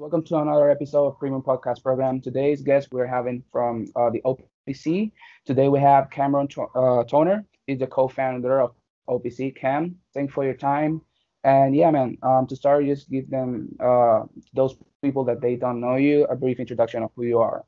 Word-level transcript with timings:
Welcome 0.00 0.24
to 0.24 0.38
another 0.38 0.70
episode 0.70 1.08
of 1.08 1.18
Premium 1.18 1.42
Podcast 1.42 1.82
Program. 1.82 2.22
Today's 2.22 2.62
guest 2.62 2.88
we're 2.90 3.06
having 3.06 3.44
from 3.52 3.84
uh, 3.94 4.08
the 4.08 4.22
OPC. 4.22 5.12
Today 5.44 5.68
we 5.68 5.78
have 5.78 6.08
Cameron 6.08 6.48
uh, 6.74 7.04
Toner. 7.04 7.44
He's 7.66 7.80
the 7.80 7.86
co-founder 7.86 8.62
of 8.62 8.72
OPC. 9.10 9.54
Cam, 9.54 9.96
thanks 10.14 10.32
for 10.32 10.42
your 10.42 10.54
time. 10.54 11.02
And 11.44 11.76
yeah, 11.76 11.90
man, 11.90 12.16
um, 12.22 12.46
to 12.46 12.56
start, 12.56 12.86
just 12.86 13.10
give 13.10 13.28
them 13.28 13.76
uh, 13.78 14.22
those 14.54 14.74
people 15.02 15.22
that 15.24 15.42
they 15.42 15.56
don't 15.56 15.82
know 15.82 15.96
you 15.96 16.24
a 16.24 16.34
brief 16.34 16.60
introduction 16.60 17.02
of 17.02 17.10
who 17.14 17.24
you 17.24 17.38
are. 17.38 17.66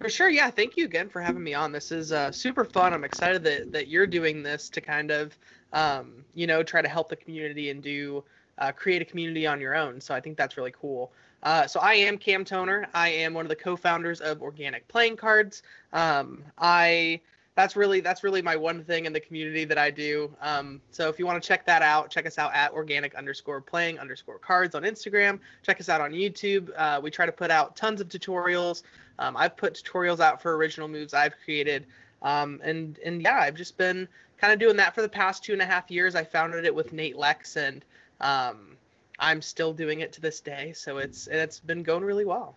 For 0.00 0.08
sure, 0.08 0.28
yeah. 0.28 0.50
Thank 0.50 0.76
you 0.76 0.84
again 0.84 1.08
for 1.08 1.22
having 1.22 1.44
me 1.44 1.54
on. 1.54 1.70
This 1.70 1.92
is 1.92 2.10
uh, 2.10 2.32
super 2.32 2.64
fun. 2.64 2.92
I'm 2.92 3.04
excited 3.04 3.44
that 3.44 3.70
that 3.70 3.86
you're 3.86 4.08
doing 4.08 4.42
this 4.42 4.68
to 4.70 4.80
kind 4.80 5.12
of, 5.12 5.38
um, 5.72 6.24
you 6.34 6.48
know, 6.48 6.64
try 6.64 6.82
to 6.82 6.88
help 6.88 7.08
the 7.08 7.14
community 7.14 7.70
and 7.70 7.80
do 7.80 8.24
uh, 8.58 8.72
create 8.72 9.02
a 9.02 9.04
community 9.04 9.46
on 9.46 9.60
your 9.60 9.74
own. 9.74 10.00
So 10.00 10.14
I 10.14 10.20
think 10.20 10.36
that's 10.36 10.56
really 10.56 10.72
cool. 10.72 11.12
Uh, 11.42 11.66
so 11.66 11.80
I 11.80 11.94
am 11.94 12.16
Cam 12.16 12.44
Toner. 12.44 12.86
I 12.94 13.10
am 13.10 13.34
one 13.34 13.44
of 13.44 13.50
the 13.50 13.56
co-founders 13.56 14.20
of 14.20 14.42
Organic 14.42 14.88
Playing 14.88 15.16
Cards. 15.16 15.62
Um, 15.92 16.42
I 16.58 17.20
that's 17.54 17.76
really 17.76 18.00
that's 18.00 18.24
really 18.24 18.42
my 18.42 18.56
one 18.56 18.82
thing 18.82 19.04
in 19.04 19.12
the 19.12 19.20
community 19.20 19.64
that 19.64 19.78
I 19.78 19.90
do. 19.90 20.34
Um, 20.40 20.80
so 20.90 21.08
if 21.08 21.18
you 21.18 21.26
want 21.26 21.40
to 21.40 21.46
check 21.46 21.64
that 21.66 21.82
out, 21.82 22.10
check 22.10 22.26
us 22.26 22.38
out 22.38 22.52
at 22.54 22.72
organic 22.72 23.14
underscore 23.14 23.60
playing 23.60 23.98
underscore 23.98 24.38
cards 24.38 24.74
on 24.74 24.82
Instagram. 24.82 25.38
Check 25.62 25.80
us 25.80 25.88
out 25.88 26.00
on 26.00 26.12
YouTube. 26.12 26.70
Uh, 26.76 27.00
we 27.02 27.10
try 27.10 27.26
to 27.26 27.32
put 27.32 27.50
out 27.50 27.76
tons 27.76 28.00
of 28.00 28.08
tutorials. 28.08 28.82
Um, 29.18 29.36
I've 29.36 29.56
put 29.56 29.74
tutorials 29.74 30.18
out 30.18 30.42
for 30.42 30.56
original 30.56 30.88
moves 30.88 31.14
I've 31.14 31.34
created. 31.44 31.86
Um, 32.22 32.60
and 32.64 32.98
and 33.04 33.22
yeah, 33.22 33.38
I've 33.38 33.54
just 33.54 33.76
been 33.76 34.08
kind 34.38 34.52
of 34.52 34.58
doing 34.58 34.76
that 34.76 34.94
for 34.94 35.02
the 35.02 35.08
past 35.08 35.44
two 35.44 35.52
and 35.52 35.62
a 35.62 35.66
half 35.66 35.90
years. 35.90 36.16
I 36.16 36.24
founded 36.24 36.64
it 36.64 36.74
with 36.74 36.92
Nate 36.92 37.16
Lex, 37.16 37.56
and 37.56 37.84
um, 38.20 38.76
I'm 39.18 39.42
still 39.42 39.72
doing 39.72 40.00
it 40.00 40.12
to 40.12 40.20
this 40.20 40.40
day. 40.40 40.72
So 40.72 40.98
it's 40.98 41.26
it's 41.26 41.60
been 41.60 41.82
going 41.82 42.04
really 42.04 42.24
well. 42.24 42.56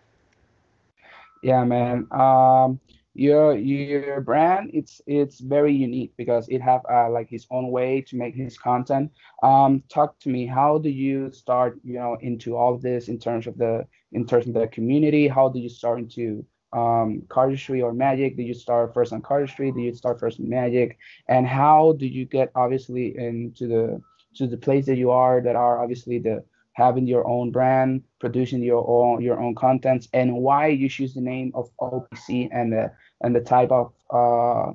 Yeah, 1.42 1.64
man. 1.64 2.06
Um, 2.12 2.80
your 3.14 3.56
your 3.56 4.20
brand 4.20 4.70
it's 4.72 5.00
it's 5.06 5.40
very 5.40 5.72
unique 5.74 6.12
because 6.16 6.48
it 6.48 6.60
have 6.60 6.82
uh, 6.90 7.10
like 7.10 7.28
his 7.28 7.46
own 7.50 7.70
way 7.70 8.02
to 8.02 8.16
make 8.16 8.34
his 8.34 8.58
content. 8.58 9.10
Um, 9.42 9.82
talk 9.88 10.18
to 10.20 10.28
me. 10.28 10.46
How 10.46 10.78
do 10.78 10.88
you 10.88 11.30
start? 11.32 11.78
You 11.82 11.94
know, 11.94 12.16
into 12.20 12.56
all 12.56 12.74
of 12.74 12.82
this 12.82 13.08
in 13.08 13.18
terms 13.18 13.46
of 13.46 13.56
the 13.58 13.86
in 14.12 14.26
terms 14.26 14.46
of 14.46 14.54
the 14.54 14.68
community. 14.68 15.28
How 15.28 15.48
do 15.48 15.58
you 15.58 15.68
start 15.68 15.98
into 15.98 16.44
um, 16.72 17.22
cardistry 17.28 17.82
or 17.82 17.92
magic? 17.92 18.36
Did 18.36 18.44
you 18.46 18.54
start 18.54 18.94
first 18.94 19.12
on 19.12 19.22
cardistry? 19.22 19.74
Did 19.74 19.82
you 19.82 19.94
start 19.94 20.20
first 20.20 20.38
in 20.38 20.48
magic? 20.48 20.98
And 21.28 21.46
how 21.46 21.94
do 21.98 22.06
you 22.06 22.24
get 22.24 22.50
obviously 22.54 23.16
into 23.16 23.66
the 23.66 24.02
to 24.38 24.46
the 24.46 24.56
place 24.56 24.86
that 24.86 24.96
you 24.96 25.10
are 25.10 25.40
that 25.40 25.56
are 25.56 25.82
obviously 25.82 26.18
the 26.18 26.44
having 26.72 27.08
your 27.08 27.26
own 27.26 27.50
brand, 27.50 28.02
producing 28.20 28.62
your 28.62 28.88
own 28.88 29.20
your 29.20 29.40
own 29.40 29.54
contents, 29.54 30.08
and 30.12 30.32
why 30.32 30.68
you 30.68 30.88
choose 30.88 31.12
the 31.12 31.20
name 31.20 31.50
of 31.54 31.68
OPC 31.80 32.48
and 32.52 32.72
the 32.72 32.90
and 33.20 33.34
the 33.34 33.40
type 33.40 33.70
of 33.70 33.92
uh, 34.10 34.72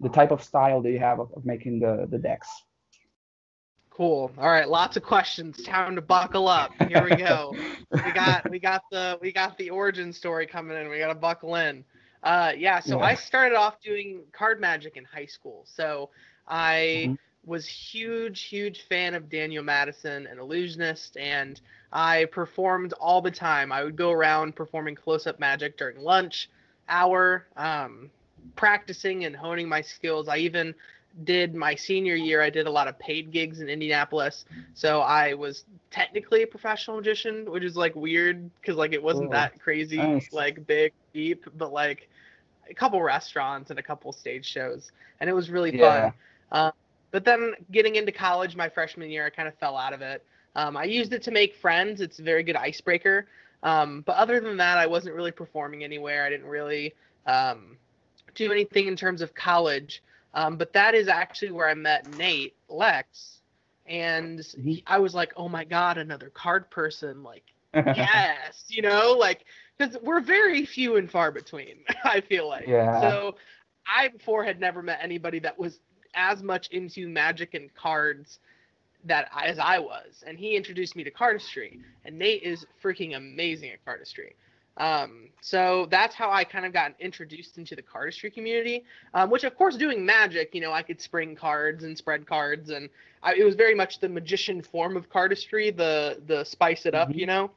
the 0.00 0.08
type 0.08 0.30
of 0.30 0.42
style 0.42 0.80
that 0.82 0.90
you 0.90 0.98
have 0.98 1.20
of, 1.20 1.30
of 1.36 1.44
making 1.44 1.78
the 1.80 2.06
the 2.10 2.18
decks. 2.18 2.48
Cool. 3.90 4.32
All 4.38 4.48
right, 4.48 4.68
lots 4.68 4.96
of 4.96 5.04
questions. 5.04 5.62
Time 5.62 5.94
to 5.94 6.02
buckle 6.02 6.48
up. 6.48 6.72
Here 6.88 7.04
we 7.04 7.14
go. 7.14 7.54
we 7.92 8.12
got 8.12 8.50
we 8.50 8.58
got 8.58 8.82
the 8.90 9.18
we 9.20 9.30
got 9.30 9.56
the 9.56 9.70
origin 9.70 10.12
story 10.12 10.46
coming 10.46 10.76
in. 10.76 10.88
We 10.88 10.98
got 10.98 11.08
to 11.08 11.14
buckle 11.14 11.54
in. 11.56 11.84
Uh, 12.22 12.52
yeah. 12.56 12.80
So 12.80 12.98
yeah. 12.98 13.04
I 13.04 13.14
started 13.14 13.54
off 13.54 13.80
doing 13.80 14.22
card 14.32 14.60
magic 14.60 14.96
in 14.96 15.04
high 15.04 15.26
school. 15.26 15.64
So 15.66 16.10
I 16.48 17.04
mm-hmm. 17.04 17.14
Was 17.46 17.66
huge, 17.66 18.42
huge 18.42 18.82
fan 18.82 19.14
of 19.14 19.28
Daniel 19.28 19.62
Madison, 19.62 20.26
an 20.26 20.38
illusionist, 20.38 21.16
and 21.16 21.60
I 21.92 22.26
performed 22.26 22.92
all 22.94 23.20
the 23.20 23.30
time. 23.30 23.72
I 23.72 23.84
would 23.84 23.96
go 23.96 24.10
around 24.10 24.56
performing 24.56 24.94
close-up 24.94 25.38
magic 25.38 25.76
during 25.76 25.98
lunch 25.98 26.48
hour, 26.88 27.46
um, 27.56 28.10
practicing 28.56 29.24
and 29.24 29.34
honing 29.34 29.68
my 29.68 29.80
skills. 29.80 30.28
I 30.28 30.38
even 30.38 30.74
did 31.22 31.54
my 31.54 31.74
senior 31.74 32.16
year, 32.16 32.42
I 32.42 32.50
did 32.50 32.66
a 32.66 32.70
lot 32.70 32.88
of 32.88 32.98
paid 32.98 33.30
gigs 33.30 33.60
in 33.60 33.68
Indianapolis. 33.68 34.46
So 34.74 35.00
I 35.00 35.34
was 35.34 35.64
technically 35.90 36.42
a 36.42 36.46
professional 36.46 36.96
magician, 36.96 37.50
which 37.50 37.62
is 37.62 37.76
like 37.76 37.94
weird 37.94 38.50
because 38.60 38.76
like 38.76 38.92
it 38.92 39.02
wasn't 39.02 39.30
that 39.30 39.60
crazy, 39.60 39.98
nice. 39.98 40.32
like 40.32 40.66
big, 40.66 40.92
deep, 41.12 41.44
but 41.56 41.72
like 41.72 42.08
a 42.68 42.74
couple 42.74 43.00
restaurants 43.00 43.70
and 43.70 43.78
a 43.78 43.82
couple 43.82 44.12
stage 44.12 44.44
shows, 44.44 44.90
and 45.20 45.30
it 45.30 45.32
was 45.32 45.50
really 45.50 45.76
yeah. 45.78 46.10
fun. 46.10 46.12
Uh, 46.50 46.70
but 47.14 47.24
then 47.24 47.52
getting 47.70 47.94
into 47.94 48.10
college, 48.10 48.56
my 48.56 48.68
freshman 48.68 49.08
year, 49.08 49.24
I 49.24 49.30
kind 49.30 49.46
of 49.46 49.54
fell 49.58 49.76
out 49.76 49.92
of 49.92 50.02
it. 50.02 50.24
Um, 50.56 50.76
I 50.76 50.82
used 50.82 51.12
it 51.12 51.22
to 51.22 51.30
make 51.30 51.54
friends. 51.54 52.00
It's 52.00 52.18
a 52.18 52.24
very 52.24 52.42
good 52.42 52.56
icebreaker. 52.56 53.28
Um, 53.62 54.00
but 54.04 54.16
other 54.16 54.40
than 54.40 54.56
that, 54.56 54.78
I 54.78 54.88
wasn't 54.88 55.14
really 55.14 55.30
performing 55.30 55.84
anywhere. 55.84 56.24
I 56.24 56.28
didn't 56.28 56.48
really 56.48 56.92
um, 57.24 57.76
do 58.34 58.50
anything 58.50 58.88
in 58.88 58.96
terms 58.96 59.22
of 59.22 59.32
college. 59.32 60.02
Um, 60.34 60.56
but 60.56 60.72
that 60.72 60.96
is 60.96 61.06
actually 61.06 61.52
where 61.52 61.68
I 61.68 61.74
met 61.74 62.08
Nate 62.08 62.56
Lex, 62.68 63.38
and 63.86 64.44
he, 64.60 64.82
I 64.84 64.98
was 64.98 65.14
like, 65.14 65.34
oh 65.36 65.48
my 65.48 65.62
god, 65.62 65.98
another 65.98 66.30
card 66.30 66.68
person! 66.68 67.22
Like, 67.22 67.44
yes, 67.74 68.64
you 68.66 68.82
know, 68.82 69.12
like 69.12 69.44
because 69.78 69.96
we're 70.02 70.20
very 70.20 70.66
few 70.66 70.96
and 70.96 71.08
far 71.08 71.30
between. 71.30 71.84
I 72.04 72.22
feel 72.22 72.48
like. 72.48 72.66
Yeah. 72.66 73.00
So 73.00 73.36
I 73.86 74.08
before 74.08 74.42
had 74.42 74.58
never 74.58 74.82
met 74.82 74.98
anybody 75.00 75.38
that 75.38 75.56
was 75.56 75.78
as 76.14 76.42
much 76.42 76.68
into 76.68 77.08
magic 77.08 77.54
and 77.54 77.74
cards 77.74 78.38
that 79.04 79.30
as 79.44 79.58
I 79.58 79.78
was, 79.78 80.24
and 80.26 80.38
he 80.38 80.56
introduced 80.56 80.96
me 80.96 81.04
to 81.04 81.10
cardistry. 81.10 81.80
And 82.04 82.18
Nate 82.18 82.42
is 82.42 82.66
freaking 82.82 83.16
amazing 83.16 83.70
at 83.70 83.84
cardistry. 83.84 84.32
Um, 84.76 85.28
so 85.40 85.86
that's 85.90 86.14
how 86.14 86.30
I 86.30 86.42
kind 86.42 86.66
of 86.66 86.72
got 86.72 86.94
introduced 86.98 87.58
into 87.58 87.76
the 87.76 87.82
cardistry 87.82 88.32
community, 88.32 88.84
um, 89.12 89.30
which 89.30 89.44
of 89.44 89.56
course 89.56 89.76
doing 89.76 90.04
magic, 90.04 90.52
you 90.52 90.60
know, 90.60 90.72
I 90.72 90.82
could 90.82 91.00
spring 91.00 91.36
cards 91.36 91.84
and 91.84 91.96
spread 91.96 92.26
cards 92.26 92.70
and 92.70 92.88
I, 93.22 93.34
it 93.34 93.44
was 93.44 93.54
very 93.54 93.74
much 93.74 94.00
the 94.00 94.08
magician 94.08 94.62
form 94.62 94.96
of 94.96 95.08
cardistry, 95.08 95.74
the, 95.74 96.20
the 96.26 96.44
spice 96.44 96.86
it 96.86 96.94
up, 96.94 97.08
mm-hmm. 97.08 97.18
you 97.20 97.26
know? 97.26 97.50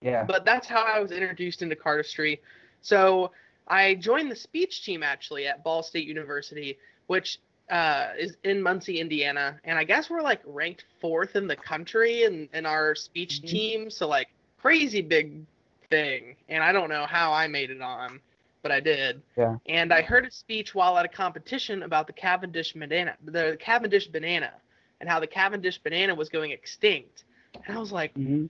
Yeah. 0.00 0.24
But 0.24 0.44
that's 0.44 0.66
how 0.66 0.82
I 0.82 0.98
was 0.98 1.12
introduced 1.12 1.62
into 1.62 1.76
cardistry. 1.76 2.40
So 2.82 3.30
I 3.68 3.94
joined 3.94 4.30
the 4.30 4.36
speech 4.36 4.84
team 4.84 5.04
actually 5.04 5.46
at 5.46 5.62
Ball 5.62 5.84
State 5.84 6.06
University, 6.06 6.78
which 7.06 7.38
uh, 7.70 8.08
is 8.18 8.36
in 8.44 8.60
Muncie, 8.62 9.00
Indiana, 9.00 9.58
and 9.64 9.78
I 9.78 9.84
guess 9.84 10.10
we're 10.10 10.22
like 10.22 10.40
ranked 10.44 10.84
fourth 11.00 11.36
in 11.36 11.46
the 11.46 11.56
country 11.56 12.24
in, 12.24 12.48
in 12.52 12.66
our 12.66 12.94
speech 12.94 13.38
mm-hmm. 13.38 13.46
team. 13.46 13.90
So 13.90 14.08
like 14.08 14.28
crazy 14.60 15.00
big 15.00 15.46
thing, 15.88 16.36
and 16.48 16.62
I 16.62 16.72
don't 16.72 16.88
know 16.88 17.06
how 17.06 17.32
I 17.32 17.46
made 17.46 17.70
it 17.70 17.80
on, 17.80 18.20
but 18.62 18.72
I 18.72 18.80
did. 18.80 19.22
Yeah. 19.36 19.56
And 19.66 19.92
I 19.92 20.02
heard 20.02 20.26
a 20.26 20.30
speech 20.30 20.74
while 20.74 20.98
at 20.98 21.04
a 21.04 21.08
competition 21.08 21.84
about 21.84 22.06
the 22.06 22.12
Cavendish 22.12 22.72
banana, 22.72 23.16
the 23.24 23.56
Cavendish 23.60 24.08
banana, 24.08 24.52
and 25.00 25.08
how 25.08 25.20
the 25.20 25.26
Cavendish 25.26 25.78
banana 25.78 26.14
was 26.14 26.28
going 26.28 26.50
extinct. 26.50 27.24
And 27.54 27.76
I 27.76 27.80
was 27.80 27.92
like, 27.92 28.12
mm-hmm. 28.14 28.46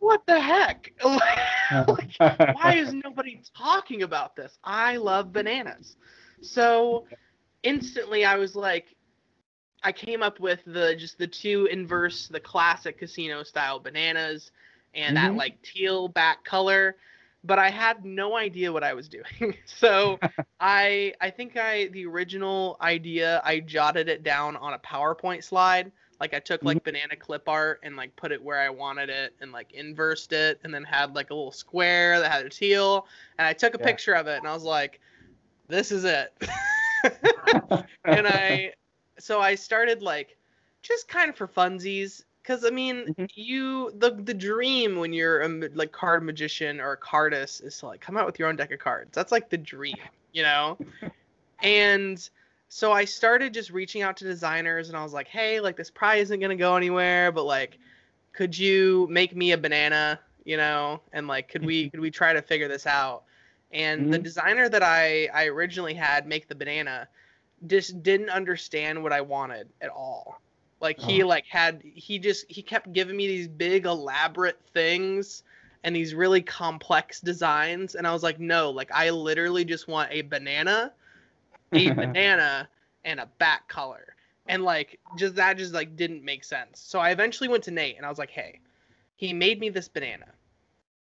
what 0.00 0.26
the 0.26 0.40
heck? 0.40 0.92
like, 1.04 2.10
why 2.18 2.74
is 2.76 2.92
nobody 2.92 3.40
talking 3.56 4.02
about 4.02 4.34
this? 4.34 4.58
I 4.64 4.96
love 4.96 5.32
bananas. 5.32 5.96
So 6.40 7.06
instantly 7.64 8.24
I 8.24 8.36
was 8.36 8.54
like, 8.54 8.94
I 9.82 9.92
came 9.92 10.22
up 10.22 10.38
with 10.38 10.60
the 10.64 10.94
just 10.96 11.18
the 11.18 11.26
two 11.26 11.68
inverse, 11.70 12.28
the 12.28 12.40
classic 12.40 12.98
casino 12.98 13.42
style 13.42 13.80
bananas 13.80 14.52
and 14.94 15.16
mm-hmm. 15.16 15.26
that 15.26 15.36
like 15.36 15.60
teal 15.62 16.08
back 16.08 16.44
color 16.44 16.96
but 17.44 17.58
I 17.58 17.68
had 17.70 18.04
no 18.04 18.36
idea 18.36 18.72
what 18.72 18.82
I 18.82 18.94
was 18.94 19.08
doing. 19.08 19.54
so 19.66 20.18
I 20.60 21.12
I 21.20 21.30
think 21.30 21.56
I 21.56 21.86
the 21.88 22.06
original 22.06 22.76
idea 22.80 23.40
I 23.44 23.60
jotted 23.60 24.08
it 24.08 24.22
down 24.22 24.56
on 24.56 24.72
a 24.72 24.78
PowerPoint 24.78 25.44
slide. 25.44 25.92
Like 26.20 26.32
I 26.32 26.38
took 26.38 26.62
like 26.62 26.78
mm-hmm. 26.78 26.84
banana 26.84 27.16
clip 27.16 27.48
art 27.48 27.80
and 27.82 27.96
like 27.96 28.16
put 28.16 28.32
it 28.32 28.42
where 28.42 28.60
I 28.60 28.70
wanted 28.70 29.10
it 29.10 29.34
and 29.40 29.52
like 29.52 29.72
inversed 29.72 30.32
it 30.32 30.58
and 30.64 30.72
then 30.72 30.84
had 30.84 31.14
like 31.14 31.30
a 31.30 31.34
little 31.34 31.52
square 31.52 32.18
that 32.20 32.32
had 32.32 32.46
a 32.46 32.48
teal 32.48 33.06
and 33.38 33.46
I 33.46 33.52
took 33.52 33.74
a 33.74 33.78
yeah. 33.78 33.84
picture 33.84 34.14
of 34.14 34.26
it 34.26 34.38
and 34.38 34.48
I 34.48 34.54
was 34.54 34.62
like, 34.62 35.00
this 35.68 35.92
is 35.92 36.04
it. 36.04 36.32
and 38.04 38.26
I 38.26 38.72
so 39.18 39.40
I 39.40 39.54
started 39.54 40.02
like 40.02 40.36
just 40.82 41.08
kind 41.08 41.30
of 41.30 41.36
for 41.36 41.48
funsies 41.48 42.24
because 42.42 42.64
I 42.64 42.70
mean, 42.70 43.06
mm-hmm. 43.06 43.24
you 43.34 43.90
the 43.96 44.10
the 44.12 44.34
dream 44.34 44.96
when 44.96 45.12
you're 45.12 45.40
a 45.42 45.48
like 45.74 45.92
card 45.92 46.22
magician 46.22 46.80
or 46.80 46.92
a 46.92 46.98
cardist 46.98 47.64
is 47.64 47.78
to 47.78 47.86
like 47.86 48.00
come 48.00 48.16
out 48.16 48.26
with 48.26 48.38
your 48.38 48.48
own 48.48 48.56
deck 48.56 48.70
of 48.70 48.78
cards. 48.78 49.10
That's 49.14 49.32
like 49.32 49.48
the 49.48 49.56
dream, 49.56 49.96
you 50.32 50.42
know. 50.42 50.78
and 51.62 52.28
so 52.68 52.92
I 52.92 53.04
started 53.04 53.54
just 53.54 53.70
reaching 53.70 54.02
out 54.02 54.16
to 54.18 54.24
designers, 54.24 54.88
and 54.88 54.96
I 54.96 55.02
was 55.02 55.12
like, 55.12 55.28
hey, 55.28 55.60
like 55.60 55.76
this 55.76 55.90
probably 55.90 56.20
isn't 56.20 56.40
gonna 56.40 56.56
go 56.56 56.76
anywhere, 56.76 57.32
but 57.32 57.44
like, 57.44 57.78
could 58.32 58.56
you 58.56 59.06
make 59.10 59.34
me 59.34 59.52
a 59.52 59.58
banana, 59.58 60.20
you 60.44 60.58
know? 60.58 61.00
And 61.12 61.26
like, 61.26 61.48
could 61.48 61.64
we 61.64 61.88
could 61.90 62.00
we 62.00 62.10
try 62.10 62.34
to 62.34 62.42
figure 62.42 62.68
this 62.68 62.86
out? 62.86 63.24
And 63.74 64.02
mm-hmm. 64.02 64.10
the 64.12 64.18
designer 64.18 64.68
that 64.70 64.82
I 64.82 65.28
I 65.34 65.46
originally 65.46 65.94
had 65.94 66.26
make 66.26 66.48
the 66.48 66.54
banana 66.54 67.08
just 67.66 68.02
didn't 68.02 68.30
understand 68.30 69.02
what 69.02 69.12
I 69.12 69.20
wanted 69.20 69.68
at 69.80 69.90
all 69.90 70.40
like 70.84 71.00
he 71.00 71.22
oh. 71.22 71.26
like 71.26 71.46
had 71.46 71.80
he 71.82 72.18
just 72.18 72.44
he 72.50 72.60
kept 72.60 72.92
giving 72.92 73.16
me 73.16 73.26
these 73.26 73.48
big 73.48 73.86
elaborate 73.86 74.60
things 74.74 75.42
and 75.82 75.96
these 75.96 76.14
really 76.14 76.42
complex 76.42 77.20
designs. 77.20 77.94
And 77.94 78.06
I 78.06 78.12
was 78.12 78.22
like, 78.22 78.40
no, 78.40 78.70
like 78.70 78.90
I 78.92 79.10
literally 79.10 79.64
just 79.64 79.88
want 79.88 80.10
a 80.12 80.22
banana, 80.22 80.92
a 81.72 81.90
banana, 81.92 82.68
and 83.04 83.20
a 83.20 83.26
back 83.38 83.68
color. 83.68 84.14
And 84.46 84.62
like 84.62 84.98
just 85.16 85.36
that 85.36 85.56
just 85.56 85.72
like 85.72 85.96
didn't 85.96 86.22
make 86.22 86.44
sense. 86.44 86.80
So 86.80 86.98
I 86.98 87.10
eventually 87.10 87.48
went 87.48 87.64
to 87.64 87.70
Nate 87.70 87.96
and 87.96 88.04
I 88.04 88.10
was 88.10 88.18
like, 88.18 88.30
hey, 88.30 88.60
he 89.16 89.32
made 89.32 89.60
me 89.60 89.70
this 89.70 89.88
banana. 89.88 90.26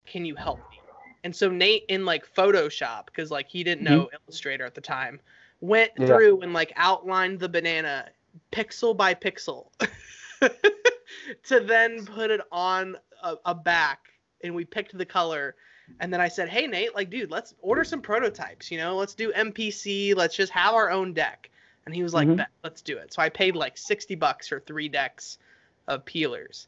Can 0.06 0.25
you 0.25 0.36
help 0.36 0.60
me? 0.71 0.79
And 1.24 1.36
so 1.36 1.50
Nate 1.50 1.86
in 1.89 2.06
like 2.06 2.25
Photoshop, 2.33 3.06
because 3.07 3.31
like 3.31 3.48
he 3.48 3.63
didn't 3.63 3.83
know 3.83 4.04
mm-hmm. 4.04 4.16
Illustrator 4.27 4.66
at 4.66 4.75
the 4.75 4.81
time, 4.81 5.19
went 5.62 5.92
yeah. 5.98 6.06
through 6.07 6.42
and 6.42 6.54
like 6.54 6.71
outlined 6.75 7.39
the 7.39 7.50
banana 7.50 8.10
pixel 8.51 8.95
by 8.95 9.13
pixel 9.13 9.68
to 11.44 11.60
then 11.60 12.06
put 12.06 12.31
it 12.31 12.42
on 12.51 12.95
a, 13.24 13.36
a 13.45 13.56
back 13.56 14.13
and 14.44 14.54
we 14.56 14.63
picked 14.63 14.98
the 14.98 15.06
color 15.06 15.56
and 16.00 16.13
then 16.13 16.21
I 16.21 16.27
said, 16.27 16.50
"Hey 16.50 16.68
Nate, 16.68 16.95
like 16.95 17.10
dude, 17.10 17.31
let's 17.31 17.56
order 17.62 17.83
some 17.83 18.01
prototypes, 18.01 18.71
you 18.71 18.77
know? 18.77 18.95
Let's 18.95 19.16
do 19.16 19.31
MPC, 19.33 20.16
let's 20.16 20.36
just 20.36 20.51
have 20.51 20.74
our 20.74 20.92
own 20.92 21.13
deck." 21.13 21.50
And 21.86 21.95
he 21.95 22.04
was 22.04 22.13
like, 22.13 22.27
mm-hmm. 22.27 22.42
"Let's 22.63 22.81
do 22.81 22.98
it." 22.98 23.13
So 23.13 23.21
I 23.21 23.30
paid 23.30 23.56
like 23.56 23.77
60 23.77 24.16
bucks 24.16 24.48
for 24.48 24.60
3 24.60 24.88
decks 24.89 25.39
of 25.88 26.06
peelers. 26.06 26.68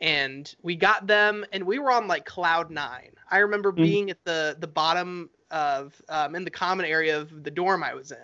And 0.00 0.54
we 0.62 0.76
got 0.76 1.06
them 1.06 1.44
and 1.52 1.64
we 1.64 1.78
were 1.78 1.90
on 1.90 2.08
like 2.08 2.24
cloud 2.24 2.70
9. 2.70 3.10
I 3.30 3.38
remember 3.38 3.70
mm-hmm. 3.72 3.82
being 3.82 4.10
at 4.10 4.24
the 4.24 4.56
the 4.58 4.66
bottom 4.66 5.30
of 5.50 6.00
um, 6.08 6.34
in 6.34 6.44
the 6.44 6.50
common 6.50 6.86
area 6.86 7.18
of 7.18 7.44
the 7.44 7.50
dorm 7.50 7.82
I 7.82 7.94
was 7.94 8.12
in. 8.12 8.18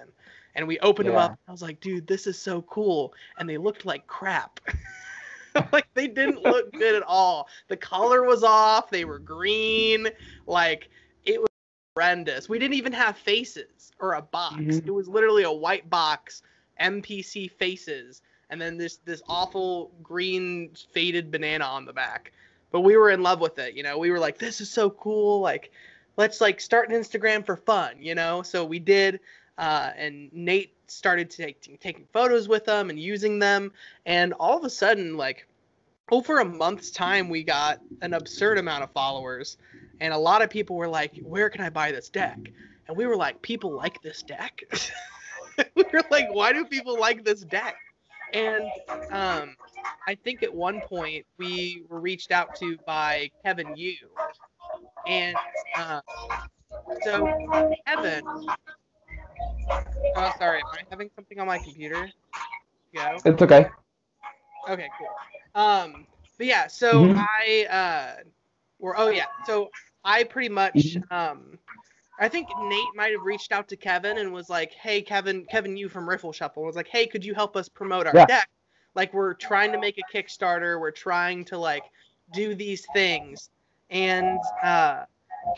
And 0.54 0.66
we 0.66 0.78
opened 0.78 1.06
yeah. 1.08 1.12
them 1.12 1.32
up. 1.32 1.38
I 1.46 1.52
was 1.52 1.60
like, 1.60 1.80
"Dude, 1.80 2.06
this 2.06 2.26
is 2.26 2.40
so 2.40 2.62
cool." 2.62 3.12
And 3.38 3.48
they 3.48 3.58
looked 3.58 3.84
like 3.84 4.06
crap. 4.06 4.58
like 5.72 5.86
they 5.94 6.08
didn't 6.08 6.42
look 6.42 6.72
good 6.72 6.94
at 6.94 7.02
all. 7.02 7.48
The 7.68 7.76
color 7.76 8.24
was 8.24 8.42
off. 8.42 8.90
They 8.90 9.04
were 9.04 9.18
green. 9.18 10.08
Like 10.46 10.88
it 11.24 11.40
was 11.40 11.50
horrendous. 11.94 12.48
We 12.48 12.58
didn't 12.58 12.74
even 12.74 12.92
have 12.92 13.16
faces 13.16 13.92
or 14.00 14.14
a 14.14 14.22
box. 14.22 14.56
Mm-hmm. 14.56 14.88
It 14.88 14.94
was 14.94 15.08
literally 15.08 15.42
a 15.42 15.52
white 15.52 15.88
box, 15.90 16.42
MPC 16.80 17.50
faces, 17.50 18.22
and 18.50 18.60
then 18.60 18.76
this 18.76 18.98
this 19.04 19.22
awful 19.28 19.90
green 20.02 20.70
faded 20.92 21.30
banana 21.30 21.64
on 21.64 21.84
the 21.84 21.92
back. 21.92 22.32
But 22.70 22.80
we 22.80 22.96
were 22.96 23.10
in 23.10 23.22
love 23.22 23.40
with 23.40 23.58
it. 23.58 23.74
You 23.74 23.82
know, 23.82 23.98
we 23.98 24.10
were 24.10 24.18
like, 24.18 24.38
this 24.38 24.60
is 24.60 24.70
so 24.70 24.90
cool. 24.90 25.40
Like, 25.40 25.72
let's 26.16 26.40
like 26.40 26.60
start 26.60 26.90
an 26.90 27.00
Instagram 27.00 27.44
for 27.44 27.56
fun. 27.56 27.96
You 27.98 28.14
know, 28.14 28.42
so 28.42 28.64
we 28.64 28.78
did. 28.78 29.20
Uh, 29.58 29.90
and 29.96 30.30
Nate 30.34 30.74
started 30.86 31.30
take, 31.30 31.80
taking 31.80 32.06
photos 32.12 32.46
with 32.46 32.66
them 32.66 32.90
and 32.90 33.00
using 33.00 33.38
them, 33.38 33.72
and 34.04 34.34
all 34.34 34.58
of 34.58 34.64
a 34.64 34.70
sudden, 34.70 35.16
like 35.16 35.46
over 36.10 36.38
a 36.38 36.44
month's 36.44 36.90
time, 36.90 37.28
we 37.28 37.42
got 37.42 37.80
an 38.02 38.12
absurd 38.12 38.58
amount 38.58 38.84
of 38.84 38.90
followers, 38.92 39.56
and 40.00 40.12
a 40.12 40.18
lot 40.18 40.42
of 40.42 40.50
people 40.50 40.76
were 40.76 40.88
like, 40.88 41.16
"Where 41.22 41.48
can 41.48 41.62
I 41.62 41.70
buy 41.70 41.90
this 41.90 42.10
deck?" 42.10 42.38
And 42.86 42.96
we 42.96 43.06
were 43.06 43.16
like, 43.16 43.40
"People 43.40 43.74
like 43.74 44.00
this 44.02 44.22
deck." 44.22 44.62
we 45.74 45.84
were 45.92 46.04
like, 46.10 46.32
"Why 46.32 46.52
do 46.52 46.64
people 46.64 47.00
like 47.00 47.24
this 47.24 47.40
deck?" 47.40 47.76
And 48.32 48.70
um, 49.10 49.56
I 50.06 50.14
think 50.14 50.42
at 50.42 50.54
one 50.54 50.80
point 50.82 51.24
we 51.38 51.84
were 51.88 52.00
reached 52.00 52.32
out 52.32 52.54
to 52.56 52.76
by 52.86 53.30
Kevin 53.44 53.76
Yu, 53.76 53.94
and 55.06 55.36
uh, 55.76 56.00
so 57.02 57.26
Kevin 57.86 58.22
Oh, 60.16 60.32
sorry. 60.38 60.58
Am 60.58 60.64
I 60.72 60.82
having 60.90 61.10
something 61.14 61.40
on 61.40 61.46
my 61.46 61.58
computer? 61.58 62.08
Go. 62.94 63.18
It's 63.24 63.42
okay. 63.42 63.66
Okay, 64.68 64.88
cool. 64.98 65.62
Um, 65.62 66.06
but 66.38 66.46
yeah, 66.46 66.66
so 66.66 66.92
mm-hmm. 66.92 67.18
I 67.18 67.66
uh, 67.66 68.22
were 68.78 68.98
oh 68.98 69.08
yeah, 69.08 69.26
so 69.46 69.68
I 70.04 70.24
pretty 70.24 70.48
much 70.48 70.74
mm-hmm. 70.74 71.14
um, 71.14 71.58
I 72.18 72.28
think 72.28 72.48
Nate 72.62 72.94
might 72.94 73.12
have 73.12 73.22
reached 73.22 73.52
out 73.52 73.68
to 73.68 73.76
Kevin 73.76 74.18
and 74.18 74.32
was 74.32 74.48
like, 74.48 74.72
hey 74.72 75.02
Kevin, 75.02 75.44
Kevin, 75.50 75.76
you 75.76 75.88
from 75.88 76.08
Riffle 76.08 76.32
Shuffle 76.32 76.64
was 76.64 76.76
like, 76.76 76.88
hey, 76.88 77.06
could 77.06 77.24
you 77.24 77.34
help 77.34 77.56
us 77.56 77.68
promote 77.68 78.06
our 78.06 78.14
yeah. 78.14 78.26
deck? 78.26 78.48
Like 78.94 79.12
we're 79.12 79.34
trying 79.34 79.72
to 79.72 79.78
make 79.78 79.98
a 79.98 80.16
Kickstarter, 80.16 80.80
we're 80.80 80.90
trying 80.90 81.44
to 81.46 81.58
like 81.58 81.84
do 82.32 82.54
these 82.54 82.86
things, 82.94 83.50
and 83.90 84.38
uh, 84.62 85.04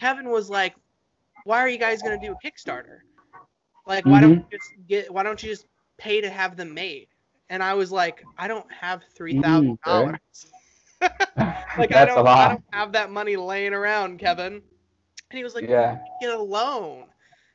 Kevin 0.00 0.28
was 0.28 0.50
like, 0.50 0.74
why 1.44 1.60
are 1.60 1.68
you 1.68 1.78
guys 1.78 2.02
gonna 2.02 2.20
do 2.20 2.32
a 2.32 2.46
Kickstarter? 2.46 2.98
Like, 3.86 4.04
why 4.04 4.20
mm-hmm. 4.20 4.22
don't 4.22 4.38
you 4.38 4.44
just 4.50 4.70
get? 4.88 5.12
Why 5.12 5.22
don't 5.22 5.42
you 5.42 5.50
just 5.50 5.66
pay 5.96 6.20
to 6.20 6.28
have 6.28 6.56
them 6.56 6.74
made? 6.74 7.08
And 7.48 7.62
I 7.62 7.74
was 7.74 7.90
like, 7.90 8.22
I 8.36 8.48
don't 8.48 8.70
have 8.72 9.02
three 9.14 9.40
thousand 9.40 9.78
dollars. 9.84 10.18
like 11.00 11.14
I 11.94 12.04
don't, 12.04 12.26
I 12.26 12.48
don't 12.48 12.64
have 12.72 12.92
that 12.92 13.10
money 13.10 13.36
laying 13.36 13.72
around, 13.72 14.18
Kevin. 14.18 14.60
And 15.30 15.38
he 15.38 15.44
was 15.44 15.54
like, 15.54 15.68
Yeah, 15.68 15.98
get 16.20 16.30
a 16.30 16.38
loan. 16.38 17.04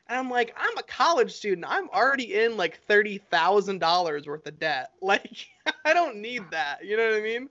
And 0.08 0.20
I'm 0.20 0.30
like, 0.30 0.54
I'm 0.58 0.78
a 0.78 0.84
college 0.84 1.32
student. 1.32 1.66
I'm 1.68 1.90
already 1.90 2.36
in 2.36 2.58
like 2.58 2.80
thirty 2.88 3.18
thousand 3.18 3.80
dollars 3.80 4.28
worth 4.28 4.46
of 4.46 4.60
debt. 4.60 4.92
Like, 5.02 5.48
I 5.86 5.94
don't 5.94 6.18
need 6.18 6.44
that. 6.52 6.86
You 6.86 6.98
know 6.98 7.10
what 7.10 7.16
I 7.16 7.22
mean? 7.22 7.50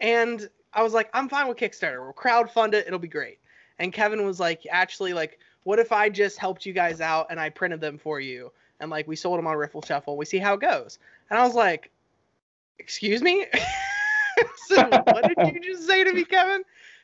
And 0.00 0.48
I 0.72 0.82
was 0.82 0.92
like, 0.92 1.10
I'm 1.14 1.28
fine 1.28 1.48
with 1.48 1.56
Kickstarter. 1.56 2.02
We'll 2.02 2.12
crowd 2.12 2.50
fund 2.50 2.74
it. 2.74 2.86
It'll 2.86 2.98
be 2.98 3.08
great. 3.08 3.38
And 3.78 3.92
Kevin 3.92 4.24
was 4.24 4.38
like, 4.38 4.66
actually, 4.70 5.12
like, 5.12 5.38
what 5.64 5.78
if 5.78 5.92
I 5.92 6.08
just 6.08 6.38
helped 6.38 6.64
you 6.64 6.72
guys 6.72 7.00
out 7.00 7.26
and 7.30 7.40
I 7.40 7.48
printed 7.48 7.80
them 7.80 7.98
for 7.98 8.20
you 8.20 8.52
and 8.78 8.90
like 8.90 9.06
we 9.08 9.16
sold 9.16 9.38
them 9.38 9.46
on 9.46 9.56
Riffle 9.56 9.82
Shuffle? 9.82 10.16
We 10.16 10.24
see 10.24 10.38
how 10.38 10.54
it 10.54 10.60
goes. 10.60 10.98
And 11.28 11.38
I 11.38 11.44
was 11.44 11.54
like, 11.54 11.90
excuse 12.78 13.22
me. 13.22 13.46
so 14.66 14.88
what 15.06 15.24
did 15.28 15.54
you 15.54 15.60
just 15.60 15.86
say 15.86 16.04
to 16.04 16.12
me, 16.12 16.24
Kevin? 16.24 16.62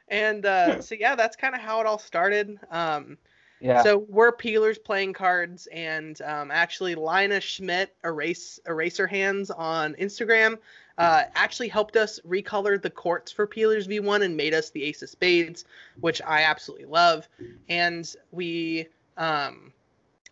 And 0.08 0.47
uh, 0.47 0.81
so 0.81 0.94
yeah, 0.99 1.14
that's 1.14 1.37
kind 1.37 1.55
of 1.55 1.61
how 1.61 1.81
it 1.81 1.87
all 1.87 1.99
started. 1.99 2.58
Um, 2.70 3.19
yeah. 3.61 3.82
So 3.82 4.05
we're 4.08 4.32
peelers 4.32 4.79
playing 4.79 5.14
cards, 5.14 5.67
and 5.73 6.20
um, 6.23 6.50
actually 6.50 6.94
Lina 6.94 7.41
Schmidt 7.41 7.94
erase 8.05 8.61
eraser 8.67 9.06
hands 9.06 9.50
on 9.50 9.94
Instagram 9.94 10.58
uh, 10.99 11.25
actually 11.35 11.69
helped 11.69 11.97
us 11.97 12.19
recolor 12.26 12.81
the 12.81 12.91
courts 12.91 13.31
for 13.31 13.47
Peelers 13.47 13.87
V1 13.87 14.25
and 14.25 14.37
made 14.37 14.55
us 14.55 14.70
the 14.70 14.82
Ace 14.85 15.03
of 15.03 15.11
Spades, 15.11 15.64
which 16.00 16.23
I 16.23 16.43
absolutely 16.43 16.87
love. 16.87 17.29
And 17.69 18.11
we, 18.32 18.87
um, 19.17 19.73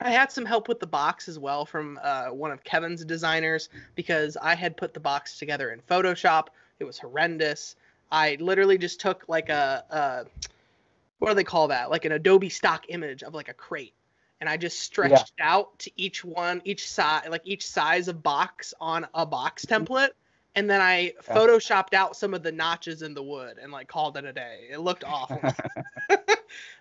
I 0.01 0.11
had 0.11 0.33
some 0.33 0.47
help 0.47 0.69
with 0.69 0.81
the 0.81 0.87
box 0.87 1.29
as 1.29 1.39
well 1.39 1.67
from 1.67 1.99
uh, 2.03 2.27
one 2.27 2.51
of 2.51 2.65
Kevin's 2.65 3.05
designers 3.05 3.69
because 3.95 4.37
I 4.41 4.55
had 4.55 4.77
put 4.77 4.95
the 4.95 5.01
box 5.01 5.39
together 5.39 5.71
in 5.71 5.81
Photoshop. 5.81 6.49
It 6.79 6.85
was 6.85 6.99
horrendous. 6.99 7.77
I 8.15 8.37
literally 8.41 8.79
just 8.79 9.01
took 9.01 9.25
like 9.29 9.49
a, 9.49 9.85
a 9.91 10.49
what 11.19 11.31
do 11.31 11.35
they 11.35 11.45
call 11.45 11.69
that? 11.69 11.91
Like 11.91 12.05
an 12.05 12.13
Adobe 12.13 12.49
stock 12.49 12.87
image 12.89 13.23
of 13.23 13.35
like 13.35 13.49
a 13.49 13.55
crate 13.55 13.95
and 14.41 14.51
I 14.51 14.59
just 14.59 14.81
stretched 14.81 15.33
yeah. 15.39 15.53
out 15.53 15.79
to 15.81 15.91
each 15.97 16.23
one, 16.23 16.61
each 16.67 16.89
size, 16.89 17.27
like 17.31 17.41
each 17.45 17.67
size 17.67 18.09
of 18.09 18.23
box 18.23 18.75
on 18.81 19.07
a 19.15 19.25
box 19.25 19.65
template, 19.65 20.11
and 20.55 20.69
then 20.69 20.83
I 20.83 20.99
yeah. 20.99 21.35
photoshopped 21.35 21.95
out 21.95 22.15
some 22.15 22.35
of 22.35 22.43
the 22.43 22.53
notches 22.53 23.01
in 23.01 23.15
the 23.15 23.23
wood 23.23 23.57
and 23.61 23.73
like 23.73 23.89
called 23.89 24.19
it 24.19 24.25
a 24.27 24.35
day. 24.35 24.69
It 24.71 24.81
looked 24.81 25.03
awful. 25.03 25.41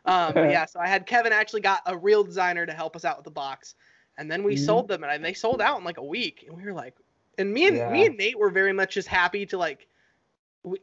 um, 0.06 0.36
yeah, 0.36 0.66
so 0.66 0.80
I 0.82 0.88
had 0.88 1.06
Kevin 1.06 1.32
actually 1.32 1.62
got 1.62 1.82
a 1.86 1.96
real 1.96 2.24
designer 2.24 2.66
to 2.66 2.74
help 2.74 2.98
us 2.98 3.06
out 3.06 3.18
with 3.18 3.24
the 3.26 3.32
box, 3.32 3.76
and 4.18 4.30
then 4.30 4.44
we 4.44 4.56
mm-hmm. 4.56 4.66
sold 4.66 4.88
them, 4.88 5.04
and 5.04 5.24
they 5.24 5.34
sold 5.34 5.62
out 5.62 5.78
in 5.78 5.86
like 5.86 5.98
a 5.98 6.04
week, 6.04 6.44
and 6.48 6.58
we 6.58 6.64
were 6.64 6.74
like, 6.74 6.96
and 7.38 7.54
me 7.54 7.68
and 7.68 7.78
yeah. 7.78 7.92
me 7.92 8.06
and 8.06 8.18
Nate 8.18 8.38
were 8.38 8.50
very 8.50 8.74
much 8.74 8.96
just 8.96 9.08
happy 9.08 9.46
to 9.48 9.58
like. 9.58 9.88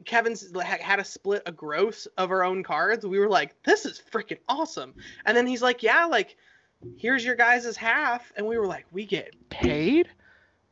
Kevin's 0.05 0.53
had 0.61 0.99
a 0.99 1.05
split 1.05 1.43
a 1.45 1.51
gross 1.51 2.07
of 2.17 2.31
our 2.31 2.43
own 2.43 2.63
cards. 2.63 3.05
We 3.05 3.19
were 3.19 3.29
like, 3.29 3.61
"This 3.63 3.85
is 3.85 4.01
freaking 4.11 4.39
awesome!" 4.47 4.93
And 5.25 5.35
then 5.35 5.47
he's 5.47 5.61
like, 5.61 5.81
"Yeah, 5.83 6.05
like, 6.05 6.37
here's 6.97 7.25
your 7.25 7.35
guys' 7.35 7.75
half," 7.75 8.31
and 8.35 8.45
we 8.45 8.57
were 8.57 8.67
like, 8.67 8.85
"We 8.91 9.05
get 9.05 9.49
paid." 9.49 10.09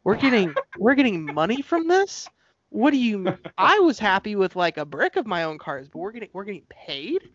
We're 0.04 0.16
getting 0.16 0.56
we're 0.78 0.96
getting 0.96 1.26
money 1.26 1.62
from 1.62 1.88
this. 1.88 2.30
What 2.70 2.92
do 2.92 2.98
you? 2.98 3.38
I 3.58 3.80
was 3.80 4.00
happy 4.00 4.36
with 4.36 4.56
like 4.56 4.78
a 4.78 4.86
brick 4.86 5.16
of 5.16 5.26
my 5.26 5.44
own 5.44 5.58
cards, 5.58 5.88
but 5.88 6.00
we're 6.00 6.12
getting 6.12 6.30
we're 6.34 6.46
getting 6.46 6.66
paid. 6.70 7.30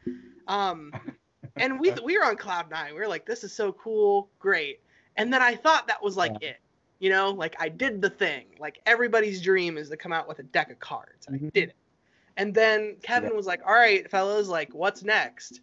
Um, 0.47 0.93
and 1.57 1.78
we 1.78 1.93
we 2.04 2.19
were 2.19 2.25
on 2.25 2.37
cloud 2.37 2.71
nine. 2.71 2.95
We 2.95 3.00
were 3.00 3.09
like, 3.09 3.26
this 3.26 3.45
is 3.45 3.52
so 3.52 3.73
cool, 3.73 4.31
great. 4.38 4.81
And 5.16 5.33
then 5.33 5.43
I 5.43 5.54
thought 5.54 5.88
that 5.88 6.02
was 6.02 6.16
like 6.16 6.33
yeah. 6.40 6.50
it. 6.50 6.57
You 7.04 7.11
know, 7.11 7.32
like 7.32 7.54
I 7.61 7.68
did 7.68 8.00
the 8.00 8.08
thing. 8.08 8.46
Like 8.58 8.80
everybody's 8.87 9.42
dream 9.42 9.76
is 9.76 9.90
to 9.90 9.96
come 9.99 10.11
out 10.11 10.26
with 10.26 10.38
a 10.38 10.42
deck 10.42 10.70
of 10.70 10.78
cards. 10.80 11.26
Mm-hmm. 11.26 11.49
I 11.49 11.50
did 11.50 11.68
it. 11.68 11.76
And 12.38 12.54
then 12.54 12.96
Kevin 13.02 13.28
yeah. 13.28 13.37
was 13.37 13.44
like, 13.44 13.61
"All 13.66 13.75
right, 13.75 14.11
fellas, 14.11 14.49
like 14.49 14.73
what's 14.73 15.04
next?" 15.04 15.61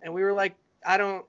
And 0.00 0.14
we 0.14 0.22
were 0.22 0.32
like, 0.32 0.56
"I 0.86 0.96
don't. 0.96 1.26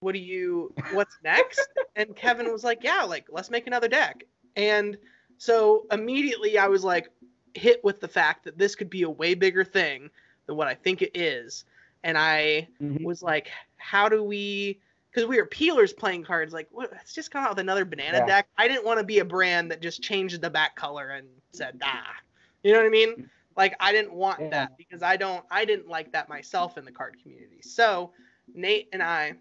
What 0.00 0.10
do 0.10 0.18
you? 0.18 0.74
What's 0.90 1.16
next?" 1.22 1.68
and 1.94 2.16
Kevin 2.16 2.50
was 2.50 2.64
like, 2.64 2.82
"Yeah, 2.82 3.04
like 3.04 3.26
let's 3.30 3.48
make 3.48 3.68
another 3.68 3.86
deck." 3.86 4.24
And 4.56 4.98
so 5.38 5.86
immediately 5.92 6.58
I 6.58 6.66
was 6.66 6.82
like 6.82 7.08
hit 7.54 7.84
with 7.84 8.00
the 8.00 8.08
fact 8.08 8.42
that 8.42 8.58
this 8.58 8.74
could 8.74 8.90
be 8.90 9.04
a 9.04 9.10
way 9.10 9.34
bigger 9.34 9.62
thing 9.62 10.10
than 10.46 10.56
what 10.56 10.66
I 10.66 10.74
think 10.74 11.00
it 11.00 11.12
is. 11.16 11.64
And 12.02 12.18
I 12.18 12.66
mm-hmm. 12.82 13.04
was 13.04 13.22
like, 13.22 13.52
how 13.76 14.08
do 14.08 14.24
we 14.24 14.80
because 15.16 15.26
we 15.26 15.38
were 15.38 15.46
peelers 15.46 15.94
playing 15.94 16.22
cards 16.22 16.52
like 16.52 16.68
what, 16.70 16.92
let's 16.92 17.14
just 17.14 17.30
come 17.30 17.42
out 17.42 17.50
with 17.50 17.58
another 17.58 17.86
banana 17.86 18.18
yeah. 18.18 18.26
deck. 18.26 18.48
I 18.58 18.68
didn't 18.68 18.84
want 18.84 18.98
to 19.00 19.04
be 19.04 19.20
a 19.20 19.24
brand 19.24 19.70
that 19.70 19.80
just 19.80 20.02
changed 20.02 20.42
the 20.42 20.50
back 20.50 20.76
color 20.76 21.08
and 21.08 21.26
said 21.52 21.80
ah. 21.82 22.14
You 22.62 22.72
know 22.72 22.80
what 22.80 22.86
I 22.86 22.90
mean? 22.90 23.30
Like 23.56 23.74
I 23.80 23.92
didn't 23.92 24.12
want 24.12 24.40
yeah. 24.40 24.50
that 24.50 24.76
because 24.76 25.02
I 25.02 25.16
don't 25.16 25.42
I 25.50 25.64
didn't 25.64 25.88
like 25.88 26.12
that 26.12 26.28
myself 26.28 26.76
in 26.76 26.84
the 26.84 26.92
card 26.92 27.16
community. 27.22 27.62
So 27.62 28.12
Nate 28.54 28.90
and 28.92 29.02
I 29.02 29.32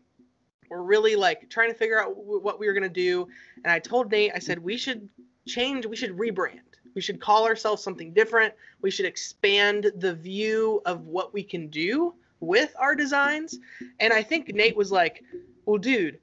were 0.69 0.81
really 0.81 1.17
like 1.17 1.49
trying 1.49 1.71
to 1.71 1.77
figure 1.77 2.01
out 2.01 2.15
w- 2.15 2.39
what 2.39 2.57
we 2.57 2.67
were 2.67 2.73
gonna 2.73 2.87
do, 2.87 3.27
and 3.65 3.69
I 3.69 3.79
told 3.79 4.09
Nate 4.09 4.31
I 4.33 4.39
said 4.39 4.59
we 4.59 4.77
should 4.77 5.09
change, 5.45 5.85
we 5.85 5.97
should 5.97 6.17
rebrand. 6.17 6.61
We 6.95 7.01
should 7.01 7.19
call 7.19 7.45
ourselves 7.45 7.83
something 7.83 8.13
different. 8.13 8.53
We 8.81 8.91
should 8.91 9.05
expand 9.05 9.91
the 9.97 10.15
view 10.15 10.81
of 10.85 11.07
what 11.07 11.33
we 11.33 11.43
can 11.43 11.67
do 11.67 12.15
with 12.45 12.73
our 12.77 12.95
designs. 12.95 13.57
And 13.99 14.13
I 14.13 14.23
think 14.23 14.53
Nate 14.53 14.75
was 14.75 14.91
like, 14.91 15.23
"Well, 15.65 15.77
dude, 15.77 16.19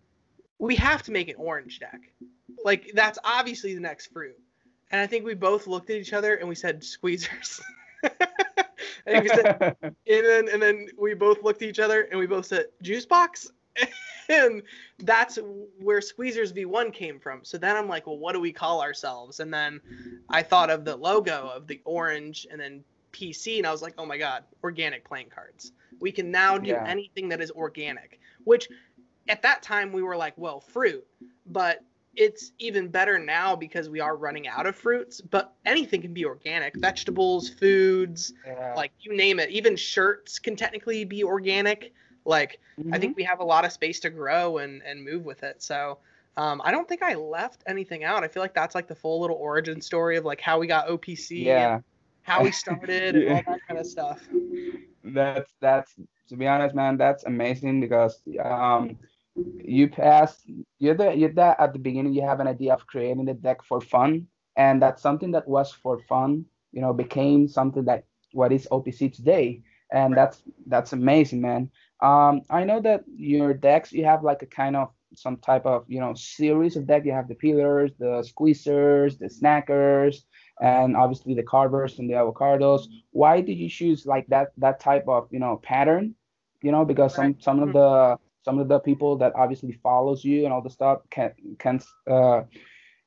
we 0.58 0.76
have 0.76 1.02
to 1.04 1.12
make 1.12 1.28
an 1.28 1.36
orange 1.36 1.80
deck. 1.80 2.00
Like 2.64 2.92
that's 2.94 3.18
obviously 3.24 3.74
the 3.74 3.80
next 3.80 4.06
fruit." 4.12 4.38
And 4.90 5.00
I 5.00 5.06
think 5.06 5.24
we 5.24 5.34
both 5.34 5.66
looked 5.66 5.90
at 5.90 5.96
each 5.96 6.12
other 6.12 6.34
and 6.34 6.48
we 6.48 6.54
said, 6.54 6.82
"Squeezers." 6.82 7.60
and, 9.06 9.28
said, 9.28 9.76
and 9.82 9.94
then 10.06 10.48
and 10.48 10.62
then 10.62 10.88
we 10.98 11.14
both 11.14 11.42
looked 11.42 11.62
at 11.62 11.68
each 11.68 11.80
other 11.80 12.02
and 12.02 12.18
we 12.18 12.26
both 12.26 12.46
said, 12.46 12.66
"Juice 12.82 13.06
box." 13.06 13.50
and 14.28 14.62
that's 15.00 15.38
where 15.80 16.00
Squeezers 16.00 16.52
V1 16.52 16.92
came 16.92 17.18
from. 17.18 17.40
So 17.42 17.58
then 17.58 17.76
I'm 17.76 17.88
like, 17.88 18.06
well, 18.06 18.18
what 18.18 18.32
do 18.34 18.40
we 18.40 18.52
call 18.52 18.82
ourselves? 18.82 19.40
And 19.40 19.52
then 19.52 19.80
I 20.28 20.42
thought 20.42 20.70
of 20.70 20.84
the 20.84 20.96
logo 20.96 21.50
of 21.54 21.66
the 21.66 21.80
orange 21.84 22.46
and 22.50 22.60
then 22.60 22.84
PC, 23.12 23.58
and 23.58 23.66
I 23.66 23.72
was 23.72 23.82
like, 23.82 23.94
oh 23.98 24.06
my 24.06 24.18
god, 24.18 24.44
organic 24.62 25.04
playing 25.04 25.28
cards. 25.34 25.72
We 26.00 26.12
can 26.12 26.30
now 26.30 26.58
do 26.58 26.70
yeah. 26.70 26.84
anything 26.86 27.28
that 27.28 27.40
is 27.40 27.50
organic, 27.50 28.20
which 28.44 28.68
at 29.28 29.42
that 29.42 29.62
time 29.62 29.92
we 29.92 30.02
were 30.02 30.16
like, 30.16 30.34
well, 30.36 30.60
fruit, 30.60 31.06
but 31.46 31.84
it's 32.14 32.52
even 32.58 32.88
better 32.88 33.18
now 33.18 33.56
because 33.56 33.88
we 33.88 34.00
are 34.00 34.16
running 34.16 34.46
out 34.46 34.66
of 34.66 34.76
fruits, 34.76 35.20
but 35.20 35.54
anything 35.64 36.02
can 36.02 36.12
be 36.12 36.24
organic. 36.24 36.74
Vegetables, 36.76 37.48
foods, 37.48 38.34
yeah. 38.46 38.74
like 38.76 38.92
you 39.00 39.16
name 39.16 39.40
it. 39.40 39.48
Even 39.50 39.76
shirts 39.76 40.38
can 40.38 40.54
technically 40.54 41.04
be 41.04 41.24
organic. 41.24 41.92
Like 42.24 42.60
mm-hmm. 42.78 42.92
I 42.92 42.98
think 42.98 43.12
mm-hmm. 43.12 43.20
we 43.20 43.24
have 43.24 43.40
a 43.40 43.44
lot 43.44 43.64
of 43.64 43.72
space 43.72 44.00
to 44.00 44.10
grow 44.10 44.58
and 44.58 44.82
and 44.82 45.02
move 45.02 45.24
with 45.24 45.42
it. 45.42 45.62
So 45.62 45.98
um, 46.36 46.60
I 46.64 46.70
don't 46.70 46.88
think 46.88 47.02
I 47.02 47.14
left 47.14 47.62
anything 47.66 48.04
out. 48.04 48.24
I 48.24 48.28
feel 48.28 48.42
like 48.42 48.54
that's 48.54 48.74
like 48.74 48.88
the 48.88 48.94
full 48.94 49.20
little 49.20 49.36
origin 49.36 49.80
story 49.80 50.16
of 50.16 50.24
like 50.24 50.40
how 50.40 50.58
we 50.58 50.66
got 50.66 50.88
OPC, 50.88 51.44
yeah, 51.44 51.80
how 52.22 52.42
we 52.42 52.50
started, 52.64 53.16
and 53.16 53.46
all 53.46 53.54
that 53.54 53.60
kind 53.66 53.80
of 53.80 53.86
stuff. 53.86 54.20
That's 55.04 55.50
that's 55.60 55.94
to 56.28 56.36
be 56.36 56.46
honest, 56.46 56.74
man, 56.74 56.96
that's 56.96 57.24
amazing 57.24 57.80
because 57.80 58.20
um, 58.42 58.96
you 59.64 59.88
passed 59.88 60.48
you're 60.78 60.94
the 60.94 61.12
you're 61.12 61.32
that 61.32 61.60
at 61.60 61.72
the 61.72 61.78
beginning 61.78 62.14
you 62.14 62.22
have 62.22 62.40
an 62.40 62.48
idea 62.48 62.72
of 62.72 62.86
creating 62.86 63.24
the 63.24 63.34
deck 63.34 63.62
for 63.62 63.80
fun, 63.80 64.26
and 64.56 64.80
that's 64.80 65.02
something 65.02 65.32
that 65.32 65.48
was 65.48 65.72
for 65.72 65.98
fun, 66.08 66.44
you 66.72 66.80
know, 66.80 66.92
became 66.92 67.48
something 67.48 67.84
that 67.84 68.04
what 68.32 68.52
is 68.52 68.68
OPC 68.70 69.14
today, 69.14 69.62
and 69.92 70.16
that's 70.16 70.42
that's 70.66 70.92
amazing, 70.92 71.40
man. 71.40 71.70
Um, 72.00 72.42
I 72.50 72.64
know 72.64 72.80
that 72.80 73.04
your 73.14 73.54
decks, 73.54 73.92
you 73.92 74.04
have 74.04 74.24
like 74.24 74.42
a 74.42 74.46
kind 74.46 74.74
of 74.74 74.90
some 75.14 75.36
type 75.36 75.66
of, 75.66 75.84
you 75.88 76.00
know, 76.00 76.14
series 76.14 76.76
of 76.76 76.86
deck. 76.86 77.04
You 77.04 77.12
have 77.12 77.28
the 77.28 77.34
peelers, 77.34 77.92
the 77.98 78.26
squeezers, 78.26 79.18
the 79.18 79.26
snackers, 79.26 80.24
and 80.60 80.96
obviously 80.96 81.34
the 81.34 81.42
carvers 81.42 81.98
and 81.98 82.08
the 82.08 82.14
avocados. 82.14 82.86
Why 83.10 83.40
did 83.40 83.58
you 83.58 83.68
choose 83.68 84.06
like 84.06 84.26
that 84.28 84.52
that 84.58 84.80
type 84.80 85.04
of, 85.08 85.28
you 85.30 85.38
know, 85.38 85.60
pattern? 85.62 86.14
You 86.62 86.72
know, 86.72 86.84
because 86.84 87.14
some 87.14 87.36
some 87.40 87.60
of 87.62 87.72
the 87.72 88.18
some 88.44 88.58
of 88.58 88.68
the 88.68 88.78
people 88.78 89.16
that 89.18 89.32
obviously 89.34 89.72
follows 89.82 90.24
you 90.24 90.44
and 90.44 90.52
all 90.52 90.62
the 90.62 90.70
stuff 90.70 91.00
can 91.10 91.32
can 91.58 91.80
uh 92.10 92.42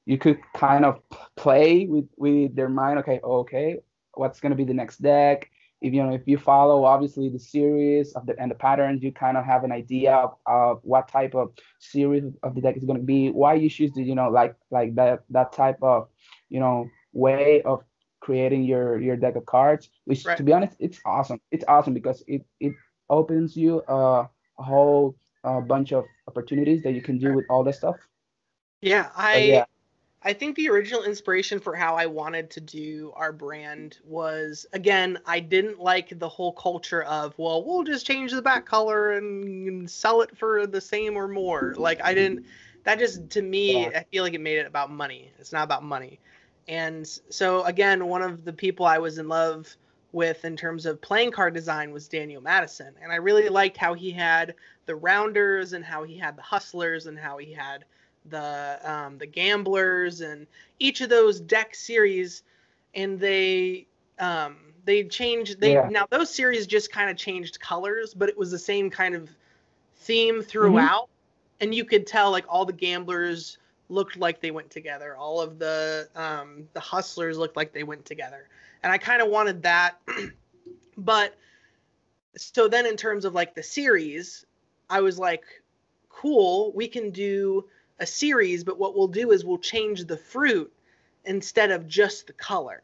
you 0.05 0.17
could 0.17 0.39
kind 0.53 0.85
of 0.85 0.99
play 1.35 1.85
with 1.85 2.07
with 2.17 2.55
their 2.55 2.69
mind 2.69 2.99
okay 2.99 3.19
okay 3.23 3.77
what's 4.13 4.39
going 4.39 4.51
to 4.51 4.55
be 4.55 4.63
the 4.63 4.73
next 4.73 5.01
deck 5.01 5.49
if 5.81 5.93
you 5.93 6.01
know 6.01 6.13
if 6.13 6.21
you 6.25 6.37
follow 6.37 6.85
obviously 6.85 7.29
the 7.29 7.39
series 7.39 8.13
of 8.13 8.25
the 8.25 8.39
and 8.39 8.49
the 8.49 8.55
patterns 8.55 9.03
you 9.03 9.11
kind 9.11 9.37
of 9.37 9.45
have 9.45 9.63
an 9.63 9.71
idea 9.71 10.13
of, 10.13 10.35
of 10.45 10.79
what 10.83 11.07
type 11.07 11.35
of 11.35 11.51
series 11.79 12.23
of 12.43 12.55
the 12.55 12.61
deck 12.61 12.77
is 12.77 12.85
going 12.85 12.99
to 12.99 13.05
be 13.05 13.29
why 13.29 13.53
you 13.53 13.69
choose 13.69 13.91
to 13.91 14.01
you 14.01 14.15
know 14.15 14.29
like 14.29 14.55
like 14.71 14.95
that 14.95 15.23
that 15.29 15.51
type 15.51 15.77
of 15.81 16.07
you 16.49 16.59
know 16.59 16.87
way 17.15 17.61
of 17.63 17.83
creating 18.19 18.63
your 18.63 18.99
your 18.99 19.15
deck 19.15 19.35
of 19.35 19.45
cards 19.45 19.89
which 20.05 20.25
right. 20.25 20.37
to 20.37 20.43
be 20.43 20.53
honest 20.53 20.75
it's 20.79 20.99
awesome 21.05 21.39
it's 21.51 21.65
awesome 21.67 21.93
because 21.93 22.23
it 22.27 22.45
it 22.59 22.73
opens 23.09 23.55
you 23.55 23.83
a, 23.87 24.27
a 24.59 24.63
whole 24.63 25.15
uh, 25.43 25.59
bunch 25.59 25.91
of 25.93 26.05
opportunities 26.27 26.83
that 26.83 26.93
you 26.93 27.01
can 27.01 27.17
do 27.17 27.33
with 27.33 27.45
all 27.49 27.63
this 27.63 27.77
stuff 27.77 27.97
yeah 28.81 29.09
i 29.15 29.37
yeah. 29.37 29.65
I 30.27 30.33
think 30.33 30.55
the 30.55 30.69
original 30.69 31.03
inspiration 31.03 31.59
for 31.59 31.75
how 31.75 31.93
I 31.93 32.07
wanted 32.07 32.49
to 32.49 32.59
do 32.59 33.13
our 33.15 33.31
brand 33.31 33.99
was 34.03 34.65
again, 34.73 35.19
I 35.27 35.39
didn't 35.39 35.79
like 35.79 36.17
the 36.17 36.27
whole 36.27 36.51
culture 36.51 37.03
of, 37.03 37.35
well, 37.37 37.63
we'll 37.63 37.83
just 37.83 38.07
change 38.07 38.31
the 38.31 38.41
back 38.41 38.65
color 38.65 39.11
and 39.11 39.87
sell 39.87 40.21
it 40.21 40.35
for 40.35 40.65
the 40.65 40.81
same 40.81 41.15
or 41.15 41.27
more. 41.27 41.75
Like 41.77 42.01
I 42.03 42.15
didn't 42.15 42.47
that 42.85 42.97
just 42.97 43.29
to 43.31 43.41
me, 43.43 43.83
yeah. 43.83 43.99
I 43.99 44.03
feel 44.11 44.23
like 44.23 44.33
it 44.33 44.41
made 44.41 44.57
it 44.57 44.65
about 44.65 44.89
money. 44.89 45.31
It's 45.37 45.51
not 45.51 45.63
about 45.63 45.83
money. 45.83 46.19
And 46.67 47.07
so 47.29 47.63
again, 47.63 48.07
one 48.07 48.21
of 48.21 48.43
the 48.43 48.53
people 48.53 48.85
I 48.85 48.97
was 48.97 49.17
in 49.17 49.27
love 49.27 49.75
with 50.11 50.45
in 50.45 50.55
terms 50.55 50.85
of 50.85 51.01
playing 51.01 51.31
card 51.31 51.53
design 51.53 51.91
was 51.91 52.07
Daniel 52.07 52.41
Madison. 52.41 52.93
And 53.01 53.11
I 53.11 53.17
really 53.17 53.49
liked 53.49 53.77
how 53.77 53.93
he 53.93 54.11
had 54.11 54.55
the 54.85 54.95
rounders 54.95 55.73
and 55.73 55.83
how 55.83 56.03
he 56.03 56.17
had 56.17 56.37
the 56.37 56.41
hustlers 56.41 57.05
and 57.05 57.19
how 57.19 57.37
he 57.37 57.53
had 57.53 57.85
the 58.29 58.79
um, 58.83 59.17
the 59.17 59.25
gamblers 59.25 60.21
and 60.21 60.47
each 60.79 61.01
of 61.01 61.09
those 61.09 61.39
deck 61.39 61.75
series 61.75 62.43
and 62.95 63.19
they 63.19 63.85
um, 64.19 64.57
they 64.85 65.03
changed 65.03 65.59
they 65.59 65.73
yeah. 65.73 65.87
now 65.89 66.07
those 66.09 66.33
series 66.33 66.65
just 66.65 66.91
kind 66.91 67.09
of 67.09 67.17
changed 67.17 67.59
colors 67.59 68.13
but 68.13 68.29
it 68.29 68.37
was 68.37 68.51
the 68.51 68.59
same 68.59 68.89
kind 68.89 69.13
of 69.13 69.29
theme 69.97 70.41
throughout 70.41 71.03
mm-hmm. 71.03 71.63
and 71.63 71.75
you 71.75 71.85
could 71.85 72.07
tell 72.07 72.31
like 72.31 72.45
all 72.47 72.65
the 72.65 72.73
gamblers 72.73 73.57
looked 73.89 74.17
like 74.17 74.41
they 74.41 74.51
went 74.51 74.69
together 74.69 75.15
all 75.15 75.39
of 75.39 75.59
the 75.59 76.07
um, 76.15 76.67
the 76.73 76.79
hustlers 76.79 77.37
looked 77.37 77.55
like 77.55 77.71
they 77.73 77.83
went 77.83 78.03
together 78.05 78.47
and 78.83 78.91
i 78.91 78.97
kind 78.97 79.21
of 79.21 79.29
wanted 79.29 79.61
that 79.63 79.99
but 80.97 81.35
so 82.35 82.67
then 82.67 82.85
in 82.85 82.97
terms 82.97 83.25
of 83.25 83.33
like 83.33 83.53
the 83.55 83.63
series 83.63 84.45
i 84.89 85.01
was 85.01 85.19
like 85.19 85.43
cool 86.09 86.71
we 86.73 86.87
can 86.87 87.11
do 87.11 87.65
a 87.99 88.05
series, 88.05 88.63
but 88.63 88.77
what 88.77 88.95
we'll 88.95 89.07
do 89.07 89.31
is 89.31 89.45
we'll 89.45 89.57
change 89.57 90.05
the 90.05 90.17
fruit 90.17 90.71
instead 91.25 91.71
of 91.71 91.87
just 91.87 92.27
the 92.27 92.33
color. 92.33 92.81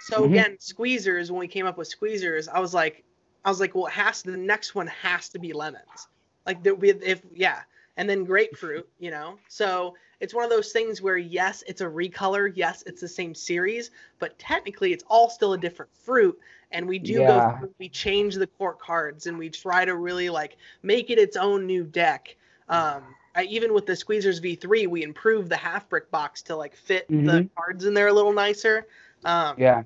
So 0.00 0.22
mm-hmm. 0.22 0.32
again, 0.32 0.56
squeezers, 0.58 1.30
when 1.30 1.40
we 1.40 1.48
came 1.48 1.66
up 1.66 1.78
with 1.78 1.88
squeezers, 1.88 2.48
I 2.48 2.60
was 2.60 2.74
like, 2.74 3.04
I 3.44 3.48
was 3.48 3.60
like, 3.60 3.74
well, 3.74 3.86
it 3.86 3.92
has 3.92 4.22
to, 4.22 4.30
the 4.30 4.36
next 4.36 4.74
one 4.74 4.86
has 4.88 5.28
to 5.30 5.38
be 5.38 5.52
lemons. 5.52 6.08
Like 6.46 6.62
that 6.64 6.80
be 6.80 6.90
if 6.90 7.22
yeah, 7.34 7.60
and 7.96 8.08
then 8.08 8.24
grapefruit, 8.24 8.88
you 8.98 9.10
know. 9.10 9.38
So 9.48 9.94
it's 10.20 10.34
one 10.34 10.44
of 10.44 10.50
those 10.50 10.72
things 10.72 11.00
where 11.00 11.16
yes, 11.16 11.64
it's 11.66 11.80
a 11.80 11.86
recolor, 11.86 12.52
yes, 12.54 12.82
it's 12.86 13.00
the 13.00 13.08
same 13.08 13.34
series, 13.34 13.90
but 14.18 14.38
technically 14.38 14.92
it's 14.92 15.04
all 15.08 15.30
still 15.30 15.54
a 15.54 15.58
different 15.58 15.90
fruit. 16.04 16.38
And 16.72 16.86
we 16.86 16.98
do 16.98 17.14
yeah. 17.14 17.26
go 17.26 17.58
through, 17.58 17.74
we 17.78 17.88
change 17.88 18.34
the 18.36 18.46
court 18.46 18.78
cards 18.78 19.26
and 19.26 19.38
we 19.38 19.48
try 19.48 19.84
to 19.84 19.96
really 19.96 20.30
like 20.30 20.56
make 20.82 21.10
it 21.10 21.18
its 21.18 21.36
own 21.36 21.66
new 21.66 21.84
deck. 21.84 22.36
Um, 22.68 23.02
I, 23.34 23.44
even 23.44 23.72
with 23.72 23.86
the 23.86 23.94
Squeezers 23.94 24.40
V3, 24.40 24.86
we 24.86 25.02
improved 25.02 25.48
the 25.48 25.56
half 25.56 25.88
brick 25.88 26.10
box 26.10 26.42
to 26.42 26.56
like 26.56 26.76
fit 26.76 27.10
mm-hmm. 27.10 27.26
the 27.26 27.48
cards 27.56 27.86
in 27.86 27.94
there 27.94 28.08
a 28.08 28.12
little 28.12 28.32
nicer. 28.32 28.86
Um, 29.24 29.56
yeah. 29.58 29.82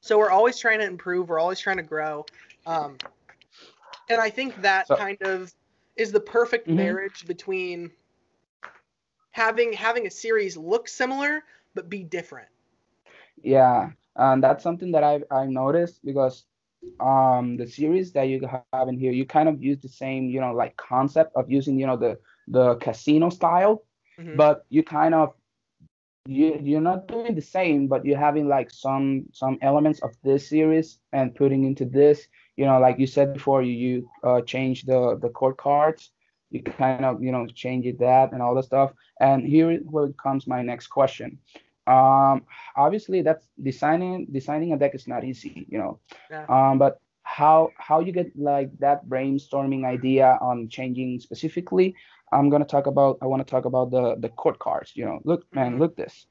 So 0.00 0.18
we're 0.18 0.30
always 0.30 0.58
trying 0.58 0.78
to 0.78 0.86
improve. 0.86 1.28
We're 1.28 1.40
always 1.40 1.58
trying 1.58 1.78
to 1.78 1.82
grow. 1.82 2.24
Um, 2.66 2.98
and 4.08 4.20
I 4.20 4.30
think 4.30 4.60
that 4.62 4.86
so, 4.86 4.96
kind 4.96 5.18
of 5.22 5.52
is 5.96 6.12
the 6.12 6.20
perfect 6.20 6.66
mm-hmm. 6.66 6.76
marriage 6.76 7.26
between 7.26 7.90
having 9.38 9.72
having 9.72 10.06
a 10.06 10.10
series 10.10 10.56
look 10.56 10.88
similar 10.88 11.44
but 11.74 11.88
be 11.88 12.02
different. 12.02 12.48
Yeah, 13.42 13.90
and 14.16 14.42
that's 14.42 14.62
something 14.62 14.90
that 14.92 15.04
I've 15.04 15.24
I've 15.30 15.48
noticed 15.48 16.04
because 16.04 16.44
um 17.00 17.56
the 17.56 17.66
series 17.66 18.12
that 18.12 18.26
you 18.30 18.36
have 18.72 18.88
in 18.88 18.98
here, 18.98 19.12
you 19.12 19.26
kind 19.26 19.48
of 19.48 19.62
use 19.62 19.78
the 19.80 19.88
same 19.88 20.28
you 20.34 20.40
know 20.40 20.52
like 20.52 20.76
concept 20.76 21.30
of 21.36 21.50
using 21.50 21.78
you 21.78 21.86
know 21.86 21.96
the 21.96 22.18
the 22.48 22.76
casino 22.76 23.28
style, 23.30 23.84
mm-hmm. 24.18 24.36
but 24.36 24.64
you 24.70 24.82
kind 24.82 25.14
of 25.14 25.34
you 26.26 26.58
you're 26.62 26.88
not 26.92 27.08
doing 27.08 27.34
the 27.34 27.48
same, 27.58 27.86
but 27.86 28.04
you're 28.04 28.24
having 28.28 28.48
like 28.48 28.70
some 28.70 29.26
some 29.32 29.56
elements 29.62 30.00
of 30.02 30.10
this 30.24 30.48
series 30.48 30.98
and 31.12 31.34
putting 31.34 31.64
into 31.64 31.84
this. 31.84 32.26
You 32.56 32.66
know, 32.66 32.78
like 32.80 32.98
you 32.98 33.06
said 33.06 33.32
before, 33.34 33.62
you 33.62 33.74
you 33.84 34.10
uh, 34.28 34.40
change 34.42 34.82
the 34.82 35.18
the 35.22 35.30
court 35.30 35.56
cards. 35.56 36.10
You 36.50 36.62
kind 36.62 37.04
of 37.04 37.22
you 37.22 37.32
know 37.32 37.46
change 37.46 37.86
it 37.86 37.98
that 38.00 38.32
and 38.32 38.42
all 38.42 38.54
the 38.54 38.62
stuff. 38.62 38.92
And 39.20 39.46
here 39.46 39.78
where 39.78 40.08
comes 40.12 40.46
my 40.46 40.62
next 40.62 40.88
question. 40.88 41.38
Um, 41.86 42.44
obviously 42.76 43.22
that's 43.22 43.46
designing 43.62 44.26
designing 44.30 44.72
a 44.72 44.78
deck 44.78 44.94
is 44.94 45.08
not 45.08 45.24
easy, 45.24 45.66
you 45.68 45.78
know. 45.78 46.00
Yeah. 46.30 46.44
Um, 46.48 46.78
but 46.78 47.00
how 47.22 47.70
how 47.78 48.00
you 48.00 48.12
get 48.12 48.32
like 48.36 48.70
that 48.78 49.06
brainstorming 49.06 49.84
idea 49.84 50.38
on 50.40 50.68
changing 50.68 51.20
specifically 51.20 51.94
I'm 52.32 52.50
gonna 52.50 52.64
talk 52.64 52.86
about 52.86 53.18
I 53.22 53.26
want 53.26 53.46
to 53.46 53.50
talk 53.50 53.64
about 53.64 53.90
the 53.90 54.16
the 54.18 54.28
court 54.28 54.58
cards. 54.58 54.92
You 54.94 55.04
know, 55.04 55.20
look, 55.24 55.46
man, 55.52 55.72
mm-hmm. 55.72 55.80
look 55.80 55.96
this. 55.96 56.26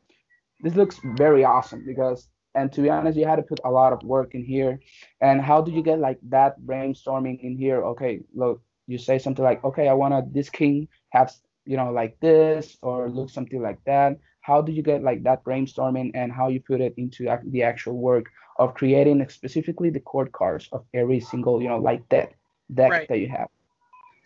This 0.61 0.75
looks 0.75 0.99
very 1.03 1.43
awesome 1.43 1.83
because 1.85 2.29
and 2.55 2.71
to 2.73 2.81
be 2.81 2.89
honest, 2.89 3.17
you 3.17 3.25
had 3.25 3.35
to 3.35 3.43
put 3.43 3.59
a 3.63 3.69
lot 3.69 3.93
of 3.93 4.01
work 4.03 4.33
in 4.33 4.43
here. 4.43 4.79
And 5.21 5.41
how 5.41 5.61
do 5.61 5.71
you 5.71 5.83
get 5.83 5.99
like 5.99 6.19
that 6.29 6.59
brainstorming 6.59 7.39
in 7.41 7.55
here? 7.55 7.83
Okay, 7.83 8.21
look, 8.33 8.61
you 8.87 8.97
say 8.97 9.19
something 9.19 9.43
like, 9.43 9.63
okay, 9.63 9.87
I 9.87 9.93
want 9.93 10.33
this 10.33 10.49
king 10.49 10.87
have 11.09 11.31
you 11.65 11.77
know 11.77 11.91
like 11.91 12.19
this 12.19 12.77
or 12.81 13.09
look 13.09 13.29
something 13.29 13.61
like 13.61 13.83
that. 13.85 14.17
How 14.41 14.61
do 14.61 14.71
you 14.71 14.81
get 14.81 15.03
like 15.03 15.23
that 15.23 15.43
brainstorming 15.43 16.11
and 16.15 16.31
how 16.31 16.47
you 16.47 16.61
put 16.61 16.79
it 16.79 16.93
into 16.97 17.27
the 17.47 17.63
actual 17.63 17.97
work 17.97 18.25
of 18.57 18.73
creating 18.73 19.27
specifically 19.29 19.89
the 19.89 19.99
court 19.99 20.31
cards 20.31 20.69
of 20.71 20.85
every 20.93 21.19
single 21.19 21.61
you 21.61 21.67
know 21.67 21.77
like 21.77 22.07
that 22.09 22.33
deck 22.73 22.91
right. 22.91 23.07
that 23.09 23.19
you 23.19 23.27
have? 23.29 23.49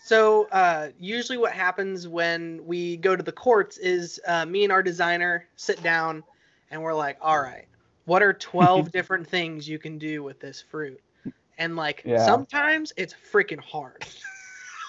So 0.03 0.48
uh, 0.51 0.89
usually, 1.00 1.38
what 1.38 1.51
happens 1.51 2.08
when 2.08 2.65
we 2.65 2.98
go 2.98 3.15
to 3.15 3.22
the 3.22 3.32
courts 3.32 3.77
is 3.77 4.20
uh, 4.27 4.46
me 4.46 4.63
and 4.63 4.72
our 4.72 4.82
designer 4.82 5.46
sit 5.56 5.82
down, 5.84 6.24
and 6.72 6.82
we're 6.82 6.96
like, 6.96 7.18
"All 7.22 7.39
right, 7.39 7.68
what 8.06 8.24
are 8.24 8.34
12 8.34 8.91
different 8.98 9.27
things 9.27 9.68
you 9.70 9.77
can 9.77 9.98
do 9.98 10.24
with 10.24 10.39
this 10.39 10.62
fruit?" 10.62 11.00
And 11.58 11.75
like 11.75 12.01
yeah. 12.03 12.25
sometimes 12.25 12.91
it's 12.98 13.15
freaking 13.32 13.60
hard. 13.60 14.03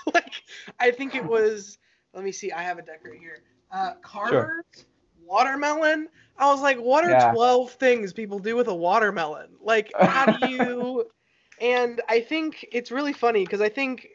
like 0.15 0.43
I 0.79 0.91
think 0.91 1.15
it 1.15 1.25
was. 1.25 1.79
Let 2.15 2.25
me 2.25 2.33
see. 2.33 2.53
I 2.53 2.63
have 2.63 2.79
a 2.79 2.83
deck 2.83 3.01
right 3.05 3.19
here. 3.19 3.43
Uh, 3.71 3.95
Carvers 4.03 4.65
sure. 4.75 4.85
watermelon. 5.27 6.09
I 6.39 6.53
was 6.53 6.61
like, 6.61 6.79
"What 6.79 7.05
are 7.05 7.11
yeah. 7.11 7.33
12 7.33 7.73
things 7.73 8.13
people 8.13 8.39
do 8.39 8.57
with 8.57 8.69
a 8.69 8.75
watermelon?" 8.75 9.49
Like, 9.63 9.93
how 9.99 10.27
do 10.27 10.35
you? 10.47 11.07
and 11.61 12.01
I 12.09 12.21
think 12.21 12.67
it's 12.73 12.91
really 12.91 13.13
funny 13.13 13.45
because 13.45 13.61
I 13.61 13.69
think 13.69 14.09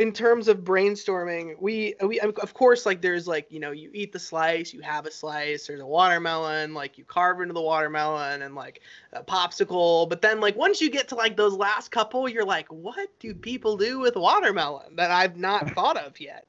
in 0.00 0.14
terms 0.14 0.48
of 0.48 0.64
brainstorming, 0.64 1.60
we 1.60 1.94
we 2.00 2.18
of 2.20 2.54
course 2.54 2.86
like 2.86 3.02
there's 3.02 3.28
like 3.28 3.52
you 3.52 3.60
know 3.60 3.70
you 3.70 3.90
eat 3.92 4.12
the 4.12 4.18
slice, 4.18 4.72
you 4.72 4.80
have 4.80 5.04
a 5.04 5.10
slice. 5.10 5.66
There's 5.66 5.82
a 5.82 5.86
watermelon, 5.86 6.72
like 6.72 6.96
you 6.96 7.04
carve 7.04 7.42
into 7.42 7.52
the 7.52 7.60
watermelon 7.60 8.40
and 8.40 8.54
like 8.54 8.80
a 9.12 9.22
popsicle. 9.22 10.08
But 10.08 10.22
then 10.22 10.40
like 10.40 10.56
once 10.56 10.80
you 10.80 10.88
get 10.90 11.06
to 11.08 11.16
like 11.16 11.36
those 11.36 11.52
last 11.52 11.90
couple, 11.90 12.30
you're 12.30 12.46
like, 12.46 12.66
what 12.72 13.10
do 13.20 13.34
people 13.34 13.76
do 13.76 13.98
with 13.98 14.16
watermelon 14.16 14.96
that 14.96 15.10
I've 15.10 15.36
not 15.36 15.70
thought 15.74 15.98
of 15.98 16.18
yet? 16.18 16.46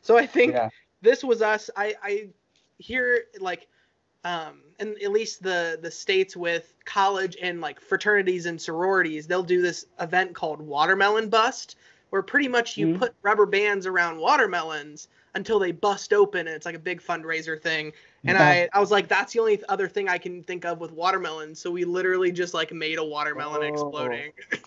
So 0.00 0.16
I 0.16 0.24
think 0.24 0.52
yeah. 0.52 0.68
this 1.00 1.24
was 1.24 1.42
us. 1.42 1.70
I 1.76 1.96
I 2.04 2.28
hear 2.78 3.24
like 3.40 3.66
um 4.22 4.60
and 4.78 4.96
at 5.02 5.10
least 5.10 5.42
the 5.42 5.76
the 5.82 5.90
states 5.90 6.36
with 6.36 6.72
college 6.84 7.36
and 7.42 7.60
like 7.60 7.80
fraternities 7.80 8.46
and 8.46 8.62
sororities, 8.62 9.26
they'll 9.26 9.42
do 9.42 9.60
this 9.60 9.86
event 9.98 10.34
called 10.34 10.62
Watermelon 10.62 11.30
Bust 11.30 11.74
where 12.12 12.20
pretty 12.20 12.46
much 12.46 12.76
you 12.76 12.88
mm-hmm. 12.88 12.98
put 12.98 13.14
rubber 13.22 13.46
bands 13.46 13.86
around 13.86 14.18
watermelons 14.18 15.08
until 15.34 15.58
they 15.58 15.72
bust 15.72 16.12
open 16.12 16.40
and 16.40 16.54
it's 16.54 16.66
like 16.66 16.74
a 16.74 16.78
big 16.78 17.02
fundraiser 17.02 17.58
thing. 17.58 17.90
And. 18.26 18.36
I, 18.36 18.68
I 18.74 18.80
was 18.80 18.90
like, 18.90 19.08
that's 19.08 19.32
the 19.32 19.38
only 19.38 19.62
other 19.70 19.88
thing 19.88 20.10
I 20.10 20.18
can 20.18 20.42
think 20.42 20.66
of 20.66 20.78
with 20.78 20.92
watermelons. 20.92 21.58
So 21.58 21.70
we 21.70 21.86
literally 21.86 22.30
just 22.30 22.52
like 22.52 22.70
made 22.70 22.98
a 22.98 23.04
watermelon 23.04 23.62
oh. 23.62 23.66
exploding. 23.66 24.32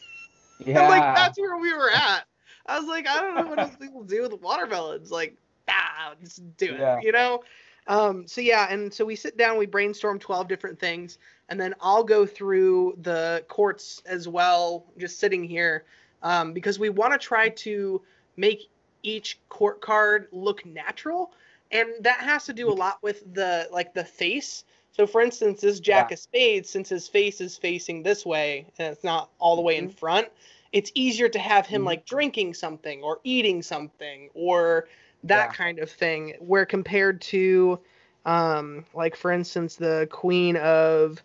Yeah. 0.65 0.87
like, 0.87 1.15
that's 1.15 1.37
where 1.37 1.57
we 1.57 1.73
were 1.73 1.91
at. 1.91 2.23
I 2.65 2.79
was 2.79 2.87
like, 2.87 3.09
I 3.09 3.19
don't 3.19 3.35
know 3.35 3.45
what 3.45 3.59
else 3.59 3.75
people 3.75 4.03
do 4.03 4.21
with 4.21 4.41
watermelons. 4.41 5.11
Like, 5.11 5.35
ah, 5.67 6.13
just 6.23 6.55
do 6.55 6.67
it, 6.67 6.79
yeah. 6.79 6.97
you 7.01 7.11
know? 7.11 7.43
Um, 7.87 8.25
so 8.25 8.39
yeah, 8.39 8.71
and 8.71 8.91
so 8.91 9.03
we 9.03 9.17
sit 9.17 9.35
down, 9.35 9.57
we 9.57 9.65
brainstorm 9.65 10.17
12 10.17 10.47
different 10.47 10.79
things, 10.79 11.17
and 11.49 11.59
then 11.59 11.75
I'll 11.81 12.05
go 12.05 12.25
through 12.25 12.97
the 13.01 13.43
courts 13.49 14.01
as 14.05 14.29
well, 14.29 14.85
just 14.97 15.19
sitting 15.19 15.43
here 15.43 15.83
um, 16.23 16.53
because 16.53 16.79
we 16.79 16.89
want 16.89 17.13
to 17.13 17.19
try 17.19 17.49
to 17.49 18.01
make 18.37 18.69
each 19.03 19.39
court 19.49 19.81
card 19.81 20.27
look 20.31 20.65
natural, 20.65 21.31
and 21.71 21.89
that 22.01 22.19
has 22.19 22.45
to 22.45 22.53
do 22.53 22.69
a 22.69 22.73
lot 22.73 23.01
with 23.01 23.33
the 23.33 23.67
like 23.71 23.93
the 23.93 24.03
face. 24.03 24.63
So, 24.91 25.05
for 25.05 25.21
instance, 25.21 25.61
this 25.61 25.79
Jack 25.79 26.09
yeah. 26.09 26.13
of 26.13 26.19
Spades, 26.19 26.69
since 26.69 26.87
his 26.87 27.07
face 27.07 27.41
is 27.41 27.57
facing 27.57 28.01
this 28.01 28.25
way 28.25 28.65
and 28.77 28.93
it's 28.93 29.03
not 29.03 29.29
all 29.39 29.57
the 29.57 29.61
way 29.61 29.75
in 29.75 29.89
mm-hmm. 29.89 29.97
front, 29.97 30.29
it's 30.71 30.89
easier 30.95 31.27
to 31.29 31.39
have 31.39 31.67
him 31.67 31.81
mm-hmm. 31.81 31.87
like 31.87 32.05
drinking 32.05 32.53
something 32.53 33.03
or 33.03 33.19
eating 33.25 33.61
something 33.61 34.29
or 34.33 34.87
that 35.25 35.49
yeah. 35.49 35.53
kind 35.53 35.79
of 35.79 35.91
thing. 35.91 36.35
Where 36.39 36.65
compared 36.65 37.19
to, 37.21 37.79
um, 38.25 38.85
like 38.93 39.17
for 39.17 39.31
instance, 39.31 39.75
the 39.75 40.07
Queen 40.11 40.55
of 40.55 41.21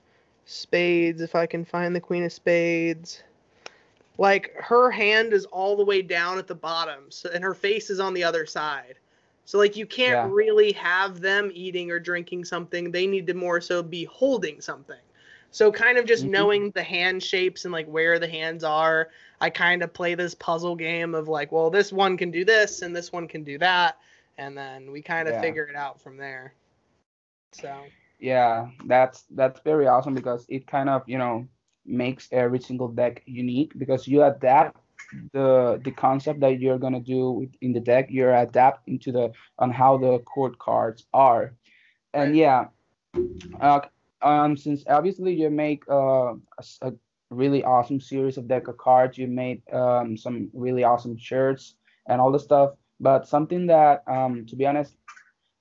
Spades, 0.47 1.21
if 1.21 1.37
I 1.37 1.47
can 1.47 1.65
find 1.65 1.95
the 1.95 2.01
Queen 2.01 2.25
of 2.25 2.33
Spades 2.33 3.23
like 4.21 4.53
her 4.57 4.91
hand 4.91 5.33
is 5.33 5.47
all 5.47 5.77
the 5.77 5.85
way 5.85 6.03
down 6.03 6.37
at 6.37 6.47
the 6.47 6.55
bottom 6.55 7.05
so, 7.09 7.31
and 7.33 7.43
her 7.43 7.55
face 7.55 7.89
is 7.89 7.99
on 7.99 8.13
the 8.13 8.23
other 8.23 8.45
side 8.45 8.97
so 9.47 9.59
like 9.59 9.77
you 9.77 9.87
can't 9.87 10.29
yeah. 10.29 10.29
really 10.31 10.73
have 10.73 11.21
them 11.21 11.51
eating 11.55 11.91
or 11.91 11.99
drinking 11.99 12.45
something 12.45 12.91
they 12.91 13.07
need 13.07 13.27
to 13.27 13.35
more 13.35 13.61
so 13.61 13.83
be 13.83 14.05
holding 14.05 14.61
something 14.61 15.01
so 15.51 15.73
kind 15.73 15.97
of 15.97 16.05
just 16.05 16.23
mm-hmm. 16.23 16.33
knowing 16.33 16.71
the 16.73 16.83
hand 16.83 17.23
shapes 17.23 17.65
and 17.65 17.73
like 17.73 17.87
where 17.87 18.19
the 18.19 18.29
hands 18.29 18.63
are 18.63 19.09
i 19.41 19.49
kind 19.49 19.83
of 19.83 19.93
play 19.93 20.15
this 20.15 20.35
puzzle 20.35 20.77
game 20.77 21.15
of 21.15 21.27
like 21.27 21.51
well 21.51 21.71
this 21.71 21.91
one 21.91 22.17
can 22.19 22.31
do 22.31 22.45
this 22.45 22.83
and 22.83 22.95
this 22.95 23.11
one 23.11 23.27
can 23.27 23.43
do 23.43 23.57
that 23.57 23.97
and 24.37 24.57
then 24.57 24.93
we 24.93 25.01
kind 25.01 25.29
of 25.29 25.35
yeah. 25.35 25.41
figure 25.41 25.65
it 25.65 25.77
out 25.77 25.99
from 25.99 26.19
there 26.19 26.53
so 27.53 27.75
yeah 28.19 28.69
that's 28.85 29.25
that's 29.31 29.61
very 29.61 29.87
awesome 29.87 30.15
because 30.15 30.45
it 30.51 30.67
kind 30.67 30.91
of 30.91 31.03
you 31.07 31.17
know 31.17 31.49
makes 31.87 32.29
every 32.33 32.61
single 32.61 32.89
deck 32.89 33.23
unique 33.27 33.73
because 33.79 34.07
you 34.07 34.23
adapt 34.23 34.77
the 35.33 35.81
the 35.85 35.91
concept 35.91 36.41
that 36.41 36.61
you're 36.61 36.79
gonna 36.79 37.01
do 37.01 37.49
in 37.61 37.73
the 37.73 37.81
deck. 37.81 38.09
You're 38.11 38.35
adapting 38.35 38.99
to 39.01 39.13
the 39.13 39.33
on 39.59 39.71
how 39.71 39.99
the 39.99 40.19
court 40.21 40.59
cards 40.59 41.07
are, 41.13 41.55
and 42.15 42.37
yeah, 42.37 42.67
uh, 43.61 43.81
um, 44.23 44.57
since 44.57 44.85
obviously 44.87 45.35
you 45.35 45.51
make 45.51 45.83
uh, 45.89 46.35
a, 46.35 46.65
a 46.83 46.93
really 47.31 47.65
awesome 47.65 48.01
series 48.01 48.37
of 48.37 48.49
deck 48.49 48.69
of 48.69 48.77
cards, 48.77 49.17
you 49.19 49.27
made 49.27 49.63
um 49.73 50.17
some 50.17 50.51
really 50.53 50.85
awesome 50.85 51.17
shirts 51.17 51.75
and 52.07 52.21
all 52.21 52.33
the 52.33 52.39
stuff. 52.39 52.71
But 53.01 53.27
something 53.27 53.67
that 53.67 54.03
um 54.07 54.47
to 54.47 54.57
be 54.57 54.67
honest, 54.67 54.97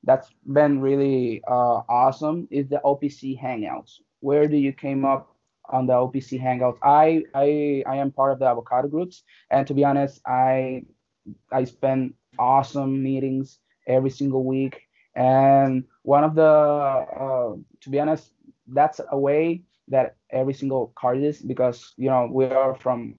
that's 0.03 0.29
been 0.45 0.81
really 0.81 1.41
uh 1.47 1.81
awesome 1.89 2.47
is 2.51 2.67
the 2.69 2.81
OPC 2.83 3.39
Hangouts. 3.39 3.99
Where 4.19 4.47
do 4.47 4.57
you 4.57 4.73
came 4.73 5.05
up 5.05 5.35
on 5.69 5.87
the 5.87 5.93
OPC 5.93 6.41
Hangouts. 6.41 6.77
I 6.83 7.23
I 7.33 7.83
I 7.87 7.97
am 7.97 8.11
part 8.11 8.33
of 8.33 8.39
the 8.39 8.45
avocado 8.45 8.87
groups, 8.87 9.23
and 9.49 9.67
to 9.67 9.73
be 9.73 9.83
honest, 9.83 10.21
I 10.25 10.83
I 11.51 11.63
spend 11.65 12.13
awesome 12.37 13.03
meetings 13.03 13.59
every 13.87 14.09
single 14.09 14.43
week. 14.43 14.81
And 15.15 15.85
one 16.03 16.23
of 16.23 16.35
the 16.35 16.43
uh, 16.43 17.55
to 17.81 17.89
be 17.89 17.99
honest, 17.99 18.31
that's 18.67 19.01
a 19.11 19.17
way 19.17 19.63
that 19.89 20.15
every 20.31 20.53
single 20.53 20.93
card 20.95 21.21
is 21.23 21.41
because 21.41 21.93
you 21.97 22.09
know 22.09 22.29
we 22.31 22.45
are 22.45 22.75
from 22.75 23.15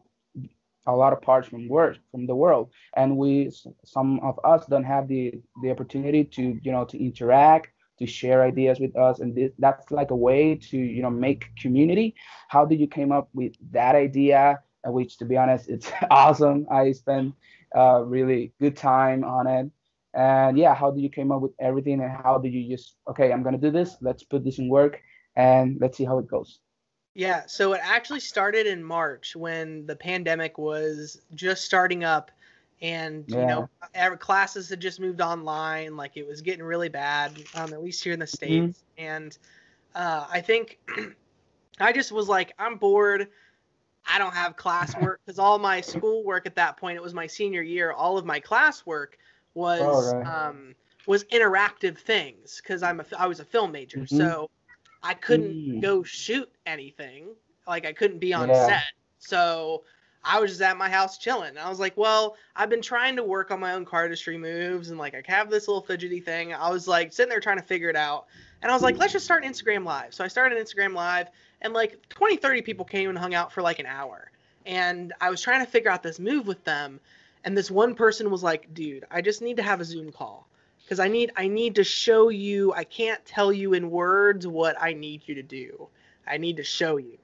a 0.87 0.95
lot 0.95 1.13
of 1.13 1.21
parts 1.21 1.49
from 1.49 1.69
world 1.69 1.99
from 2.11 2.27
the 2.27 2.35
world 2.35 2.71
and 2.97 3.17
we 3.17 3.51
some 3.85 4.19
of 4.21 4.39
us 4.45 4.65
don't 4.67 4.85
have 4.85 5.09
the 5.09 5.35
the 5.63 5.71
opportunity 5.71 6.25
to 6.25 6.59
you 6.63 6.73
know 6.73 6.85
to 6.85 6.99
interact 6.99 7.69
to 8.01 8.07
share 8.07 8.43
ideas 8.43 8.81
with 8.81 8.97
us 8.97 9.21
and 9.21 9.35
this, 9.35 9.53
that's 9.59 9.91
like 9.91 10.11
a 10.11 10.17
way 10.17 10.55
to 10.55 10.77
you 10.77 11.03
know 11.03 11.11
make 11.11 11.55
community. 11.57 12.15
How 12.49 12.65
did 12.65 12.81
you 12.81 12.89
came 12.89 13.13
up 13.13 13.29
with 13.33 13.53
that 13.73 13.95
idea? 13.95 14.61
Uh, 14.87 14.93
which 14.93 15.19
to 15.19 15.25
be 15.25 15.37
honest 15.37 15.69
it's 15.69 15.93
awesome. 16.11 16.67
I 16.71 16.93
spent 16.93 17.35
a 17.75 18.03
really 18.05 18.53
good 18.61 18.77
time 18.77 19.23
on 19.25 19.47
it. 19.47 19.71
And 20.15 20.59
yeah 20.59 20.75
how 20.75 20.91
did 20.91 21.03
you 21.03 21.11
came 21.11 21.31
up 21.31 21.43
with 21.43 21.53
everything 21.61 22.01
and 22.01 22.11
how 22.11 22.39
did 22.39 22.53
you 22.53 22.69
just 22.69 22.97
okay 23.09 23.33
i'm 23.33 23.45
gonna 23.45 23.59
do 23.59 23.71
this 23.71 23.97
let's 24.01 24.25
put 24.25 24.45
this 24.45 24.59
in 24.59 24.69
work 24.69 25.01
and 25.37 25.79
let's 25.81 25.97
see 25.97 26.05
how 26.05 26.19
it 26.19 26.27
goes. 26.27 26.59
Yeah 27.15 27.43
so 27.47 27.75
it 27.75 27.81
actually 27.85 28.21
started 28.21 28.67
in 28.67 28.83
march 28.83 29.37
when 29.37 29.87
the 29.87 29.95
pandemic 29.95 30.59
was 30.59 31.21
just 31.35 31.65
starting 31.65 32.03
up 32.03 32.33
and 32.83 33.25
yeah. 33.27 33.41
you 33.41 33.47
know 33.47 34.17
classes 34.17 34.69
had 34.69 34.81
just 34.81 35.01
moved 35.01 35.21
online 35.21 35.97
like 35.97 36.17
it 36.17 36.27
was 36.27 36.41
getting 36.41 36.65
really 36.65 36.89
bad 36.89 37.33
um, 37.55 37.73
at 37.73 37.83
least 37.83 38.03
here 38.03 38.13
in 38.13 38.19
the 38.19 38.25
mm-hmm. 38.25 38.35
states 38.35 38.83
mm-hmm. 38.99 39.07
and 39.07 39.39
uh, 39.95 40.27
i 40.31 40.41
think 40.41 40.79
i 41.81 41.93
just 41.93 42.13
was 42.13 42.29
like 42.29 42.53
i'm 42.59 42.77
bored 42.77 43.29
i 44.09 44.19
don't 44.19 44.35
have 44.35 44.57
classwork 44.57 45.17
because 45.25 45.39
all 45.39 45.59
my 45.59 45.81
schoolwork 45.81 46.47
at 46.47 46.55
that 46.55 46.77
point 46.77 46.97
it 46.97 47.03
was 47.03 47.15
my 47.15 47.27
senior 47.27 47.63
year 47.63 47.93
all 47.93 48.17
of 48.17 48.25
my 48.25 48.41
classwork 48.41 49.15
was 49.55 49.81
oh, 49.83 50.17
right. 50.17 50.27
um, 50.27 50.75
was 51.07 51.25
interactive 51.25 51.99
things 51.99 52.61
because 52.63 52.83
i'm 52.83 53.01
a 53.01 53.05
i 53.19 53.27
was 53.27 53.41
a 53.41 53.45
film 53.45 53.73
major 53.73 53.99
mm-hmm. 53.99 54.17
so 54.17 54.49
i 55.03 55.13
couldn't 55.13 55.53
mm. 55.53 55.83
go 55.83 56.03
shoot 56.03 56.51
anything 56.67 57.27
like 57.67 57.85
i 57.85 57.93
couldn't 57.93 58.19
be 58.19 58.33
on 58.33 58.49
yeah. 58.49 58.67
set 58.67 58.85
so 59.19 59.83
I 60.23 60.39
was 60.39 60.51
just 60.51 60.63
at 60.63 60.77
my 60.77 60.91
house 60.91 61.17
chilling. 61.17 61.57
I 61.57 61.69
was 61.69 61.81
like, 61.81 61.97
well, 61.97 62.37
I've 62.55 62.69
been 62.69 62.83
trying 62.83 63.17
to 63.17 63.23
work 63.23 63.51
on 63.51 63.61
my 63.61 63.73
own 63.73 63.87
cardistry 63.87 64.39
moves 64.39 64.91
and 64.91 64.99
like 64.99 65.15
I 65.15 65.23
have 65.33 65.49
this 65.49 65.67
little 65.67 65.83
fidgety 65.83 66.21
thing. 66.21 66.53
I 66.53 66.71
was 66.71 66.87
like 66.87 67.13
sitting 67.13 67.31
there 67.31 67.41
trying 67.41 67.57
to 67.57 67.63
figure 67.63 67.89
it 67.89 67.97
out. 67.97 68.27
And 68.63 68.71
I 68.71 68.75
was 68.75 68.83
like, 68.83 68.99
let's 68.99 69.15
just 69.15 69.25
start 69.25 69.45
an 69.45 69.51
Instagram 69.51 69.85
Live. 69.85 70.13
So 70.13 70.23
I 70.23 70.29
started 70.29 70.59
an 70.59 70.65
Instagram 70.65 70.95
Live 70.95 71.29
and 71.63 71.73
like 71.73 72.07
20, 72.11 72.37
30 72.37 72.63
people 72.63 72.85
came 72.85 73.09
and 73.09 73.19
hung 73.19 73.35
out 73.35 73.51
for 73.53 73.63
like 73.63 73.79
an 73.79 73.87
hour. 73.87 74.31
And 74.67 75.15
I 75.21 75.31
was 75.31 75.41
trying 75.41 75.65
to 75.65 75.71
figure 75.71 75.91
out 75.91 76.03
this 76.03 76.19
move 76.19 76.47
with 76.47 76.63
them. 76.65 77.01
And 77.45 77.57
this 77.57 77.71
one 77.71 77.95
person 77.95 78.31
was 78.31 78.43
like, 78.43 78.75
dude, 78.75 79.07
I 79.11 79.23
just 79.23 79.41
need 79.41 79.57
to 79.57 79.63
have 79.63 79.81
a 79.81 79.85
Zoom 79.85 80.13
call. 80.13 80.47
Because 80.83 81.01
I 81.01 81.09
need 81.09 81.31
I 81.37 81.47
need 81.47 81.77
to 81.77 81.85
show 81.85 82.29
you, 82.29 82.75
I 82.75 82.85
can't 82.85 83.25
tell 83.25 83.53
you 83.53 83.73
in 83.73 83.91
words 83.91 84.47
what 84.47 84.77
I 84.81 84.93
need 84.93 85.23
you 85.27 85.37
to 85.37 85.43
do. 85.43 85.89
I 86.27 86.37
need 86.37 86.59
to 86.59 86.65
show 86.65 86.99
you. 86.99 87.20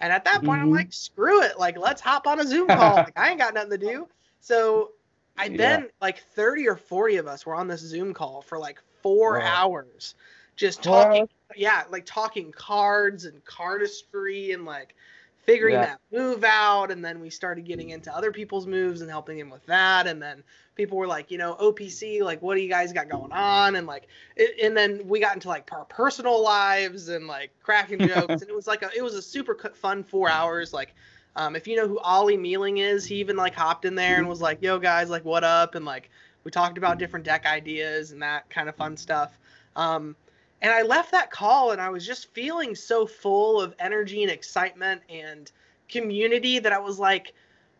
And 0.00 0.12
at 0.12 0.24
that 0.24 0.42
point, 0.42 0.60
mm-hmm. 0.60 0.68
I'm 0.68 0.70
like, 0.70 0.92
screw 0.92 1.42
it. 1.42 1.58
Like, 1.58 1.78
let's 1.78 2.00
hop 2.00 2.26
on 2.26 2.40
a 2.40 2.46
Zoom 2.46 2.66
call. 2.68 2.96
like, 2.96 3.18
I 3.18 3.30
ain't 3.30 3.38
got 3.38 3.54
nothing 3.54 3.70
to 3.70 3.78
do. 3.78 4.08
So 4.40 4.92
I 5.36 5.46
yeah. 5.46 5.56
then 5.56 5.88
like 6.00 6.22
30 6.34 6.68
or 6.68 6.76
40 6.76 7.16
of 7.16 7.26
us 7.26 7.46
were 7.46 7.54
on 7.54 7.68
this 7.68 7.80
Zoom 7.80 8.14
call 8.14 8.42
for 8.42 8.58
like 8.58 8.80
four 9.02 9.38
wow. 9.38 9.44
hours, 9.44 10.14
just 10.56 10.82
talking. 10.82 11.28
Yeah, 11.56 11.82
like 11.90 12.06
talking 12.06 12.52
cards 12.52 13.24
and 13.24 13.44
cardistry 13.44 14.54
and 14.54 14.64
like 14.64 14.94
figuring 15.42 15.74
yeah. 15.74 15.86
that 15.86 16.00
move 16.12 16.44
out. 16.44 16.90
And 16.90 17.04
then 17.04 17.20
we 17.20 17.30
started 17.30 17.64
getting 17.64 17.90
into 17.90 18.14
other 18.14 18.32
people's 18.32 18.66
moves 18.66 19.00
and 19.00 19.10
helping 19.10 19.38
him 19.38 19.50
with 19.50 19.64
that. 19.66 20.06
And 20.06 20.20
then 20.20 20.42
people 20.74 20.98
were 20.98 21.06
like, 21.06 21.30
you 21.30 21.38
know, 21.38 21.56
OPC, 21.60 22.22
like, 22.22 22.40
what 22.42 22.54
do 22.54 22.60
you 22.60 22.68
guys 22.68 22.92
got 22.92 23.08
going 23.08 23.32
on? 23.32 23.76
And 23.76 23.86
like, 23.86 24.08
it, 24.36 24.56
and 24.62 24.76
then 24.76 25.06
we 25.06 25.20
got 25.20 25.34
into 25.34 25.48
like 25.48 25.70
our 25.72 25.84
personal 25.84 26.42
lives 26.42 27.08
and 27.08 27.26
like 27.26 27.50
cracking 27.62 27.98
jokes. 28.08 28.42
and 28.42 28.48
it 28.48 28.54
was 28.54 28.66
like 28.66 28.82
a, 28.82 28.90
it 28.96 29.02
was 29.02 29.14
a 29.14 29.22
super 29.22 29.54
fun 29.74 30.04
four 30.04 30.28
hours. 30.30 30.72
Like, 30.72 30.94
um, 31.36 31.56
if 31.56 31.66
you 31.66 31.76
know 31.76 31.86
who 31.86 31.98
Ollie 32.00 32.36
Mealing 32.36 32.78
is, 32.78 33.04
he 33.04 33.16
even 33.16 33.36
like 33.36 33.54
hopped 33.54 33.84
in 33.84 33.94
there 33.94 34.18
and 34.18 34.28
was 34.28 34.40
like, 34.40 34.62
yo 34.62 34.78
guys, 34.78 35.10
like, 35.10 35.24
what 35.24 35.44
up? 35.44 35.74
And 35.74 35.84
like, 35.84 36.10
we 36.44 36.50
talked 36.50 36.78
about 36.78 36.98
different 36.98 37.24
deck 37.24 37.46
ideas 37.46 38.12
and 38.12 38.22
that 38.22 38.48
kind 38.50 38.68
of 38.68 38.74
fun 38.74 38.96
stuff. 38.96 39.38
Um, 39.76 40.16
and 40.62 40.72
I 40.72 40.82
left 40.82 41.12
that 41.12 41.30
call 41.30 41.70
and 41.70 41.80
I 41.80 41.88
was 41.88 42.06
just 42.06 42.32
feeling 42.32 42.74
so 42.74 43.06
full 43.06 43.60
of 43.60 43.74
energy 43.78 44.22
and 44.22 44.30
excitement 44.30 45.02
and 45.08 45.50
community 45.88 46.58
that 46.58 46.72
I 46.72 46.78
was 46.78 46.98
like, 46.98 47.32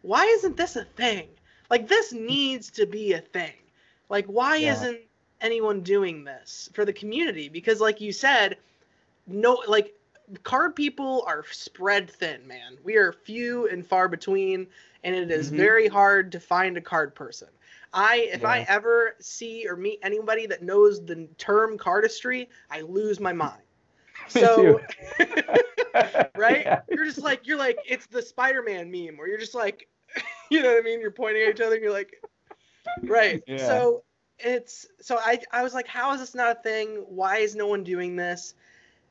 why 0.03 0.25
isn't 0.25 0.57
this 0.57 0.77
a 0.77 0.85
thing? 0.85 1.29
Like, 1.69 1.89
this 1.89 2.13
needs 2.13 2.71
to 2.73 2.87
be 2.87 3.13
a 3.13 3.21
thing. 3.21 3.53
Like, 4.09 4.27
why 4.27 4.57
yeah. 4.57 4.73
isn't 4.73 5.01
anyone 5.41 5.83
doing 5.83 6.25
this 6.25 6.69
for 6.73 6.85
the 6.85 6.93
community? 6.93 7.49
Because, 7.49 7.81
like 7.81 8.01
you 8.01 8.13
said, 8.13 8.57
no, 9.27 9.63
like, 9.69 9.95
card 10.43 10.75
people 10.75 11.25
are 11.27 11.45
spread 11.51 12.11
thin, 12.11 12.47
man. 12.47 12.77
We 12.83 12.97
are 12.97 13.13
few 13.13 13.69
and 13.69 13.87
far 13.87 14.09
between, 14.09 14.67
and 15.05 15.15
it 15.15 15.31
is 15.31 15.49
mm-hmm. 15.49 15.57
very 15.57 15.89
hard 15.89 16.33
to 16.33 16.41
find 16.41 16.77
a 16.77 16.81
card 16.81 17.15
person. 17.15 17.49
I 17.93 18.29
if 18.33 18.43
yeah. 18.43 18.49
I 18.49 18.67
ever 18.69 19.17
see 19.21 19.67
or 19.69 19.77
meet 19.77 19.99
anybody 20.03 20.47
that 20.47 20.63
knows 20.63 21.05
the 21.05 21.29
term 21.39 21.77
cardistry, 21.77 22.49
I 22.71 22.83
lose 22.83 23.21
my 23.21 23.33
mind. 23.33 23.63
So 24.29 24.81
right? 26.37 26.63
Yeah. 26.65 26.83
You're 26.89 27.05
just 27.05 27.19
like 27.19 27.49
you're 27.49 27.59
like 27.59 27.79
it's 27.85 28.07
the 28.07 28.23
Spider-Man 28.23 28.89
meme 28.89 29.17
where 29.17 29.27
you're 29.27 29.39
just 29.39 29.57
like 29.57 29.89
you 30.51 30.63
know 30.63 30.69
what 30.69 30.79
I 30.79 30.83
mean? 30.83 31.01
You're 31.01 31.11
pointing 31.11 31.43
at 31.43 31.49
each 31.51 31.61
other 31.61 31.75
and 31.75 31.83
you're 31.83 31.93
like 31.93 32.23
right. 33.03 33.43
Yeah. 33.49 33.67
So 33.67 34.05
it's 34.39 34.87
so 35.01 35.19
I 35.19 35.41
I 35.51 35.65
was 35.65 35.75
like 35.75 35.89
how 35.89 36.13
is 36.15 36.21
this 36.21 36.35
not 36.35 36.57
a 36.57 36.63
thing? 36.63 37.05
Why 37.09 37.39
is 37.39 37.57
no 37.57 37.67
one 37.67 37.83
doing 37.83 38.15
this? 38.15 38.55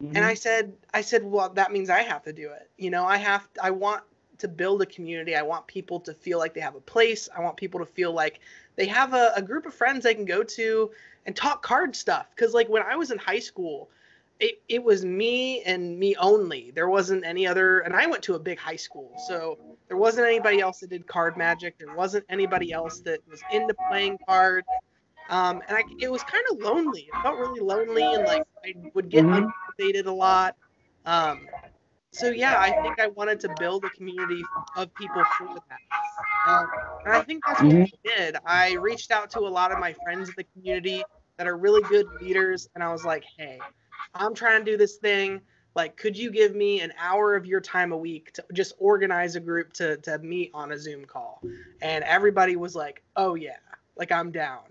Mm-hmm. 0.01 0.15
And 0.15 0.25
I 0.25 0.35
said 0.35 0.71
I 0.93 1.01
said 1.01 1.25
well 1.25 1.49
that 1.49 1.73
means 1.73 1.89
I 1.89 2.03
have 2.03 2.23
to 2.23 2.31
do 2.31 2.51
it. 2.51 2.69
You 2.77 2.89
know, 2.89 3.03
I 3.03 3.17
have 3.17 3.45
I 3.61 3.71
want 3.71 4.03
to 4.39 4.47
build 4.47 4.81
a 4.81 4.85
community. 4.85 5.35
I 5.35 5.41
want 5.41 5.67
people 5.67 5.99
to 6.01 6.13
feel 6.13 6.39
like 6.39 6.53
they 6.53 6.61
have 6.61 6.75
a 6.75 6.81
place. 6.81 7.29
I 7.35 7.41
want 7.41 7.57
people 7.57 7.79
to 7.81 7.85
feel 7.85 8.13
like 8.13 8.39
they 8.79 8.85
have 8.85 9.13
a, 9.13 9.33
a 9.35 9.41
group 9.41 9.65
of 9.65 9.73
friends 9.73 10.05
they 10.05 10.15
can 10.15 10.23
go 10.23 10.41
to 10.41 10.89
and 11.25 11.35
talk 11.35 11.61
card 11.61 11.93
stuff. 11.93 12.27
Because 12.33 12.53
like 12.53 12.69
when 12.69 12.81
I 12.81 12.95
was 12.95 13.11
in 13.11 13.17
high 13.17 13.39
school, 13.39 13.89
it, 14.39 14.61
it 14.69 14.81
was 14.81 15.03
me 15.03 15.61
and 15.63 15.99
me 15.99 16.15
only. 16.15 16.71
There 16.73 16.87
wasn't 16.87 17.25
any 17.25 17.45
other, 17.45 17.79
and 17.79 17.93
I 17.93 18.07
went 18.07 18.23
to 18.23 18.35
a 18.35 18.39
big 18.39 18.57
high 18.57 18.77
school, 18.77 19.11
so 19.27 19.59
there 19.89 19.97
wasn't 19.97 20.27
anybody 20.27 20.61
else 20.61 20.79
that 20.79 20.91
did 20.91 21.05
card 21.05 21.35
magic. 21.35 21.77
There 21.77 21.93
wasn't 21.93 22.23
anybody 22.29 22.71
else 22.71 23.01
that 23.01 23.19
was 23.29 23.41
into 23.51 23.75
playing 23.89 24.17
cards. 24.25 24.67
Um, 25.29 25.61
and 25.67 25.77
I, 25.77 25.83
it 25.99 26.09
was 26.09 26.23
kind 26.23 26.45
of 26.49 26.59
lonely. 26.59 27.01
It 27.01 27.21
felt 27.21 27.37
really 27.37 27.59
lonely, 27.59 28.01
and 28.01 28.23
like 28.23 28.43
I 28.65 28.73
would 28.93 29.09
get 29.09 29.25
mm 29.25 29.51
a 30.05 30.11
lot. 30.11 30.55
Um, 31.05 31.47
so 32.11 32.29
yeah, 32.29 32.59
I 32.59 32.71
think 32.81 32.99
I 32.99 33.07
wanted 33.07 33.41
to 33.41 33.55
build 33.59 33.83
a 33.83 33.89
community 33.89 34.41
of 34.77 34.93
people 34.95 35.23
for 35.37 35.53
that. 35.53 35.79
Um, 36.49 36.67
and 37.05 37.13
I 37.13 37.21
think 37.21 37.43
that's 37.45 37.61
what 37.61 37.71
mm-hmm. 37.71 37.83
we 37.83 37.93
did. 38.03 38.35
I 38.45 38.73
reached 38.73 39.11
out 39.11 39.29
to 39.31 39.39
a 39.39 39.49
lot 39.49 39.71
of 39.71 39.79
my 39.79 39.93
friends 39.93 40.29
in 40.29 40.35
the 40.37 40.43
community 40.43 41.03
that 41.37 41.47
are 41.47 41.57
really 41.57 41.81
good 41.83 42.07
leaders, 42.21 42.69
and 42.75 42.83
I 42.83 42.91
was 42.91 43.05
like, 43.05 43.23
hey, 43.37 43.59
I'm 44.15 44.33
trying 44.33 44.65
to 44.65 44.71
do 44.71 44.77
this 44.77 44.97
thing. 44.97 45.41
Like, 45.75 45.95
could 45.95 46.17
you 46.17 46.31
give 46.31 46.55
me 46.55 46.81
an 46.81 46.91
hour 46.99 47.35
of 47.35 47.45
your 47.45 47.61
time 47.61 47.91
a 47.91 47.97
week 47.97 48.33
to 48.33 48.43
just 48.53 48.73
organize 48.79 49.35
a 49.35 49.39
group 49.39 49.71
to, 49.73 49.97
to 49.97 50.17
meet 50.19 50.49
on 50.53 50.71
a 50.71 50.79
Zoom 50.79 51.05
call? 51.05 51.41
And 51.81 52.03
everybody 52.03 52.55
was 52.55 52.75
like, 52.75 53.03
oh, 53.15 53.35
yeah, 53.35 53.57
like 53.95 54.11
I'm 54.11 54.31
down. 54.31 54.63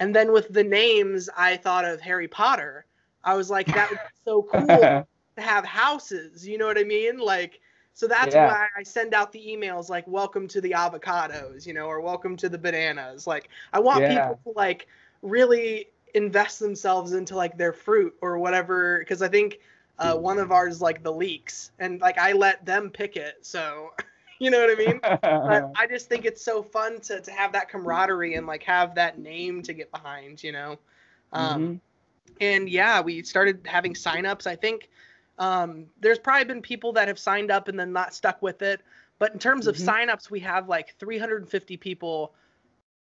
And 0.00 0.14
then 0.14 0.32
with 0.32 0.52
the 0.52 0.62
names, 0.62 1.30
I 1.36 1.56
thought 1.56 1.84
of 1.84 2.00
Harry 2.00 2.28
Potter. 2.28 2.84
I 3.24 3.34
was 3.34 3.48
like, 3.48 3.66
that 3.68 3.88
would 3.88 3.98
be 3.98 4.20
so 4.24 4.42
cool 4.42 4.66
to 4.66 5.06
have 5.38 5.64
houses. 5.64 6.46
You 6.46 6.58
know 6.58 6.66
what 6.66 6.78
I 6.78 6.84
mean? 6.84 7.18
Like, 7.18 7.60
so 7.94 8.08
that's 8.08 8.34
yeah. 8.34 8.48
why 8.48 8.66
I 8.76 8.82
send 8.82 9.14
out 9.14 9.30
the 9.30 9.38
emails 9.38 9.88
like, 9.88 10.06
welcome 10.08 10.48
to 10.48 10.60
the 10.60 10.72
avocados, 10.72 11.64
you 11.64 11.72
know, 11.72 11.86
or 11.86 12.00
welcome 12.00 12.36
to 12.38 12.48
the 12.48 12.58
bananas. 12.58 13.24
Like, 13.24 13.48
I 13.72 13.78
want 13.78 14.00
yeah. 14.00 14.28
people 14.28 14.52
to 14.52 14.58
like 14.58 14.88
really 15.22 15.90
invest 16.12 16.58
themselves 16.58 17.12
into 17.12 17.36
like 17.36 17.56
their 17.56 17.72
fruit 17.72 18.12
or 18.20 18.36
whatever. 18.38 19.04
Cause 19.08 19.22
I 19.22 19.28
think 19.28 19.60
uh, 20.00 20.16
one 20.16 20.38
of 20.38 20.50
ours 20.50 20.82
like 20.82 21.04
the 21.04 21.12
leeks 21.12 21.70
and 21.78 22.00
like 22.00 22.18
I 22.18 22.32
let 22.32 22.66
them 22.66 22.90
pick 22.90 23.16
it. 23.16 23.36
So, 23.42 23.92
you 24.40 24.50
know 24.50 24.60
what 24.60 24.70
I 24.70 24.74
mean? 24.74 25.00
but 25.00 25.70
I 25.76 25.86
just 25.88 26.08
think 26.08 26.24
it's 26.24 26.42
so 26.42 26.64
fun 26.64 27.00
to, 27.02 27.20
to 27.20 27.30
have 27.30 27.52
that 27.52 27.68
camaraderie 27.68 28.34
and 28.34 28.44
like 28.44 28.64
have 28.64 28.96
that 28.96 29.20
name 29.20 29.62
to 29.62 29.72
get 29.72 29.92
behind, 29.92 30.42
you 30.42 30.50
know? 30.50 30.78
Um, 31.32 31.62
mm-hmm. 31.62 31.74
And 32.40 32.68
yeah, 32.68 33.00
we 33.00 33.22
started 33.22 33.60
having 33.64 33.94
signups. 33.94 34.48
I 34.48 34.56
think 34.56 34.88
um, 35.38 35.86
there's 36.00 36.18
probably 36.18 36.44
been 36.44 36.62
people 36.62 36.92
that 36.92 37.08
have 37.08 37.18
signed 37.18 37.50
up 37.50 37.68
and 37.68 37.78
then 37.78 37.92
not 37.92 38.14
stuck 38.14 38.40
with 38.42 38.62
it. 38.62 38.80
But 39.18 39.32
in 39.32 39.38
terms 39.38 39.66
of 39.66 39.76
mm-hmm. 39.76 40.10
signups, 40.10 40.30
we 40.30 40.40
have 40.40 40.68
like 40.68 40.94
350 40.98 41.76
people 41.76 42.34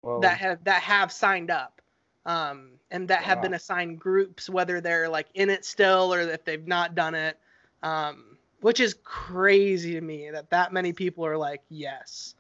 Whoa. 0.03 0.21
that 0.21 0.39
have 0.39 0.65
that 0.65 0.83
have 0.83 1.13
signed 1.13 1.51
up, 1.51 1.83
um, 2.25 2.71
and 2.91 3.09
that 3.09 3.23
have 3.23 3.43
been 3.43 3.55
assigned 3.55 4.01
groups, 4.01 4.49
whether 4.49 4.81
they're 4.81 5.09
like 5.09 5.29
in 5.35 5.51
it 5.51 5.65
still 5.65 6.13
or 6.13 6.21
if 6.21 6.45
they've 6.45 6.67
not 6.67 6.95
done 6.95 7.15
it, 7.15 7.39
um, 7.83 8.37
which 8.61 8.81
is 8.81 8.97
crazy 9.05 9.93
to 9.93 10.01
me 10.01 10.31
that 10.31 10.49
that 10.51 10.73
many 10.73 10.93
people 10.93 11.25
are 11.25 11.37
like 11.37 11.61
yes. 11.69 12.35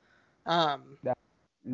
Um, 0.46 0.96
that, 1.02 1.18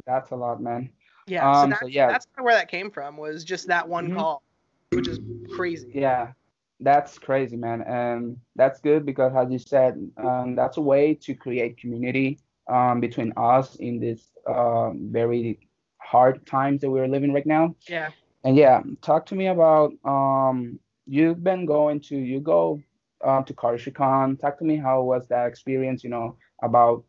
that's 0.07 0.33
a 0.33 0.37
lot, 0.37 0.61
man. 0.61 0.90
Yeah, 1.29 1.49
um, 1.49 1.55
so, 1.55 1.71
that's, 1.71 1.81
so 1.81 1.87
yeah, 1.87 2.09
that's 2.09 2.27
where 2.38 2.55
that 2.55 2.69
came 2.69 2.90
from 2.90 3.16
was 3.16 3.45
just 3.45 3.69
that 3.69 3.88
one 3.88 4.09
mm-hmm. 4.09 4.19
call, 4.19 4.42
which 4.90 5.09
is 5.09 5.21
crazy. 5.55 5.90
Yeah, 5.95 6.33
that's 6.80 7.18
crazy, 7.18 7.56
man, 7.56 7.82
and 7.82 8.36
that's 8.54 8.80
good 8.80 9.06
because, 9.06 9.32
as 9.34 9.50
you 9.50 9.58
said, 9.58 9.94
um, 10.18 10.54
that's 10.54 10.76
a 10.76 10.80
way 10.80 11.14
to 11.14 11.34
create 11.34 11.78
community 11.78 12.38
um, 12.68 13.00
between 13.00 13.32
us 13.36 13.76
in 13.76 13.98
this 14.00 14.30
uh, 14.46 14.90
very 14.90 15.58
hard 15.98 16.46
times 16.46 16.80
that 16.82 16.90
we're 16.90 17.08
living 17.08 17.32
right 17.32 17.46
now. 17.46 17.74
Yeah. 17.88 18.10
And 18.44 18.56
yeah, 18.56 18.82
talk 19.02 19.26
to 19.26 19.34
me 19.34 19.48
about 19.48 19.92
um, 20.04 20.78
you've 21.06 21.42
been 21.42 21.66
going 21.66 22.00
to 22.02 22.16
you 22.16 22.40
go 22.40 22.80
uh, 23.24 23.42
to 23.42 23.54
CardistryCon. 23.54 24.38
Talk 24.40 24.58
to 24.58 24.64
me 24.64 24.76
how 24.76 25.02
was 25.02 25.26
that 25.28 25.46
experience? 25.46 26.04
You 26.04 26.10
know 26.10 26.36
about 26.62 27.04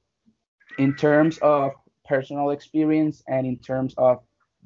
in 0.77 0.95
terms 0.95 1.37
of 1.39 1.71
personal 2.05 2.51
experience 2.51 3.23
and 3.27 3.45
in 3.45 3.57
terms 3.57 3.93
of 3.97 4.19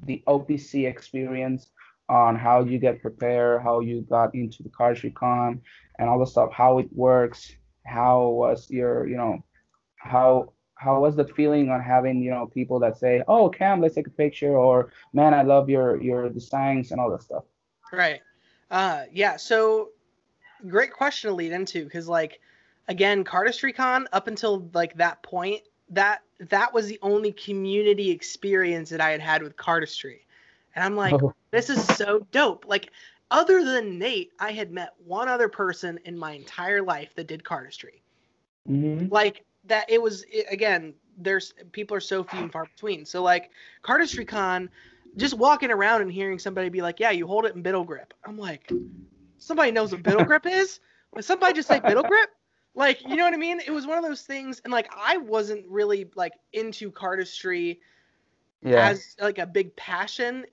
the 0.04 0.22
OPC 0.26 0.88
experience 0.88 1.70
on 2.08 2.36
how 2.36 2.62
you 2.62 2.78
get 2.78 3.00
prepared, 3.00 3.62
how 3.62 3.80
you 3.80 4.02
got 4.02 4.34
into 4.34 4.62
the 4.62 4.68
CardistryCon, 4.68 5.60
and 5.98 6.08
all 6.08 6.18
the 6.18 6.26
stuff, 6.26 6.50
how 6.52 6.78
it 6.78 6.88
works, 6.92 7.52
how 7.86 8.28
was 8.28 8.70
your, 8.70 9.06
you 9.06 9.16
know, 9.16 9.42
how 9.96 10.52
how 10.82 11.00
was 11.00 11.14
the 11.14 11.24
feeling 11.24 11.70
on 11.70 11.80
having 11.80 12.20
you 12.20 12.30
know 12.30 12.46
people 12.46 12.80
that 12.80 12.98
say, 12.98 13.22
"Oh, 13.28 13.48
Cam, 13.48 13.80
let's 13.80 13.94
take 13.94 14.08
a 14.08 14.10
picture," 14.10 14.56
or 14.56 14.92
"Man, 15.12 15.32
I 15.32 15.42
love 15.42 15.70
your 15.70 16.02
your 16.02 16.28
designs 16.28 16.90
and 16.90 17.00
all 17.00 17.10
that 17.10 17.22
stuff." 17.22 17.44
Right. 17.92 18.20
Uh, 18.70 19.04
yeah. 19.12 19.36
So, 19.36 19.90
great 20.66 20.92
question 20.92 21.30
to 21.30 21.34
lead 21.36 21.52
into 21.52 21.84
because, 21.84 22.08
like, 22.08 22.40
again, 22.88 23.22
CardistryCon 23.22 24.06
up 24.12 24.26
until 24.26 24.68
like 24.74 24.94
that 24.96 25.22
point, 25.22 25.62
that 25.90 26.22
that 26.50 26.74
was 26.74 26.88
the 26.88 26.98
only 27.02 27.32
community 27.32 28.10
experience 28.10 28.90
that 28.90 29.00
I 29.00 29.10
had 29.10 29.20
had 29.20 29.42
with 29.42 29.56
cardistry. 29.56 30.20
And 30.74 30.84
I'm 30.84 30.96
like, 30.96 31.14
oh. 31.14 31.34
this 31.50 31.70
is 31.70 31.84
so 31.96 32.26
dope. 32.30 32.64
Like, 32.66 32.90
other 33.32 33.64
than 33.64 33.98
Nate, 33.98 34.32
I 34.38 34.52
had 34.52 34.70
met 34.70 34.92
one 35.04 35.28
other 35.28 35.48
person 35.48 35.98
in 36.04 36.18
my 36.18 36.32
entire 36.32 36.82
life 36.82 37.14
that 37.16 37.26
did 37.26 37.42
cardistry. 37.42 38.02
Mm-hmm. 38.68 39.08
Like 39.08 39.44
that, 39.64 39.86
it 39.88 40.00
was 40.00 40.24
it, 40.30 40.46
again. 40.50 40.94
There's 41.18 41.52
people 41.72 41.96
are 41.96 42.00
so 42.00 42.24
few 42.24 42.40
and 42.40 42.52
far 42.52 42.66
between. 42.74 43.04
So 43.04 43.22
like 43.22 43.50
CardistryCon, 43.82 44.68
just 45.16 45.34
walking 45.34 45.70
around 45.70 46.02
and 46.02 46.10
hearing 46.10 46.38
somebody 46.38 46.68
be 46.68 46.80
like, 46.80 47.00
"Yeah, 47.00 47.10
you 47.10 47.26
hold 47.26 47.44
it 47.44 47.54
in 47.54 47.62
biddle 47.62 47.84
grip." 47.84 48.14
I'm 48.24 48.38
like, 48.38 48.70
somebody 49.38 49.72
knows 49.72 49.92
what 49.92 50.02
biddle 50.02 50.24
grip 50.24 50.46
is? 50.46 50.80
Would 51.14 51.24
somebody 51.24 51.52
just 51.54 51.68
say 51.68 51.80
biddle 51.80 52.02
grip? 52.02 52.30
Like, 52.74 53.02
you 53.02 53.16
know 53.16 53.24
what 53.24 53.34
I 53.34 53.38
mean? 53.38 53.60
It 53.66 53.70
was 53.70 53.86
one 53.86 53.98
of 53.98 54.04
those 54.04 54.22
things, 54.22 54.60
and 54.64 54.72
like 54.72 54.90
I 54.96 55.18
wasn't 55.18 55.66
really 55.68 56.08
like 56.14 56.32
into 56.54 56.90
cardistry 56.90 57.78
yeah. 58.62 58.88
as 58.88 59.16
like 59.20 59.38
a 59.38 59.46
big 59.46 59.74
passion 59.76 60.46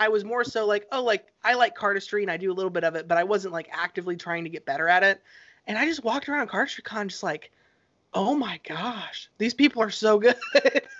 I 0.00 0.08
was 0.08 0.24
more 0.24 0.44
so 0.44 0.66
like, 0.66 0.88
oh, 0.90 1.04
like 1.04 1.26
I 1.44 1.54
like 1.54 1.76
cardistry 1.76 2.22
and 2.22 2.30
I 2.30 2.38
do 2.38 2.50
a 2.50 2.54
little 2.54 2.70
bit 2.70 2.84
of 2.84 2.96
it, 2.96 3.06
but 3.06 3.18
I 3.18 3.24
wasn't 3.24 3.52
like 3.52 3.68
actively 3.70 4.16
trying 4.16 4.44
to 4.44 4.50
get 4.50 4.64
better 4.64 4.88
at 4.88 5.02
it. 5.04 5.22
and 5.66 5.78
I 5.78 5.84
just 5.84 6.02
walked 6.02 6.28
around 6.28 6.48
CardistryCon 6.48 7.08
just 7.08 7.22
like, 7.22 7.52
oh 8.14 8.34
my 8.34 8.58
gosh, 8.66 9.28
these 9.38 9.54
people 9.54 9.82
are 9.82 9.90
so 9.90 10.18
good. 10.26 10.36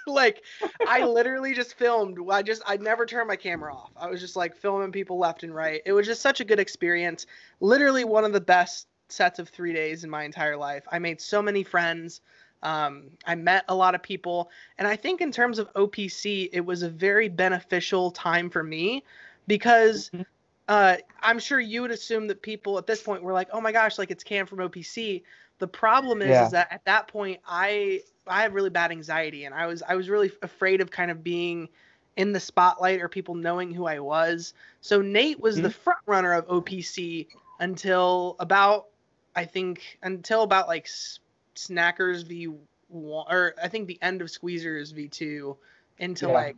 like 0.07 0.43
I 0.87 1.05
literally 1.07 1.55
just 1.55 1.75
filmed. 1.75 2.19
I 2.31 2.43
just 2.43 2.63
I 2.67 2.77
never 2.77 3.07
turned 3.07 3.27
my 3.29 3.37
camera 3.37 3.75
off. 3.75 3.91
I 3.97 4.09
was 4.09 4.21
just 4.21 4.37
like 4.37 4.55
filming 4.55 4.93
people 4.93 5.19
left 5.19 5.43
and 5.43 5.55
right. 5.55 5.81
It 5.87 5.93
was 5.93 6.07
just 6.07 6.21
such 6.23 6.41
a 6.41 6.45
good 6.45 6.61
experience. 6.61 7.27
Literally 7.61 8.05
one 8.05 8.25
of 8.25 8.33
the 8.33 8.41
best 8.41 8.87
sets 9.09 9.39
of 9.39 9.49
three 9.49 9.73
days 9.73 10.05
in 10.05 10.11
my 10.11 10.25
entire 10.25 10.57
life. 10.57 10.85
I 10.93 10.99
made 10.99 11.21
so 11.21 11.43
many 11.43 11.65
friends. 11.65 12.21
Um, 12.63 13.05
I 13.27 13.35
met 13.35 13.65
a 13.69 13.75
lot 13.75 13.95
of 13.95 14.03
people, 14.03 14.51
and 14.79 14.87
I 14.87 14.97
think 14.97 15.21
in 15.21 15.33
terms 15.33 15.59
of 15.59 15.73
OPC, 15.75 16.51
it 16.53 16.61
was 16.61 16.83
a 16.83 16.91
very 16.91 17.29
beneficial 17.29 18.11
time 18.11 18.51
for 18.51 18.63
me 18.63 19.03
because 19.47 20.11
mm-hmm. 20.11 20.23
uh, 20.69 20.97
I'm 21.23 21.39
sure 21.39 21.59
you 21.59 21.83
would 21.83 21.91
assume 21.91 22.27
that 22.29 22.43
people 22.43 22.77
at 22.79 22.87
this 22.87 23.03
point 23.03 23.23
were 23.23 23.33
like, 23.33 23.49
"Oh 23.53 23.61
my 23.61 23.73
gosh, 23.73 23.99
like 23.99 24.11
it's 24.11 24.25
Cam 24.25 24.47
from 24.47 24.59
OPC." 24.59 25.23
The 25.59 25.67
problem 25.67 26.23
is, 26.23 26.29
yeah. 26.29 26.47
is 26.47 26.53
that 26.53 26.69
at 26.71 26.85
that 26.85 27.09
point, 27.09 27.41
I 27.47 28.03
I 28.27 28.43
have 28.43 28.55
really 28.55 28.71
bad 28.71 28.91
anxiety, 28.91 29.45
and 29.45 29.55
I 29.55 29.67
was 29.67 29.83
I 29.87 29.95
was 29.95 30.09
really 30.09 30.31
afraid 30.43 30.81
of 30.81 30.91
kind 30.91 31.11
of 31.11 31.25
being 31.25 31.69
in 32.17 32.33
the 32.33 32.41
spotlight 32.41 33.01
or 33.01 33.09
people 33.09 33.35
knowing 33.35 33.73
who 33.73 33.87
I 33.87 34.01
was. 34.01 34.53
So 34.81 35.01
Nate 35.01 35.41
was 35.41 35.57
mm-hmm. 35.57 35.65
the 35.65 35.71
front 35.71 36.01
runner 36.07 36.35
of 36.35 36.47
OPC 36.49 37.29
until 37.61 38.37
about 38.39 38.89
I 39.37 39.45
think 39.45 39.99
until 40.03 40.43
about 40.43 40.69
like 40.69 40.89
Snackers 41.67 42.25
v 42.25 42.49
one, 42.89 43.27
or 43.31 43.55
I 43.63 43.69
think 43.69 43.87
the 43.87 43.99
end 44.03 44.23
of 44.23 44.29
Squeezers 44.29 44.93
v 44.93 45.09
two, 45.09 45.57
into 45.99 46.27
yeah. 46.27 46.33
like 46.33 46.57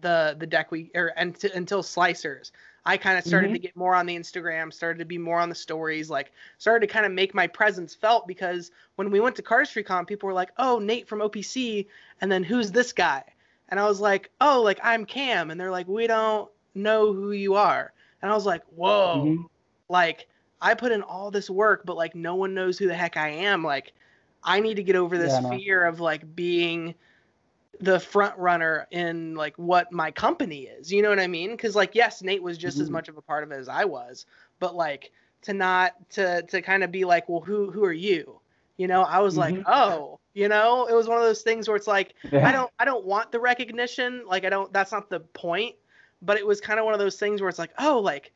the 0.00 0.36
the 0.38 0.46
deck 0.46 0.70
we 0.70 0.90
or 0.94 1.08
until, 1.16 1.50
until 1.54 1.82
Slicers. 1.82 2.52
I 2.86 2.98
kind 2.98 3.16
of 3.16 3.24
started 3.24 3.46
mm-hmm. 3.46 3.54
to 3.54 3.60
get 3.60 3.76
more 3.76 3.94
on 3.94 4.04
the 4.04 4.14
Instagram, 4.14 4.70
started 4.70 4.98
to 4.98 5.06
be 5.06 5.16
more 5.16 5.40
on 5.40 5.48
the 5.48 5.54
stories, 5.54 6.10
like 6.10 6.32
started 6.58 6.86
to 6.86 6.92
kind 6.92 7.06
of 7.06 7.12
make 7.12 7.34
my 7.34 7.46
presence 7.46 7.94
felt 7.94 8.28
because 8.28 8.70
when 8.96 9.10
we 9.10 9.20
went 9.20 9.36
to 9.36 9.42
CardistryCon, 9.42 10.06
people 10.06 10.26
were 10.26 10.34
like, 10.34 10.50
"Oh, 10.58 10.78
Nate 10.78 11.08
from 11.08 11.20
OPC," 11.20 11.86
and 12.20 12.30
then 12.30 12.44
who's 12.44 12.70
this 12.70 12.92
guy? 12.92 13.24
And 13.70 13.80
I 13.80 13.86
was 13.86 14.00
like, 14.00 14.30
"Oh, 14.40 14.60
like 14.62 14.78
I'm 14.82 15.06
Cam," 15.06 15.50
and 15.50 15.58
they're 15.58 15.70
like, 15.70 15.88
"We 15.88 16.06
don't 16.06 16.50
know 16.74 17.12
who 17.12 17.32
you 17.32 17.54
are," 17.54 17.92
and 18.20 18.30
I 18.30 18.34
was 18.34 18.44
like, 18.44 18.62
"Whoa!" 18.76 19.24
Mm-hmm. 19.24 19.42
Like 19.88 20.28
I 20.60 20.74
put 20.74 20.92
in 20.92 21.02
all 21.02 21.30
this 21.30 21.48
work, 21.48 21.82
but 21.86 21.96
like 21.96 22.14
no 22.14 22.34
one 22.34 22.52
knows 22.54 22.78
who 22.78 22.86
the 22.86 22.94
heck 22.94 23.16
I 23.16 23.28
am. 23.28 23.64
Like 23.64 23.94
I 24.44 24.60
need 24.60 24.74
to 24.74 24.82
get 24.82 24.96
over 24.96 25.16
this 25.18 25.32
yeah, 25.32 25.50
fear 25.50 25.84
of 25.84 26.00
like 26.00 26.36
being 26.36 26.94
the 27.80 27.98
front 27.98 28.36
runner 28.38 28.86
in 28.90 29.34
like 29.34 29.56
what 29.56 29.90
my 29.90 30.10
company 30.10 30.62
is. 30.62 30.92
You 30.92 31.02
know 31.02 31.08
what 31.08 31.20
I 31.20 31.26
mean? 31.26 31.50
Because 31.52 31.74
like 31.74 31.94
yes, 31.94 32.22
Nate 32.22 32.42
was 32.42 32.58
just 32.58 32.76
mm-hmm. 32.76 32.84
as 32.84 32.90
much 32.90 33.08
of 33.08 33.16
a 33.16 33.22
part 33.22 33.42
of 33.42 33.52
it 33.52 33.56
as 33.56 33.68
I 33.68 33.84
was, 33.84 34.26
but 34.60 34.74
like 34.74 35.12
to 35.42 35.52
not 35.52 35.92
to 36.10 36.42
to 36.42 36.62
kind 36.62 36.84
of 36.84 36.92
be 36.92 37.04
like, 37.04 37.28
well, 37.28 37.40
who 37.40 37.70
who 37.70 37.84
are 37.84 37.92
you? 37.92 38.40
You 38.76 38.88
know, 38.88 39.02
I 39.02 39.20
was 39.20 39.36
mm-hmm. 39.36 39.56
like, 39.56 39.64
oh, 39.66 40.18
you 40.34 40.48
know, 40.48 40.86
it 40.86 40.94
was 40.94 41.08
one 41.08 41.18
of 41.18 41.24
those 41.24 41.42
things 41.42 41.68
where 41.68 41.76
it's 41.76 41.86
like 41.86 42.14
yeah. 42.30 42.46
I 42.46 42.52
don't 42.52 42.70
I 42.78 42.84
don't 42.84 43.04
want 43.04 43.32
the 43.32 43.40
recognition. 43.40 44.24
Like 44.26 44.44
I 44.44 44.50
don't. 44.50 44.72
That's 44.72 44.92
not 44.92 45.08
the 45.10 45.20
point. 45.20 45.76
But 46.22 46.38
it 46.38 46.46
was 46.46 46.60
kind 46.60 46.78
of 46.78 46.86
one 46.86 46.94
of 46.94 47.00
those 47.00 47.18
things 47.18 47.42
where 47.42 47.50
it's 47.50 47.58
like, 47.58 47.72
oh, 47.78 47.98
like 47.98 48.32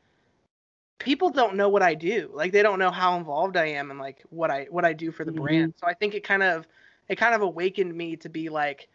people 0.99 1.29
don't 1.29 1.55
know 1.55 1.69
what 1.69 1.81
I 1.81 1.95
do. 1.95 2.29
Like 2.33 2.51
they 2.51 2.61
don't 2.61 2.79
know 2.79 2.91
how 2.91 3.17
involved 3.17 3.57
I 3.57 3.65
am 3.65 3.89
and 3.89 3.99
like 3.99 4.23
what 4.29 4.51
I 4.51 4.67
what 4.69 4.85
I 4.85 4.93
do 4.93 5.11
for 5.11 5.25
the 5.25 5.31
mm-hmm. 5.31 5.41
brand. 5.41 5.73
So 5.77 5.87
I 5.87 5.93
think 5.93 6.13
it 6.13 6.23
kind 6.23 6.43
of 6.43 6.67
it 7.07 7.15
kind 7.15 7.33
of 7.33 7.41
awakened 7.41 7.95
me 7.95 8.15
to 8.17 8.29
be 8.29 8.49
like 8.49 8.87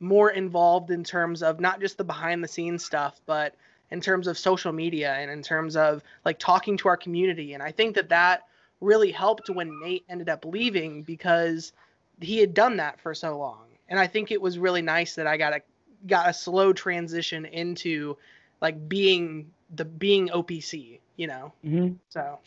more 0.00 0.30
involved 0.30 0.90
in 0.90 1.04
terms 1.04 1.42
of 1.42 1.60
not 1.60 1.80
just 1.80 1.96
the 1.96 2.04
behind 2.04 2.42
the 2.42 2.48
scenes 2.48 2.84
stuff, 2.84 3.20
but 3.24 3.54
in 3.90 4.00
terms 4.00 4.26
of 4.26 4.36
social 4.36 4.72
media 4.72 5.14
and 5.14 5.30
in 5.30 5.42
terms 5.42 5.76
of 5.76 6.02
like 6.24 6.38
talking 6.38 6.76
to 6.78 6.88
our 6.88 6.96
community. 6.96 7.54
And 7.54 7.62
I 7.62 7.70
think 7.70 7.94
that 7.94 8.08
that 8.08 8.46
really 8.80 9.12
helped 9.12 9.48
when 9.48 9.80
Nate 9.80 10.04
ended 10.08 10.28
up 10.28 10.44
leaving 10.44 11.02
because 11.02 11.72
he 12.20 12.38
had 12.38 12.52
done 12.52 12.76
that 12.78 13.00
for 13.00 13.14
so 13.14 13.38
long. 13.38 13.66
And 13.88 13.98
I 13.98 14.06
think 14.06 14.30
it 14.30 14.40
was 14.40 14.58
really 14.58 14.82
nice 14.82 15.14
that 15.14 15.26
I 15.26 15.36
got 15.36 15.54
a 15.54 15.60
got 16.06 16.28
a 16.28 16.32
slow 16.32 16.72
transition 16.72 17.44
into 17.44 18.16
like 18.60 18.88
being 18.88 19.50
the 19.74 19.84
being 19.84 20.28
OPC, 20.28 20.98
you 21.16 21.26
know. 21.26 21.52
Mm-hmm. 21.64 21.94
So. 22.08 22.38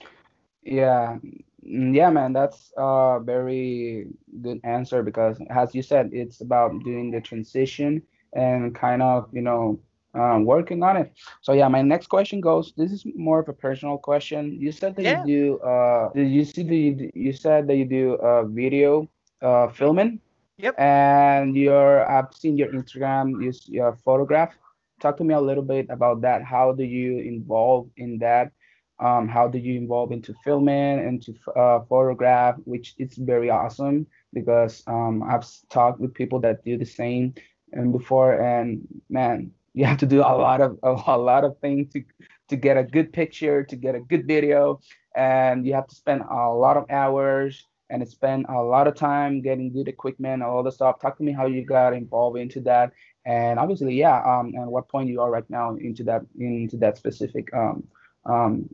Yeah, 0.64 1.18
mm, 1.66 1.96
yeah, 1.96 2.10
man, 2.10 2.34
that's 2.34 2.74
a 2.78 3.20
very 3.24 4.08
good 4.42 4.60
answer 4.64 5.04
because, 5.04 5.38
as 5.50 5.76
you 5.76 5.84
said, 5.84 6.10
it's 6.12 6.42
about 6.42 6.72
doing 6.84 7.12
the 7.12 7.22
transition 7.22 8.02
and 8.34 8.74
kind 8.74 9.02
of, 9.02 9.30
you 9.32 9.42
know, 9.42 9.80
um, 10.16 10.46
working 10.46 10.82
on 10.82 10.98
it. 10.98 11.12
So 11.42 11.54
yeah, 11.54 11.68
my 11.68 11.82
next 11.82 12.08
question 12.08 12.42
goes. 12.42 12.74
This 12.78 12.92
is 12.92 13.06
more 13.16 13.40
of 13.40 13.50
a 13.50 13.54
personal 13.54 13.98
question. 13.98 14.58
You 14.60 14.72
said 14.72 14.96
that 14.96 15.04
yeah. 15.04 15.26
you 15.26 15.60
do. 15.60 15.60
Uh, 15.60 16.12
did 16.14 16.30
you 16.32 16.46
see 16.46 16.64
the? 16.64 17.12
You 17.14 17.34
said 17.34 17.68
that 17.68 17.76
you 17.76 17.86
do 17.86 18.14
uh, 18.16 18.44
video 18.46 19.10
uh, 19.42 19.68
filming. 19.68 20.20
Yep. 20.58 20.80
And 20.80 21.56
your, 21.56 22.10
I've 22.10 22.34
seen 22.34 22.58
your 22.58 22.70
Instagram. 22.70 23.44
You, 23.44 23.52
your 23.68 23.98
photograph 24.06 24.56
talk 25.00 25.18
to 25.18 25.24
me 25.24 25.34
a 25.34 25.42
little 25.42 25.64
bit 25.64 25.88
about 25.90 26.22
that. 26.22 26.44
How 26.44 26.72
do 26.72 26.84
you 26.84 27.20
involve 27.20 27.90
in 27.98 28.18
that? 28.20 28.52
Um, 29.00 29.28
how 29.28 29.50
do 29.50 29.58
you 29.58 29.78
involve 29.78 30.14
into 30.14 30.34
filming 30.44 31.00
and 31.00 31.22
to 31.24 31.34
uh, 31.60 31.80
photograph, 31.90 32.56
which 32.64 32.96
is 32.98 33.16
very 33.18 33.50
awesome 33.50 34.08
because 34.34 34.84
um, 34.88 35.22
I've 35.24 35.46
talked 35.70 36.00
with 36.00 36.14
people 36.14 36.40
that 36.42 36.64
do 36.64 36.78
the 36.78 36.86
same 36.86 37.34
and 37.74 37.92
before, 37.92 38.42
and 38.42 38.88
man, 39.10 39.52
you 39.74 39.84
have 39.86 39.98
to 39.98 40.06
do 40.06 40.22
a 40.22 40.36
lot 40.38 40.62
of 40.62 40.80
a, 40.84 40.96
a 41.08 41.18
lot 41.18 41.44
of 41.44 41.60
things 41.60 41.92
to 41.94 42.04
to 42.48 42.56
get 42.56 42.78
a 42.78 42.84
good 42.84 43.12
picture, 43.12 43.64
to 43.64 43.76
get 43.76 43.96
a 43.96 44.00
good 44.00 44.28
video, 44.28 44.80
and 45.16 45.66
you 45.66 45.74
have 45.74 45.88
to 45.88 45.96
spend 45.96 46.22
a 46.22 46.50
lot 46.50 46.78
of 46.78 46.86
hours 46.90 47.66
and 47.90 48.08
spend 48.08 48.46
a 48.50 48.62
lot 48.62 48.88
of 48.88 48.96
time 48.96 49.42
getting 49.42 49.72
good 49.72 49.88
equipment, 49.88 50.42
all 50.42 50.64
the 50.64 50.72
stuff. 50.72 51.00
Talk 51.00 51.18
to 51.18 51.24
me 51.24 51.32
how 51.32 51.46
you 51.46 51.66
got 51.66 51.94
involved 51.94 52.38
into 52.38 52.62
that 52.62 52.92
and 53.26 53.60
obviously 53.60 53.96
yeah 53.96 54.22
um 54.22 54.54
and 54.56 54.68
what 54.68 54.88
point 54.88 55.10
you 55.10 55.22
are 55.22 55.32
right 55.32 55.50
now 55.50 55.76
into 55.76 56.04
that 56.04 56.22
into 56.40 56.78
that 56.78 56.98
specific 56.98 57.54
um 57.54 57.84
um 58.26 58.70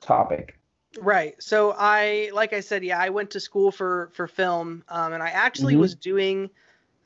topic 0.00 0.58
right 1.00 1.34
so 1.42 1.74
i 1.76 2.30
like 2.34 2.52
i 2.52 2.60
said 2.60 2.84
yeah 2.84 2.98
i 2.98 3.08
went 3.08 3.30
to 3.30 3.40
school 3.40 3.70
for 3.70 4.10
for 4.12 4.26
film 4.26 4.84
um 4.88 5.12
and 5.12 5.22
i 5.22 5.28
actually 5.28 5.74
mm-hmm. 5.74 5.82
was 5.82 5.94
doing 5.94 6.50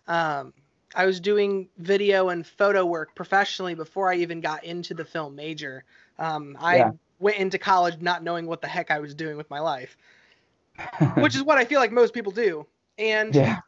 um 0.08 0.52
i 0.94 1.06
was 1.06 1.20
doing 1.20 1.68
video 1.78 2.28
and 2.28 2.46
photo 2.46 2.84
work 2.84 3.14
professionally 3.14 3.74
before 3.74 4.10
i 4.12 4.16
even 4.16 4.40
got 4.40 4.64
into 4.64 4.94
the 4.94 5.04
film 5.04 5.34
major 5.34 5.84
um 6.18 6.56
i 6.60 6.78
yeah. 6.78 6.90
went 7.18 7.36
into 7.36 7.58
college 7.58 8.00
not 8.00 8.22
knowing 8.22 8.46
what 8.46 8.60
the 8.60 8.68
heck 8.68 8.90
i 8.90 8.98
was 8.98 9.14
doing 9.14 9.36
with 9.36 9.48
my 9.50 9.60
life 9.60 9.96
which 11.16 11.34
is 11.34 11.42
what 11.42 11.58
i 11.58 11.64
feel 11.64 11.80
like 11.80 11.92
most 11.92 12.14
people 12.14 12.32
do 12.32 12.66
and 12.98 13.34
yeah. 13.34 13.58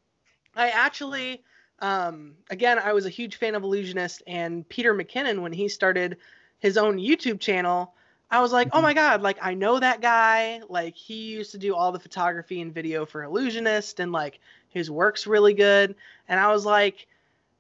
i 0.55 0.69
actually 0.71 1.43
um, 1.83 2.37
again, 2.49 2.79
I 2.79 2.93
was 2.93 3.07
a 3.07 3.11
huge 3.11 3.37
fan 3.37 3.57
of 3.57 3.65
Ellusionist 3.65 4.23
and 4.27 4.67
Peter 4.69 4.95
McKinnon 4.95 5.43
when 5.43 5.53
he 5.53 5.69
started 5.69 6.17
his 6.61 6.79
own 6.79 6.97
YouTube 6.97 7.41
channel. 7.41 7.93
I 8.31 8.41
was 8.41 8.53
like, 8.53 8.69
oh 8.69 8.71
mm-hmm. 8.71 8.79
oh 8.79 8.83
my 8.83 8.95
god, 8.95 9.21
like 9.21 9.39
I 9.43 9.55
know 9.55 9.81
that 9.81 10.01
guy. 10.01 10.63
Like 10.69 10.97
he 10.97 11.25
used 11.25 11.51
to 11.53 11.59
do 11.59 11.75
all 11.75 11.91
the 11.91 11.99
photography 11.99 12.61
and 12.61 12.73
video 12.73 13.05
for 13.05 13.25
Ellusionist, 13.25 13.99
and 13.99 14.13
like 14.13 14.39
his 14.71 14.91
work's 14.91 15.27
really 15.27 15.55
good. 15.55 15.97
And 16.29 16.39
I 16.39 16.53
was 16.53 16.65
like, 16.65 17.09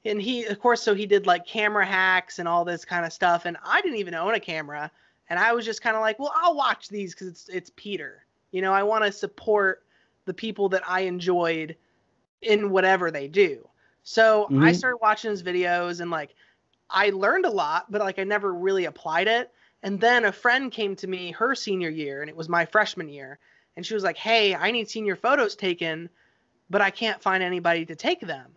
and 0.05 0.23
he, 0.23 0.45
of 0.45 0.61
course, 0.61 0.81
so 0.81 0.95
he 0.95 1.05
did 1.05 1.27
like 1.27 1.45
camera 1.45 1.85
hacks 1.85 2.39
and 2.39 2.47
all 2.47 2.65
this 2.65 2.85
kind 2.85 3.05
of 3.05 3.13
stuff. 3.13 3.45
And 3.45 3.57
I 3.65 3.81
didn't 3.83 3.99
even 3.99 4.15
own 4.15 4.35
a 4.35 4.41
camera, 4.41 4.91
and 5.29 5.39
I 5.39 5.53
was 5.53 5.65
just 5.65 5.83
kind 5.83 5.97
of 5.97 6.01
like, 6.01 6.21
well, 6.21 6.33
I'll 6.37 6.57
watch 6.57 6.89
these 6.89 7.13
because 7.13 7.27
it's 7.27 7.49
it's 7.49 7.73
Peter. 7.75 8.25
You 8.53 8.63
know, 8.63 8.73
I 8.73 8.85
want 8.85 9.05
to 9.05 9.11
support 9.11 9.83
the 10.27 10.35
people 10.35 10.69
that 10.69 10.89
I 10.89 11.01
enjoyed 11.01 11.75
in 12.41 12.71
whatever 12.71 13.11
they 13.11 13.27
do. 13.27 13.69
So 14.03 14.45
mm-hmm. 14.45 14.63
I 14.63 14.73
started 14.73 14.99
watching 14.99 15.31
his 15.31 15.43
videos 15.43 16.01
and 16.01 16.11
like 16.11 16.35
I 16.93 17.11
learned 17.11 17.47
a 17.47 17.51
lot, 17.51 17.91
but 17.91 18.01
like 18.01 18.19
I 18.19 18.25
never 18.25 18.53
really 18.53 18.85
applied 18.85 19.29
it. 19.29 19.51
And 19.83 20.01
then 20.01 20.25
a 20.25 20.33
friend 20.33 20.71
came 20.71 20.95
to 20.97 21.07
me 21.09 21.33
her 21.33 21.55
senior 21.55 21.89
year, 21.89 22.21
and 22.21 22.31
it 22.31 22.37
was 22.37 22.49
my 22.49 22.67
freshman 22.67 23.09
year, 23.09 23.39
and 23.77 23.85
she 23.85 23.95
was 23.95 24.05
like, 24.05 24.17
"Hey, 24.17 24.55
I 24.55 24.71
need 24.71 24.89
senior 24.89 25.17
photos 25.17 25.57
taken, 25.57 26.09
but 26.71 26.81
I 26.81 26.91
can't 26.91 27.21
find 27.21 27.43
anybody 27.43 27.85
to 27.87 27.97
take 27.97 28.21
them." 28.21 28.53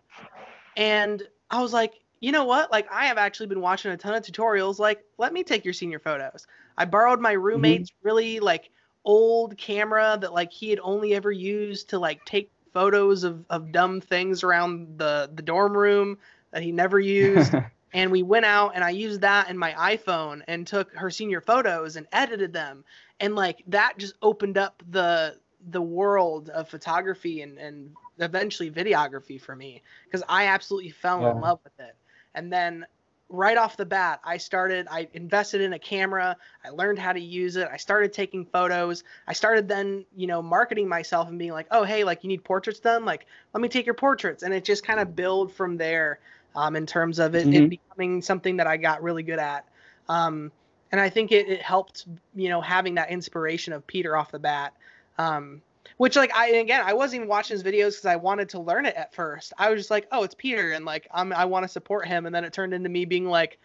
And 0.76 1.22
I 1.50 1.60
was 1.60 1.72
like, 1.72 1.94
"You 2.20 2.30
know 2.30 2.44
what? 2.44 2.70
Like 2.70 2.86
I 2.92 3.06
have 3.06 3.18
actually 3.18 3.48
been 3.48 3.60
watching 3.60 3.90
a 3.90 3.96
ton 3.96 4.14
of 4.14 4.22
tutorials. 4.22 4.78
Like, 4.78 5.04
let 5.18 5.32
me 5.32 5.42
take 5.42 5.64
your 5.64 5.74
senior 5.74 5.98
photos." 5.98 6.46
I 6.78 6.84
borrowed 6.84 7.20
my 7.20 7.34
mm-hmm. 7.34 7.42
roommate's 7.42 7.90
mm-hmm. 7.90 8.06
really 8.06 8.40
like 8.40 8.70
old 9.04 9.56
camera 9.56 10.18
that 10.20 10.32
like 10.32 10.52
he 10.52 10.70
had 10.70 10.80
only 10.80 11.14
ever 11.14 11.32
used 11.32 11.90
to 11.90 11.98
like 11.98 12.24
take 12.24 12.50
photos 12.76 13.24
of, 13.24 13.42
of 13.48 13.72
dumb 13.72 14.02
things 14.02 14.44
around 14.44 14.98
the, 14.98 15.30
the 15.34 15.40
dorm 15.40 15.74
room 15.74 16.18
that 16.50 16.62
he 16.62 16.72
never 16.72 17.00
used. 17.00 17.54
and 17.94 18.12
we 18.12 18.22
went 18.22 18.44
out 18.44 18.72
and 18.74 18.84
I 18.84 18.90
used 18.90 19.22
that 19.22 19.48
in 19.48 19.56
my 19.56 19.72
iPhone 19.72 20.42
and 20.46 20.66
took 20.66 20.94
her 20.94 21.10
senior 21.10 21.40
photos 21.40 21.96
and 21.96 22.06
edited 22.12 22.52
them. 22.52 22.84
And 23.18 23.34
like 23.34 23.62
that 23.68 23.96
just 23.96 24.12
opened 24.20 24.58
up 24.58 24.82
the 24.90 25.38
the 25.70 25.80
world 25.80 26.50
of 26.50 26.68
photography 26.68 27.40
and, 27.40 27.56
and 27.56 27.92
eventually 28.18 28.70
videography 28.70 29.40
for 29.40 29.56
me 29.56 29.82
because 30.04 30.22
I 30.28 30.48
absolutely 30.48 30.90
fell 30.90 31.22
yeah. 31.22 31.30
in 31.30 31.40
love 31.40 31.60
with 31.64 31.80
it. 31.80 31.96
And 32.34 32.52
then 32.52 32.84
right 33.28 33.56
off 33.56 33.76
the 33.76 33.84
bat, 33.84 34.20
I 34.24 34.36
started, 34.36 34.86
I 34.90 35.08
invested 35.12 35.60
in 35.60 35.72
a 35.72 35.78
camera. 35.78 36.36
I 36.64 36.70
learned 36.70 36.98
how 36.98 37.12
to 37.12 37.20
use 37.20 37.56
it. 37.56 37.68
I 37.70 37.76
started 37.76 38.12
taking 38.12 38.46
photos. 38.46 39.02
I 39.26 39.32
started 39.32 39.68
then, 39.68 40.04
you 40.16 40.26
know, 40.26 40.42
marketing 40.42 40.88
myself 40.88 41.28
and 41.28 41.38
being 41.38 41.52
like, 41.52 41.66
oh, 41.70 41.84
hey, 41.84 42.04
like 42.04 42.22
you 42.22 42.28
need 42.28 42.44
portraits 42.44 42.78
done? 42.78 43.04
Like, 43.04 43.26
let 43.52 43.60
me 43.60 43.68
take 43.68 43.84
your 43.84 43.94
portraits. 43.94 44.42
And 44.42 44.54
it 44.54 44.64
just 44.64 44.84
kind 44.84 45.00
of 45.00 45.16
build 45.16 45.52
from 45.52 45.76
there 45.76 46.20
um, 46.54 46.76
in 46.76 46.86
terms 46.86 47.18
of 47.18 47.34
it, 47.34 47.46
mm-hmm. 47.46 47.64
it, 47.64 47.70
becoming 47.70 48.22
something 48.22 48.58
that 48.58 48.66
I 48.66 48.76
got 48.76 49.02
really 49.02 49.22
good 49.22 49.40
at. 49.40 49.66
Um, 50.08 50.52
and 50.92 51.00
I 51.00 51.10
think 51.10 51.32
it, 51.32 51.48
it 51.48 51.62
helped, 51.62 52.06
you 52.34 52.48
know, 52.48 52.60
having 52.60 52.94
that 52.94 53.10
inspiration 53.10 53.72
of 53.72 53.86
Peter 53.86 54.16
off 54.16 54.30
the 54.30 54.38
bat. 54.38 54.72
Um, 55.18 55.62
which 55.96 56.16
like 56.16 56.34
I 56.34 56.48
again 56.48 56.82
I 56.84 56.92
wasn't 56.92 57.20
even 57.20 57.28
watching 57.28 57.54
his 57.54 57.62
videos 57.62 57.92
because 57.92 58.06
I 58.06 58.16
wanted 58.16 58.48
to 58.50 58.58
learn 58.58 58.86
it 58.86 58.94
at 58.96 59.14
first. 59.14 59.52
I 59.58 59.70
was 59.70 59.80
just 59.80 59.90
like, 59.90 60.06
oh, 60.12 60.22
it's 60.22 60.34
Peter, 60.34 60.72
and 60.72 60.84
like 60.84 61.08
I'm 61.12 61.32
I 61.32 61.44
want 61.44 61.64
to 61.64 61.68
support 61.68 62.06
him, 62.06 62.26
and 62.26 62.34
then 62.34 62.44
it 62.44 62.52
turned 62.52 62.74
into 62.74 62.88
me 62.88 63.04
being 63.04 63.26
like, 63.26 63.58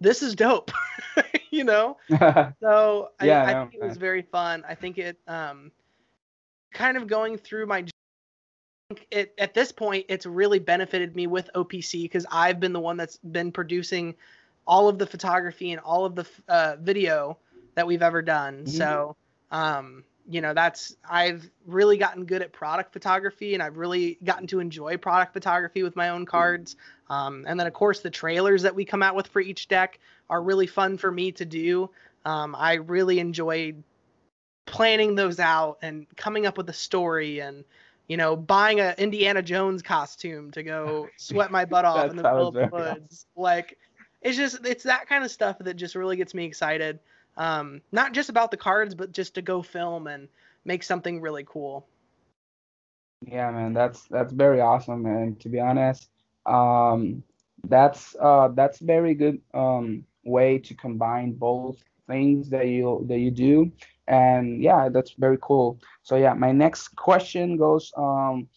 this 0.00 0.22
is 0.22 0.34
dope, 0.34 0.70
you 1.50 1.64
know. 1.64 1.96
so 2.60 3.10
yeah, 3.22 3.44
I, 3.44 3.50
I 3.50 3.64
think 3.64 3.74
it 3.74 3.82
was 3.82 3.96
very 3.96 4.22
fun. 4.22 4.64
I 4.68 4.74
think 4.74 4.98
it 4.98 5.18
um 5.26 5.70
kind 6.72 6.96
of 6.96 7.06
going 7.06 7.36
through 7.36 7.66
my 7.66 7.84
it 9.10 9.34
at 9.38 9.54
this 9.54 9.70
point 9.70 10.04
it's 10.08 10.26
really 10.26 10.58
benefited 10.58 11.14
me 11.14 11.26
with 11.26 11.48
OPC 11.54 12.02
because 12.02 12.26
I've 12.30 12.58
been 12.58 12.72
the 12.72 12.80
one 12.80 12.96
that's 12.96 13.18
been 13.18 13.52
producing 13.52 14.16
all 14.66 14.88
of 14.88 14.98
the 14.98 15.06
photography 15.06 15.72
and 15.72 15.80
all 15.80 16.04
of 16.04 16.14
the 16.16 16.26
uh, 16.48 16.76
video 16.80 17.38
that 17.76 17.86
we've 17.86 18.02
ever 18.02 18.20
done. 18.20 18.64
Mm-hmm. 18.64 18.66
So 18.66 19.16
um 19.52 20.04
you 20.30 20.40
know 20.40 20.54
that's 20.54 20.96
i've 21.10 21.50
really 21.66 21.96
gotten 21.96 22.24
good 22.24 22.40
at 22.40 22.52
product 22.52 22.92
photography 22.92 23.52
and 23.52 23.62
i've 23.62 23.76
really 23.76 24.16
gotten 24.22 24.46
to 24.46 24.60
enjoy 24.60 24.96
product 24.96 25.32
photography 25.32 25.82
with 25.82 25.96
my 25.96 26.08
own 26.08 26.24
cards. 26.24 26.76
Um, 27.08 27.44
and 27.48 27.58
then 27.58 27.66
of 27.66 27.72
course 27.72 28.00
the 28.00 28.10
trailers 28.10 28.62
that 28.62 28.74
we 28.74 28.84
come 28.84 29.02
out 29.02 29.16
with 29.16 29.26
for 29.26 29.40
each 29.40 29.66
deck 29.66 29.98
are 30.30 30.40
really 30.40 30.68
fun 30.68 30.96
for 30.96 31.10
me 31.10 31.32
to 31.32 31.44
do. 31.44 31.90
Um, 32.24 32.54
i 32.56 32.74
really 32.74 33.18
enjoyed 33.18 33.82
planning 34.66 35.16
those 35.16 35.40
out 35.40 35.78
and 35.82 36.06
coming 36.16 36.46
up 36.46 36.56
with 36.56 36.68
a 36.68 36.72
story 36.72 37.40
and 37.40 37.64
you 38.06 38.16
know 38.16 38.36
buying 38.36 38.78
a 38.78 38.94
indiana 38.98 39.42
jones 39.42 39.82
costume 39.82 40.52
to 40.52 40.62
go 40.62 41.08
sweat 41.16 41.50
my 41.50 41.64
butt 41.64 41.84
off 41.84 42.10
in 42.10 42.16
the 42.16 42.22
middle 42.22 42.48
of 42.48 42.54
the 42.54 42.68
woods. 42.70 43.26
like 43.34 43.78
it's 44.22 44.36
just 44.36 44.64
it's 44.64 44.84
that 44.84 45.08
kind 45.08 45.24
of 45.24 45.30
stuff 45.30 45.58
that 45.58 45.74
just 45.74 45.96
really 45.96 46.16
gets 46.16 46.34
me 46.34 46.44
excited 46.44 47.00
um, 47.40 47.82
not 47.90 48.12
just 48.14 48.30
about 48.30 48.52
the 48.52 48.58
cards, 48.58 48.94
but 48.94 49.12
just 49.12 49.34
to 49.36 49.42
go 49.42 49.62
film 49.62 50.06
and 50.06 50.28
make 50.64 50.84
something 50.84 51.20
really 51.22 51.44
cool. 51.46 51.88
Yeah, 53.26 53.50
man, 53.50 53.74
that's 53.74 54.06
that's 54.08 54.32
very 54.32 54.60
awesome, 54.60 55.06
and 55.06 55.38
to 55.40 55.48
be 55.48 55.60
honest, 55.60 56.10
um, 56.46 57.22
that's 57.68 58.16
uh, 58.20 58.48
that's 58.54 58.78
very 58.80 59.14
good 59.14 59.40
um, 59.54 60.04
way 60.24 60.58
to 60.58 60.74
combine 60.74 61.32
both 61.32 61.82
things 62.06 62.50
that 62.50 62.68
you 62.68 63.04
that 63.08 63.18
you 63.18 63.30
do, 63.30 63.72
and 64.06 64.62
yeah, 64.62 64.88
that's 64.88 65.12
very 65.12 65.38
cool. 65.42 65.78
So 66.02 66.16
yeah, 66.16 66.34
my 66.34 66.52
next 66.52 66.88
question 66.96 67.56
goes. 67.56 67.92
Um, 67.96 68.48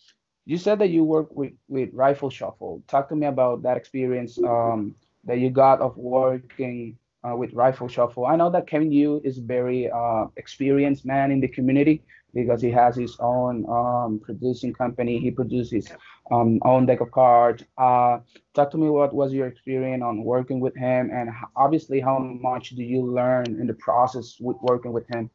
you 0.45 0.57
said 0.57 0.79
that 0.79 0.89
you 0.89 1.03
work 1.03 1.35
with 1.35 1.53
with 1.67 1.89
Riffle 1.93 2.29
Shuffle. 2.29 2.83
Talk 2.87 3.09
to 3.09 3.15
me 3.15 3.27
about 3.27 3.63
that 3.63 3.77
experience 3.77 4.37
um, 4.43 4.95
that 5.25 5.39
you 5.39 5.49
got 5.49 5.81
of 5.81 5.97
working 5.97 6.97
uh, 7.27 7.35
with 7.35 7.53
Riffle 7.53 7.87
Shuffle. 7.87 8.25
I 8.25 8.35
know 8.35 8.49
that 8.51 8.67
Kevin 8.67 8.91
Yu 8.91 9.21
is 9.23 9.37
very 9.37 9.89
uh, 9.89 10.25
experienced 10.37 11.05
man 11.05 11.31
in 11.31 11.39
the 11.39 11.47
community 11.47 12.03
because 12.33 12.61
he 12.61 12.71
has 12.71 12.95
his 12.95 13.15
own 13.19 13.65
um, 13.69 14.19
producing 14.23 14.73
company. 14.73 15.19
He 15.19 15.31
produces 15.31 15.91
um, 16.31 16.59
own 16.63 16.85
deck 16.85 16.99
of 16.99 17.11
cards. 17.11 17.63
Uh, 17.77 18.19
talk 18.53 18.71
to 18.71 18.77
me 18.77 18.89
what 18.89 19.13
was 19.13 19.31
your 19.33 19.47
experience 19.47 20.03
on 20.03 20.23
working 20.23 20.59
with 20.59 20.75
him, 20.75 21.11
and 21.13 21.29
obviously 21.55 21.99
how 21.99 22.19
much 22.19 22.71
do 22.71 22.83
you 22.83 23.05
learn 23.05 23.45
in 23.45 23.67
the 23.67 23.75
process 23.75 24.37
with 24.39 24.57
working 24.61 24.91
with 24.93 25.07
him? 25.07 25.29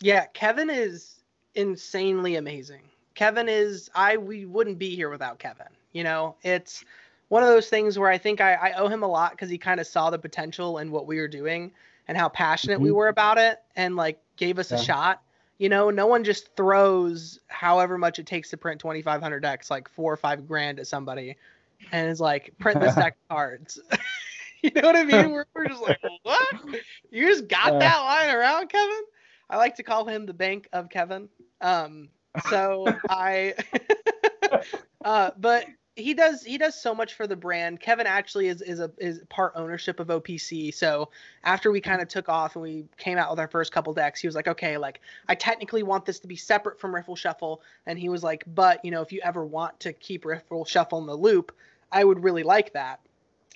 Yeah, 0.00 0.26
Kevin 0.26 0.70
is 0.70 1.22
insanely 1.54 2.36
amazing. 2.36 2.82
Kevin 3.14 3.48
is 3.48 3.90
I 3.94 4.16
we 4.16 4.44
wouldn't 4.44 4.78
be 4.78 4.94
here 4.94 5.10
without 5.10 5.38
Kevin. 5.38 5.66
You 5.92 6.04
know, 6.04 6.36
it's 6.42 6.84
one 7.28 7.42
of 7.42 7.48
those 7.48 7.68
things 7.68 7.98
where 7.98 8.10
I 8.10 8.18
think 8.18 8.40
I, 8.40 8.54
I 8.54 8.72
owe 8.72 8.88
him 8.88 9.02
a 9.02 9.06
lot 9.06 9.32
because 9.32 9.50
he 9.50 9.58
kind 9.58 9.80
of 9.80 9.86
saw 9.86 10.10
the 10.10 10.18
potential 10.18 10.78
in 10.78 10.90
what 10.90 11.06
we 11.06 11.18
were 11.20 11.28
doing 11.28 11.72
and 12.08 12.16
how 12.16 12.28
passionate 12.28 12.76
mm-hmm. 12.76 12.84
we 12.84 12.90
were 12.90 13.08
about 13.08 13.38
it 13.38 13.58
and 13.76 13.96
like 13.96 14.18
gave 14.36 14.58
us 14.58 14.70
yeah. 14.70 14.78
a 14.78 14.82
shot. 14.82 15.22
You 15.58 15.68
know, 15.68 15.90
no 15.90 16.06
one 16.06 16.24
just 16.24 16.54
throws 16.56 17.40
however 17.48 17.98
much 17.98 18.18
it 18.18 18.26
takes 18.26 18.50
to 18.50 18.56
print 18.56 18.80
2,500 18.80 19.40
decks, 19.40 19.70
like 19.70 19.88
four 19.88 20.12
or 20.12 20.16
five 20.16 20.46
grand 20.46 20.78
at 20.78 20.86
somebody, 20.86 21.36
and 21.90 22.08
is 22.08 22.20
like, 22.20 22.54
print 22.60 22.80
this 22.80 22.94
deck 22.94 23.16
cards. 23.28 23.80
you 24.62 24.70
know 24.74 24.82
what 24.82 24.96
I 24.96 25.04
mean? 25.04 25.30
We're, 25.30 25.46
we're 25.54 25.66
just 25.66 25.82
like, 25.82 25.98
what? 26.22 26.40
You 27.10 27.26
just 27.26 27.48
got 27.48 27.78
that 27.80 27.98
line 27.98 28.30
around, 28.30 28.68
Kevin? 28.68 29.02
I 29.50 29.56
like 29.56 29.74
to 29.76 29.82
call 29.82 30.04
him 30.04 30.26
the 30.26 30.34
bank 30.34 30.68
of 30.72 30.88
Kevin. 30.90 31.28
Um, 31.60 32.08
so 32.50 32.86
I, 33.10 33.54
uh, 35.04 35.30
but 35.38 35.66
he 35.98 36.14
does 36.14 36.44
he 36.44 36.56
does 36.58 36.80
so 36.80 36.94
much 36.94 37.14
for 37.14 37.26
the 37.26 37.36
brand. 37.36 37.80
Kevin 37.80 38.06
actually 38.06 38.46
is 38.46 38.62
is 38.62 38.78
a 38.78 38.90
is 38.98 39.20
part 39.28 39.52
ownership 39.56 39.98
of 39.98 40.06
OPC. 40.06 40.72
So 40.72 41.10
after 41.42 41.72
we 41.72 41.80
kind 41.80 42.00
of 42.00 42.08
took 42.08 42.28
off 42.28 42.54
and 42.54 42.62
we 42.62 42.84
came 42.96 43.18
out 43.18 43.30
with 43.30 43.40
our 43.40 43.48
first 43.48 43.72
couple 43.72 43.92
decks, 43.92 44.20
he 44.20 44.28
was 44.28 44.36
like, 44.36 44.46
okay, 44.46 44.78
like 44.78 45.00
I 45.28 45.34
technically 45.34 45.82
want 45.82 46.06
this 46.06 46.20
to 46.20 46.28
be 46.28 46.36
separate 46.36 46.80
from 46.80 46.94
Riffle 46.94 47.16
Shuffle, 47.16 47.62
and 47.86 47.98
he 47.98 48.08
was 48.08 48.22
like, 48.22 48.44
but 48.54 48.84
you 48.84 48.90
know, 48.90 49.02
if 49.02 49.12
you 49.12 49.20
ever 49.24 49.44
want 49.44 49.78
to 49.80 49.92
keep 49.92 50.24
Riffle 50.24 50.64
Shuffle 50.64 51.00
in 51.00 51.06
the 51.06 51.16
loop, 51.16 51.52
I 51.90 52.04
would 52.04 52.22
really 52.22 52.44
like 52.44 52.72
that. 52.74 53.00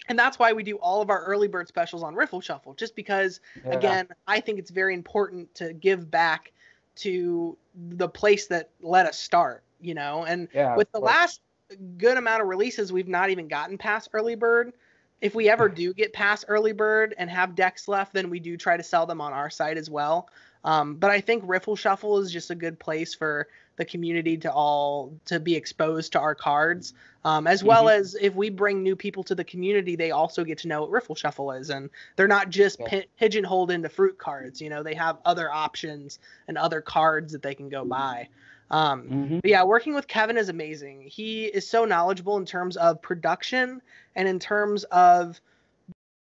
And 0.09 0.18
that's 0.18 0.38
why 0.38 0.52
we 0.52 0.64
do 0.64 0.76
all 0.76 1.00
of 1.00 1.11
our 1.11 1.22
early 1.24 1.46
bird 1.46 1.68
specials 1.68 2.02
on 2.02 2.16
Riffle 2.16 2.40
Shuffle, 2.40 2.74
just 2.74 2.96
because 2.96 3.40
yeah. 3.64 3.70
again, 3.70 4.09
I 4.26 4.40
think 4.40 4.59
it's 4.59 4.70
very 4.70 4.94
important 4.94 5.55
to 5.55 5.72
give 5.72 6.11
back 6.11 6.50
to 6.96 7.57
the 7.90 8.09
place 8.09 8.48
that 8.48 8.70
let 8.81 9.07
us 9.07 9.16
start, 9.16 9.62
you 9.81 9.94
know. 9.94 10.24
And 10.24 10.48
yeah, 10.52 10.76
with 10.76 10.90
the 10.90 10.98
last 10.98 11.40
good 11.76 12.16
amount 12.16 12.42
of 12.42 12.48
releases 12.48 12.92
we've 12.92 13.08
not 13.08 13.30
even 13.30 13.48
gotten 13.48 13.78
past 13.78 14.11
early 14.12 14.35
bird. 14.35 14.72
If 15.20 15.35
we 15.35 15.48
ever 15.48 15.68
do 15.68 15.94
get 15.94 16.12
past 16.12 16.46
early 16.48 16.72
bird 16.72 17.14
and 17.16 17.30
have 17.30 17.54
decks 17.54 17.87
left, 17.87 18.12
then 18.12 18.28
we 18.28 18.40
do 18.40 18.56
try 18.56 18.76
to 18.76 18.82
sell 18.82 19.06
them 19.06 19.20
on 19.20 19.32
our 19.32 19.50
site 19.50 19.76
as 19.76 19.88
well. 19.88 20.28
Um, 20.64 20.94
but 20.94 21.11
I 21.11 21.20
think 21.20 21.44
Riffle 21.46 21.76
Shuffle 21.76 22.18
is 22.18 22.32
just 22.32 22.50
a 22.50 22.54
good 22.54 22.78
place 22.78 23.14
for 23.14 23.48
the 23.76 23.85
community 23.85 24.37
to 24.37 24.52
all 24.52 25.12
to 25.24 25.40
be 25.40 25.56
exposed 25.56 26.12
to 26.12 26.20
our 26.20 26.35
cards, 26.35 26.92
um, 27.24 27.46
as 27.46 27.64
well 27.64 27.85
mm-hmm. 27.85 28.00
as 28.00 28.16
if 28.20 28.35
we 28.35 28.50
bring 28.50 28.82
new 28.82 28.94
people 28.94 29.24
to 29.24 29.35
the 29.35 29.44
community, 29.44 29.96
they 29.96 30.11
also 30.11 30.44
get 30.44 30.58
to 30.58 30.68
know 30.68 30.82
what 30.82 30.90
Riffle 30.90 31.14
Shuffle 31.14 31.52
is, 31.52 31.70
and 31.70 31.88
they're 32.16 32.28
not 32.28 32.50
just 32.50 32.80
yeah. 32.80 33.02
pigeonholed 33.18 33.70
into 33.70 33.88
fruit 33.88 34.18
cards. 34.18 34.61
You 34.61 34.68
know, 34.68 34.82
they 34.82 34.94
have 34.94 35.18
other 35.24 35.50
options 35.50 36.18
and 36.48 36.58
other 36.58 36.80
cards 36.80 37.32
that 37.32 37.42
they 37.42 37.54
can 37.54 37.68
go 37.68 37.85
buy. 37.85 38.28
Um, 38.72 39.02
mm-hmm. 39.02 39.38
But 39.40 39.50
yeah, 39.50 39.62
working 39.62 39.94
with 39.94 40.08
Kevin 40.08 40.38
is 40.38 40.48
amazing. 40.48 41.02
He 41.02 41.44
is 41.44 41.68
so 41.68 41.85
knowledgeable 41.85 42.38
in 42.38 42.46
terms 42.46 42.76
of 42.78 43.00
production 43.02 43.82
and 44.16 44.26
in 44.26 44.38
terms 44.38 44.85
of 44.85 45.40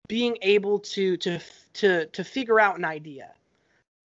being 0.07 0.39
able 0.43 0.79
to 0.79 1.17
to 1.19 1.41
to 1.75 2.07
to 2.07 2.25
figure 2.25 2.61
out 2.61 2.79
an 2.79 2.85
idea. 2.85 3.33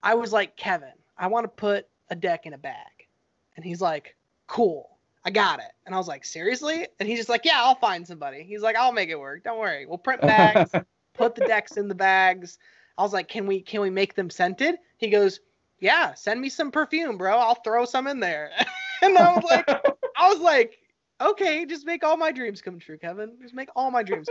I 0.02 0.16
was 0.16 0.34
like, 0.34 0.58
Kevin, 0.58 0.94
I 1.18 1.28
want 1.28 1.46
to 1.46 1.48
put 1.48 1.88
a 2.10 2.16
deck 2.16 2.46
in 2.46 2.54
a 2.54 2.58
bag, 2.58 3.08
and 3.56 3.64
he's 3.64 3.80
like, 3.80 4.16
Cool, 4.48 4.90
I 5.24 5.30
got 5.30 5.60
it. 5.60 5.72
And 5.86 5.94
I 5.94 6.00
was 6.00 6.08
like, 6.08 6.26
Seriously? 6.26 6.88
And 7.00 7.08
he's 7.08 7.20
just 7.20 7.30
like, 7.30 7.46
Yeah, 7.46 7.62
I'll 7.62 7.76
find 7.76 8.06
somebody. 8.06 8.42
He's 8.44 8.62
like, 8.62 8.76
I'll 8.76 8.92
make 8.92 9.10
it 9.10 9.20
work. 9.20 9.44
Don't 9.44 9.60
worry. 9.60 9.86
We'll 9.86 10.00
print 10.00 10.22
bags, 10.22 10.72
put 11.14 11.36
the 11.36 11.46
decks 11.46 11.78
in 11.78 11.88
the 11.88 11.96
bags. 11.96 12.58
I 12.98 13.04
was 13.04 13.14
like, 13.14 13.28
Can 13.28 13.46
we 13.46 13.62
can 13.62 13.82
we 13.82 13.92
make 13.92 14.16
them 14.16 14.32
scented? 14.32 14.76
He 14.98 15.10
goes, 15.10 15.40
yeah, 15.80 16.14
send 16.14 16.40
me 16.40 16.50
some 16.50 16.72
perfume, 16.72 17.18
bro. 17.18 17.38
I'll 17.38 17.56
throw 17.56 17.86
some 17.86 18.08
in 18.08 18.20
there. 18.20 18.52
and 19.02 19.18
I 19.18 19.36
was 19.36 19.44
like, 19.44 19.68
I 20.18 20.30
was 20.30 20.40
like, 20.40 20.78
okay, 21.22 21.66
just 21.66 21.86
make 21.86 22.04
all 22.04 22.18
my 22.18 22.32
dreams 22.32 22.62
come 22.62 22.80
true, 22.80 22.98
Kevin. 22.98 23.34
Just 23.42 23.54
make 23.54 23.70
all 23.76 23.92
my 23.92 24.04
dreams. 24.04 24.28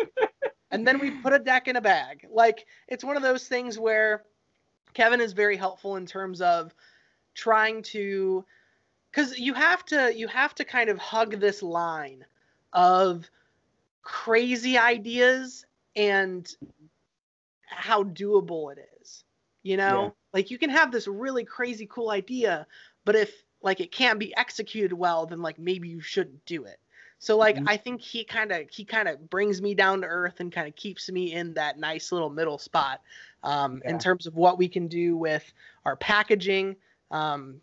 and 0.70 0.86
then 0.86 0.98
we 0.98 1.10
put 1.10 1.32
a 1.32 1.38
deck 1.38 1.68
in 1.68 1.76
a 1.76 1.80
bag. 1.80 2.26
Like 2.30 2.66
it's 2.88 3.04
one 3.04 3.16
of 3.16 3.22
those 3.22 3.46
things 3.46 3.78
where 3.78 4.24
Kevin 4.94 5.20
is 5.20 5.32
very 5.32 5.56
helpful 5.56 5.96
in 5.96 6.06
terms 6.06 6.40
of 6.40 6.74
trying 7.34 7.82
to 7.82 8.44
cuz 9.12 9.38
you 9.38 9.54
have 9.54 9.84
to 9.86 10.14
you 10.14 10.28
have 10.28 10.54
to 10.54 10.64
kind 10.64 10.90
of 10.90 10.98
hug 10.98 11.38
this 11.40 11.62
line 11.62 12.24
of 12.72 13.28
crazy 14.02 14.78
ideas 14.78 15.64
and 15.96 16.56
how 17.66 18.04
doable 18.04 18.72
it 18.72 18.78
is. 19.00 19.24
You 19.62 19.76
know? 19.76 20.14
Like 20.32 20.50
you 20.50 20.58
can 20.58 20.70
have 20.70 20.90
this 20.92 21.06
really 21.06 21.44
crazy 21.44 21.86
cool 21.90 22.10
idea, 22.10 22.66
but 23.04 23.14
if 23.14 23.42
like 23.62 23.80
it 23.80 23.92
can't 23.92 24.18
be 24.18 24.36
executed 24.36 24.92
well, 24.92 25.26
then 25.26 25.40
like 25.40 25.58
maybe 25.58 25.88
you 25.88 26.00
shouldn't 26.00 26.44
do 26.46 26.64
it. 26.64 26.78
So 27.18 27.36
like 27.36 27.56
mm-hmm. 27.56 27.68
I 27.68 27.76
think 27.76 28.00
he 28.00 28.24
kind 28.24 28.50
of 28.50 28.68
he 28.70 28.84
kind 28.84 29.08
of 29.08 29.30
brings 29.30 29.62
me 29.62 29.74
down 29.74 30.00
to 30.00 30.06
earth 30.06 30.40
and 30.40 30.50
kind 30.50 30.66
of 30.66 30.74
keeps 30.74 31.10
me 31.10 31.32
in 31.32 31.54
that 31.54 31.78
nice 31.78 32.10
little 32.10 32.30
middle 32.30 32.58
spot 32.58 33.00
um, 33.44 33.80
yeah. 33.84 33.90
in 33.90 33.98
terms 33.98 34.26
of 34.26 34.34
what 34.34 34.58
we 34.58 34.68
can 34.68 34.88
do 34.88 35.16
with 35.16 35.52
our 35.84 35.94
packaging, 35.96 36.74
um, 37.10 37.60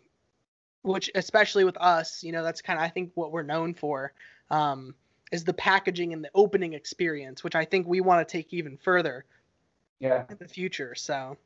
which 0.82 1.10
especially 1.14 1.64
with 1.64 1.76
us, 1.76 2.22
you 2.22 2.32
know, 2.32 2.42
that's 2.42 2.62
kind 2.62 2.78
of 2.78 2.84
I 2.84 2.88
think 2.88 3.10
what 3.14 3.32
we're 3.32 3.42
known 3.42 3.74
for. 3.74 4.12
Um, 4.50 4.94
is 5.30 5.44
the 5.44 5.52
packaging 5.52 6.12
and 6.12 6.24
the 6.24 6.30
opening 6.34 6.72
experience, 6.72 7.44
which 7.44 7.54
I 7.54 7.64
think 7.64 7.86
we 7.86 8.00
want 8.00 8.26
to 8.26 8.30
take 8.30 8.52
even 8.52 8.76
further. 8.76 9.24
Yeah. 10.00 10.24
In 10.28 10.36
the 10.40 10.48
future, 10.48 10.94
so. 10.94 11.36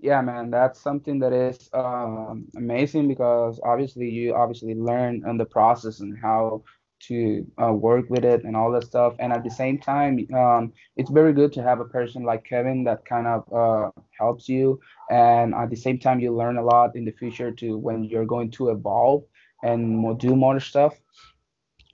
Yeah, 0.00 0.20
man, 0.20 0.50
that's 0.50 0.80
something 0.80 1.18
that 1.20 1.32
is 1.32 1.68
um, 1.72 2.46
amazing 2.56 3.08
because 3.08 3.60
obviously 3.64 4.08
you 4.08 4.34
obviously 4.34 4.74
learn 4.74 5.24
on 5.26 5.38
the 5.38 5.44
process 5.44 5.98
and 6.00 6.16
how 6.16 6.62
to 7.00 7.46
uh, 7.62 7.72
work 7.72 8.06
with 8.08 8.24
it 8.24 8.44
and 8.44 8.56
all 8.56 8.70
that 8.72 8.84
stuff. 8.84 9.14
And 9.18 9.32
at 9.32 9.42
the 9.42 9.50
same 9.50 9.78
time, 9.78 10.26
um, 10.34 10.72
it's 10.96 11.10
very 11.10 11.32
good 11.32 11.52
to 11.54 11.62
have 11.62 11.80
a 11.80 11.84
person 11.84 12.22
like 12.22 12.44
Kevin 12.44 12.84
that 12.84 13.04
kind 13.04 13.26
of 13.26 13.52
uh, 13.52 13.90
helps 14.18 14.48
you. 14.48 14.80
And 15.10 15.54
at 15.54 15.70
the 15.70 15.76
same 15.76 15.98
time, 15.98 16.20
you 16.20 16.34
learn 16.34 16.58
a 16.58 16.64
lot 16.64 16.94
in 16.94 17.04
the 17.04 17.12
future 17.12 17.50
to 17.52 17.76
when 17.76 18.04
you're 18.04 18.26
going 18.26 18.50
to 18.52 18.70
evolve 18.70 19.24
and 19.62 20.18
do 20.18 20.36
more 20.36 20.60
stuff. 20.60 20.94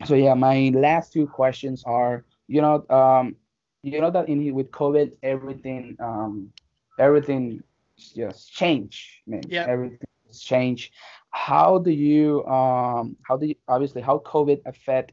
So 0.04 0.14
yeah, 0.14 0.34
my 0.34 0.72
last 0.74 1.12
two 1.12 1.26
questions 1.26 1.82
are, 1.86 2.24
you 2.48 2.60
know, 2.60 2.86
um, 2.90 3.36
you 3.82 4.00
know 4.00 4.10
that 4.10 4.28
in 4.28 4.54
with 4.54 4.70
COVID, 4.70 5.12
everything, 5.22 5.96
um, 6.00 6.50
everything 6.98 7.62
just 7.98 8.52
change. 8.52 9.22
Man, 9.26 9.42
yeah, 9.48 9.66
everything 9.68 9.98
change. 10.40 10.92
How 11.30 11.78
do 11.78 11.90
you 11.90 12.44
um 12.46 13.16
how 13.22 13.36
do 13.36 13.46
you 13.46 13.54
obviously 13.68 14.02
how 14.02 14.18
covid 14.18 14.60
affect 14.66 15.12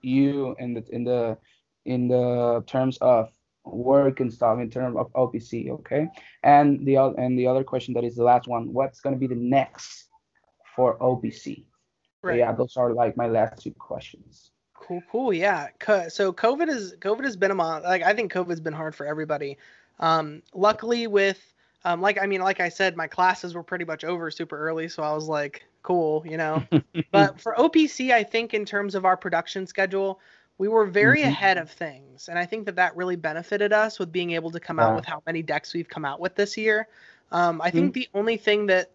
you 0.00 0.56
in 0.58 0.74
the 0.74 0.84
in 0.90 1.04
the 1.04 1.38
in 1.84 2.08
the 2.08 2.64
terms 2.66 2.96
of 2.98 3.30
work 3.64 4.20
and 4.20 4.32
stuff 4.32 4.58
in 4.58 4.70
terms 4.70 4.96
of 4.96 5.12
opc 5.12 5.70
okay? 5.70 6.08
And 6.42 6.86
the 6.86 6.96
other 6.96 7.14
and 7.18 7.38
the 7.38 7.46
other 7.46 7.64
question 7.64 7.94
that 7.94 8.04
is 8.04 8.16
the 8.16 8.24
last 8.24 8.48
one 8.48 8.72
what's 8.72 9.00
going 9.00 9.14
to 9.14 9.20
be 9.20 9.26
the 9.26 9.40
next 9.40 10.08
for 10.74 10.98
opc 10.98 11.64
right. 12.22 12.32
So 12.32 12.36
yeah 12.36 12.52
those 12.52 12.76
are 12.76 12.92
like 12.92 13.16
my 13.16 13.26
last 13.26 13.62
two 13.62 13.72
questions. 13.72 14.50
Cool 14.74 15.02
cool 15.12 15.32
yeah. 15.32 15.68
So 16.08 16.32
covid 16.32 16.68
is 16.68 16.96
covid 17.00 17.24
has 17.24 17.36
been 17.36 17.50
a 17.50 17.54
month 17.54 17.84
like 17.84 18.02
i 18.02 18.14
think 18.14 18.32
covid's 18.32 18.60
been 18.60 18.72
hard 18.72 18.94
for 18.94 19.06
everybody. 19.06 19.58
Um 19.98 20.42
luckily 20.54 21.06
with 21.06 21.40
um, 21.84 22.00
like 22.00 22.18
I 22.20 22.26
mean, 22.26 22.40
like 22.40 22.60
I 22.60 22.68
said, 22.68 22.96
my 22.96 23.06
classes 23.06 23.54
were 23.54 23.62
pretty 23.62 23.84
much 23.84 24.04
over 24.04 24.30
super 24.30 24.58
early, 24.58 24.88
so 24.88 25.02
I 25.02 25.12
was 25.12 25.28
like, 25.28 25.64
cool, 25.82 26.22
you 26.26 26.36
know. 26.36 26.62
but 27.12 27.40
for 27.40 27.54
OPC, 27.56 28.12
I 28.12 28.22
think 28.22 28.52
in 28.52 28.64
terms 28.64 28.94
of 28.94 29.04
our 29.04 29.16
production 29.16 29.66
schedule, 29.66 30.20
we 30.58 30.68
were 30.68 30.84
very 30.84 31.20
mm-hmm. 31.20 31.28
ahead 31.28 31.56
of 31.56 31.70
things, 31.70 32.28
and 32.28 32.38
I 32.38 32.44
think 32.44 32.66
that 32.66 32.76
that 32.76 32.96
really 32.96 33.16
benefited 33.16 33.72
us 33.72 33.98
with 33.98 34.12
being 34.12 34.32
able 34.32 34.50
to 34.50 34.60
come 34.60 34.78
out 34.78 34.94
with 34.94 35.06
how 35.06 35.22
many 35.26 35.42
decks 35.42 35.72
we've 35.72 35.88
come 35.88 36.04
out 36.04 36.20
with 36.20 36.34
this 36.34 36.56
year. 36.56 36.86
Um, 37.32 37.62
I 37.62 37.70
think 37.70 37.94
mm-hmm. 37.94 38.00
the 38.00 38.08
only 38.14 38.36
thing 38.36 38.66
that 38.66 38.90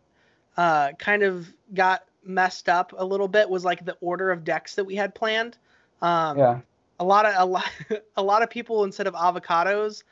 uh, 0.57 0.91
kind 0.99 1.23
of 1.23 1.51
got 1.73 2.03
messed 2.23 2.69
up 2.69 2.93
a 2.97 3.05
little 3.05 3.27
bit 3.27 3.49
was 3.49 3.65
like 3.65 3.83
the 3.83 3.97
order 4.01 4.29
of 4.29 4.43
decks 4.43 4.75
that 4.75 4.83
we 4.83 4.95
had 4.95 5.15
planned. 5.15 5.57
Um, 6.01 6.38
yeah. 6.38 6.59
A 6.99 7.03
lot 7.03 7.25
of 7.25 7.33
a 7.38 7.45
lot 7.45 7.69
a 8.15 8.21
lot 8.21 8.43
of 8.43 8.49
people 8.49 8.83
instead 8.83 9.07
of 9.07 9.15
avocados 9.15 10.03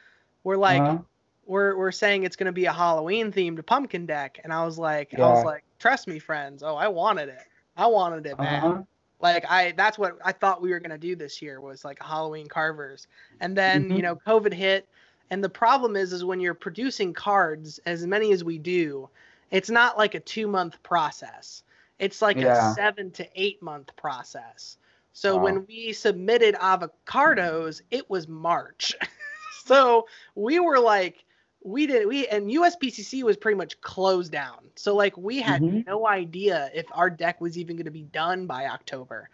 were 0.44 0.58
like. 0.58 0.82
Uh-huh 0.82 0.98
we're 1.46 1.76
we're 1.78 1.92
saying 1.92 2.24
it's 2.24 2.36
going 2.36 2.46
to 2.46 2.54
be 2.54 2.66
a 2.66 2.74
Halloween 2.74 3.32
themed 3.32 3.66
pumpkin 3.66 4.06
deck, 4.06 4.40
and 4.44 4.54
I 4.54 4.66
was 4.66 4.78
like, 4.78 5.14
yeah. 5.14 5.26
I 5.26 5.34
was 5.34 5.44
like, 5.44 5.64
trust 5.80 6.08
me, 6.08 6.20
friends. 6.20 6.64
Oh, 6.64 6.76
I 6.76 6.88
wanted 6.88 7.30
it. 7.30 7.44
I 7.76 7.88
wanted 7.88 8.26
it, 8.26 8.38
man. 8.38 8.64
Uh-huh. 8.64 8.82
Like 9.20 9.46
I, 9.50 9.74
that's 9.78 9.98
what 9.98 10.18
I 10.24 10.32
thought 10.32 10.62
we 10.62 10.72
were 10.72 10.80
going 10.80 10.92
to 10.92 10.98
do 10.98 11.16
this 11.16 11.42
year 11.42 11.62
was 11.62 11.86
like 11.86 12.02
Halloween 12.02 12.48
carvers, 12.48 13.08
and 13.40 13.58
then 13.58 13.86
mm-hmm. 13.86 13.96
you 13.96 14.02
know 14.02 14.16
COVID 14.16 14.54
hit, 14.54 14.88
and 15.30 15.44
the 15.44 15.50
problem 15.50 15.96
is 15.96 16.14
is 16.14 16.26
when 16.26 16.40
you're 16.40 16.54
producing 16.54 17.14
cards 17.14 17.80
as 17.86 18.06
many 18.06 18.34
as 18.34 18.44
we 18.44 18.58
do, 18.58 19.10
it's 19.52 19.70
not 19.70 19.98
like 19.98 20.16
a 20.16 20.20
two 20.20 20.48
month 20.48 20.82
process. 20.84 21.64
It's 22.00 22.22
like 22.22 22.38
yeah. 22.38 22.72
a 22.72 22.74
seven 22.74 23.12
to 23.12 23.28
eight 23.36 23.62
month 23.62 23.96
process. 23.96 24.78
So 25.14 25.38
wow. 25.38 25.44
when 25.44 25.66
we 25.68 25.94
submitted 25.94 26.56
avocados, 26.56 27.82
it 27.92 28.10
was 28.10 28.28
March. 28.28 28.94
so 29.66 30.08
we 30.36 30.60
were 30.60 30.80
like 30.80 31.24
we 31.64 31.88
did 31.88 32.08
we 32.08 32.28
and 32.28 32.50
USPCC 32.50 33.24
was 33.24 33.38
pretty 33.38 33.58
much 33.58 33.80
closed 33.82 34.32
down. 34.32 34.58
So 34.76 34.96
like 34.96 35.16
we 35.18 35.42
had 35.42 35.62
mm-hmm. 35.62 35.82
no 35.88 36.08
idea 36.08 36.70
if 36.74 36.86
our 36.92 37.10
deck 37.10 37.40
was 37.40 37.58
even 37.58 37.76
going 37.76 37.86
to 37.86 37.92
be 37.92 38.04
done 38.04 38.46
by 38.46 38.66
October, 38.66 39.30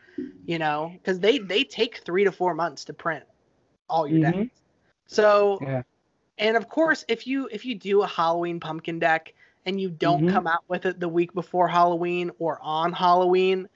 you 0.45 0.59
know, 0.59 0.91
because 0.93 1.19
they 1.19 1.39
they 1.39 1.63
take 1.63 1.97
three 1.97 2.23
to 2.23 2.32
four 2.32 2.53
months 2.53 2.86
to 2.86 2.93
print 2.93 3.23
all 3.89 4.07
your 4.07 4.19
mm-hmm. 4.19 4.41
decks. 4.43 4.55
So 5.07 5.59
yeah. 5.61 5.82
and 6.38 6.55
of 6.55 6.69
course 6.69 7.03
if 7.07 7.25
you 7.25 7.49
if 7.51 7.65
you 7.65 7.75
do 7.75 8.03
a 8.03 8.07
Halloween 8.07 8.59
pumpkin 8.59 8.99
deck 8.99 9.34
and 9.65 9.82
you 9.82 9.89
don't 9.89 10.25
mm-hmm. 10.25 10.34
come 10.34 10.47
out 10.47 10.63
with 10.67 10.86
it 10.86 10.99
the 10.99 11.09
week 11.09 11.34
before 11.34 11.67
Halloween 11.67 12.32
or 12.38 12.59
on 12.61 12.93
Halloween, 12.93 13.67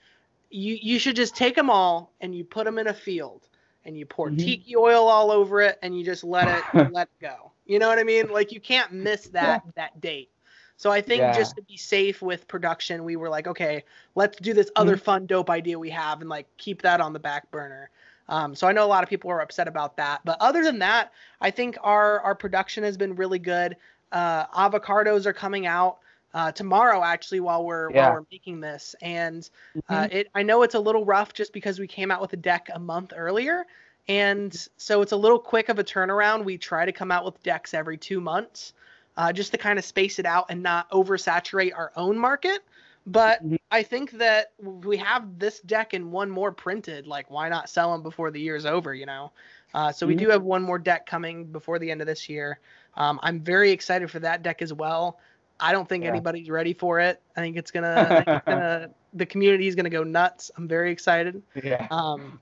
you 0.52 0.78
you 0.80 1.00
should 1.00 1.16
just 1.16 1.36
take 1.36 1.56
them 1.56 1.72
all 1.72 2.12
and 2.22 2.36
you 2.36 2.44
put 2.44 2.66
them 2.66 2.78
in 2.78 2.88
a 2.88 2.94
field 2.94 3.48
and 3.84 3.98
you 3.98 4.06
pour 4.06 4.28
mm-hmm. 4.28 4.38
tiki 4.38 4.76
oil 4.76 5.08
all 5.08 5.32
over 5.32 5.60
it 5.62 5.80
and 5.82 5.98
you 5.98 6.06
just 6.06 6.24
let 6.24 6.48
it 6.48 6.92
let 6.92 7.08
it 7.08 7.22
go 7.22 7.53
you 7.66 7.80
know 7.80 7.88
what 7.88 8.00
I 8.00 8.04
mean? 8.04 8.30
Like 8.30 8.52
you 8.52 8.60
can't 8.60 8.92
miss 8.92 9.28
that 9.30 9.64
yeah. 9.66 9.72
that 9.76 10.02
date. 10.02 10.30
So 10.78 10.92
I 10.92 11.02
think 11.02 11.20
yeah. 11.20 11.38
just 11.38 11.56
to 11.56 11.62
be 11.62 11.78
safe 11.78 12.22
with 12.22 12.48
production, 12.48 13.04
we 13.04 13.16
were 13.16 13.30
like, 13.30 13.48
okay, 13.48 13.84
let's 14.16 14.38
do 14.40 14.54
this 14.54 14.70
other 14.76 14.96
mm-hmm. 14.96 15.04
fun, 15.04 15.26
dope 15.28 15.50
idea 15.50 15.78
we 15.78 15.92
have 15.92 16.22
and 16.22 16.30
like 16.30 16.48
keep 16.58 16.82
that 16.82 17.00
on 17.00 17.14
the 17.14 17.20
back 17.20 17.50
burner. 17.52 17.90
Um, 18.28 18.56
so 18.56 18.68
I 18.68 18.72
know 18.72 18.86
a 18.86 18.88
lot 18.88 19.04
of 19.04 19.10
people 19.10 19.30
are 19.32 19.42
upset 19.42 19.68
about 19.68 19.98
that, 19.98 20.22
but 20.24 20.38
other 20.40 20.64
than 20.64 20.80
that, 20.80 21.12
I 21.42 21.52
think 21.52 21.78
our 21.84 22.22
our 22.22 22.36
production 22.36 22.84
has 22.84 22.98
been 22.98 23.16
really 23.16 23.40
good. 23.40 23.76
Uh, 24.12 24.46
avocados 24.48 25.26
are 25.26 25.34
coming 25.34 25.66
out 25.66 26.00
uh, 26.34 26.52
tomorrow, 26.52 27.04
actually, 27.04 27.42
while 27.42 27.64
we're 27.64 27.92
yeah. 27.92 28.08
while 28.08 28.14
we're 28.14 28.26
making 28.32 28.62
this, 28.62 28.96
and 29.02 29.50
uh, 29.90 30.04
mm-hmm. 30.04 30.18
it 30.18 30.30
I 30.34 30.44
know 30.44 30.64
it's 30.64 30.76
a 30.76 30.80
little 30.80 31.06
rough 31.06 31.34
just 31.34 31.54
because 31.54 31.80
we 31.80 31.88
came 31.88 32.12
out 32.12 32.22
with 32.22 32.34
a 32.34 32.38
deck 32.38 32.70
a 32.74 32.80
month 32.80 33.14
earlier, 33.16 33.66
and 34.08 34.68
so 34.78 35.02
it's 35.02 35.12
a 35.12 35.18
little 35.18 35.40
quick 35.40 35.70
of 35.70 35.80
a 35.80 35.84
turnaround. 35.84 36.44
We 36.44 36.58
try 36.58 36.86
to 36.86 36.92
come 36.92 37.12
out 37.12 37.26
with 37.26 37.42
decks 37.44 37.74
every 37.74 37.98
two 37.98 38.20
months 38.20 38.74
uh, 39.18 39.32
just 39.32 39.52
to 39.52 39.58
kind 39.58 39.80
of 39.80 39.86
space 39.86 40.20
it 40.20 40.26
out 40.26 40.48
and 40.50 40.62
not 40.62 40.90
oversaturate 40.92 41.72
our 41.76 41.92
own 41.96 42.18
market. 42.18 42.64
But 43.06 43.44
mm-hmm. 43.44 43.56
I 43.70 43.84
think 43.84 44.12
that 44.12 44.52
we 44.60 44.98
have 44.98 45.38
this 45.38 45.60
deck 45.60 45.94
and 45.94 46.12
one 46.12 46.30
more 46.30 46.52
printed. 46.52 47.06
Like, 47.06 47.30
why 47.30 47.50
not 47.50 47.70
sell 47.70 47.92
them 47.92 48.02
before 48.02 48.32
the 48.32 48.40
year's 48.40 48.66
over, 48.66 48.94
you 48.94 49.06
know? 49.06 49.32
Uh, 49.74 49.92
so 49.92 50.08
we 50.08 50.16
mm-hmm. 50.16 50.26
do 50.26 50.30
have 50.32 50.44
one 50.44 50.62
more 50.62 50.80
deck 50.80 51.06
coming 51.06 51.46
before 51.46 51.80
the 51.80 51.92
end 51.92 52.00
of 52.00 52.08
this 52.08 52.30
year. 52.30 52.60
Um, 52.96 53.20
I'm 53.24 53.42
very 53.42 53.72
excited 53.72 54.10
for 54.10 54.20
that 54.20 54.42
deck 54.42 54.62
as 54.62 54.74
well. 54.74 55.20
I 55.60 55.72
don't 55.72 55.88
think 55.88 56.04
yeah. 56.04 56.12
anybody's 56.12 56.50
ready 56.50 56.74
for 56.74 57.00
it. 57.00 57.22
I 57.36 57.42
think 57.42 57.58
it's 57.58 57.72
gonna, 57.72 58.24
think 58.26 58.28
it's 58.28 58.46
gonna 58.46 58.90
the 59.14 59.26
community 59.26 59.68
is 59.68 59.76
gonna 59.76 59.90
go 59.90 60.04
nuts. 60.04 60.52
I'm 60.58 60.68
very 60.68 60.92
excited. 60.92 61.42
Yeah. 61.62 61.88
Um, 61.90 62.40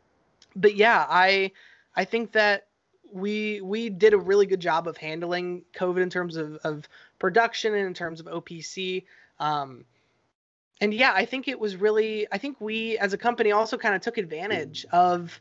but 0.56 0.76
yeah, 0.76 1.06
I 1.10 1.52
I 1.96 2.06
think 2.06 2.32
that 2.34 2.68
we 3.12 3.62
we 3.62 3.90
did 3.90 4.14
a 4.14 4.18
really 4.18 4.46
good 4.46 4.60
job 4.60 4.88
of 4.88 4.98
handling 4.98 5.64
COVID 5.76 6.02
in 6.02 6.10
terms 6.10 6.38
of, 6.38 6.56
of 6.64 6.88
production 7.20 7.74
and 7.74 7.88
in 7.88 7.94
terms 7.94 8.20
of 8.20 8.28
OPC. 8.28 9.04
Um, 9.40 9.86
and 10.80 10.94
yeah, 10.94 11.12
I 11.14 11.26
think 11.26 11.48
it 11.48 11.60
was 11.60 11.76
really 11.76 12.28
I 12.32 12.38
think 12.38 12.60
we 12.60 12.98
as 12.98 13.14
a 13.14 13.18
company 13.18 13.52
also 13.52 13.78
kind 13.78 13.96
of 13.96 14.02
took 14.02 14.18
advantage 14.18 14.86
of 14.92 15.40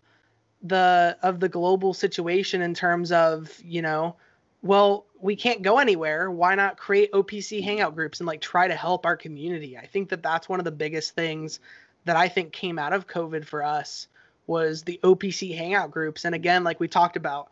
the 0.62 1.16
of 1.22 1.40
the 1.40 1.48
global 1.48 1.94
situation 1.94 2.62
in 2.62 2.74
terms 2.74 3.12
of, 3.12 3.58
you 3.64 3.82
know, 3.82 4.16
well, 4.62 5.06
we 5.20 5.36
can't 5.36 5.62
go 5.62 5.78
anywhere. 5.78 6.30
Why 6.30 6.54
not 6.54 6.76
create 6.76 7.12
OPC 7.12 7.62
hangout 7.62 7.94
groups 7.94 8.20
and 8.20 8.26
like 8.26 8.40
try 8.40 8.68
to 8.68 8.74
help 8.74 9.06
our 9.06 9.16
community? 9.16 9.78
I 9.78 9.86
think 9.86 10.10
that 10.10 10.22
that's 10.22 10.48
one 10.48 10.60
of 10.60 10.64
the 10.64 10.70
biggest 10.70 11.14
things 11.14 11.60
that 12.04 12.16
I 12.16 12.28
think 12.28 12.52
came 12.52 12.78
out 12.78 12.92
of 12.92 13.06
COVID 13.06 13.44
for 13.44 13.62
us 13.62 14.08
was 14.50 14.82
the 14.82 14.98
OPC 15.04 15.56
hangout 15.56 15.92
groups. 15.92 16.24
And 16.24 16.34
again, 16.34 16.64
like 16.64 16.80
we 16.80 16.88
talked 16.88 17.16
about, 17.16 17.48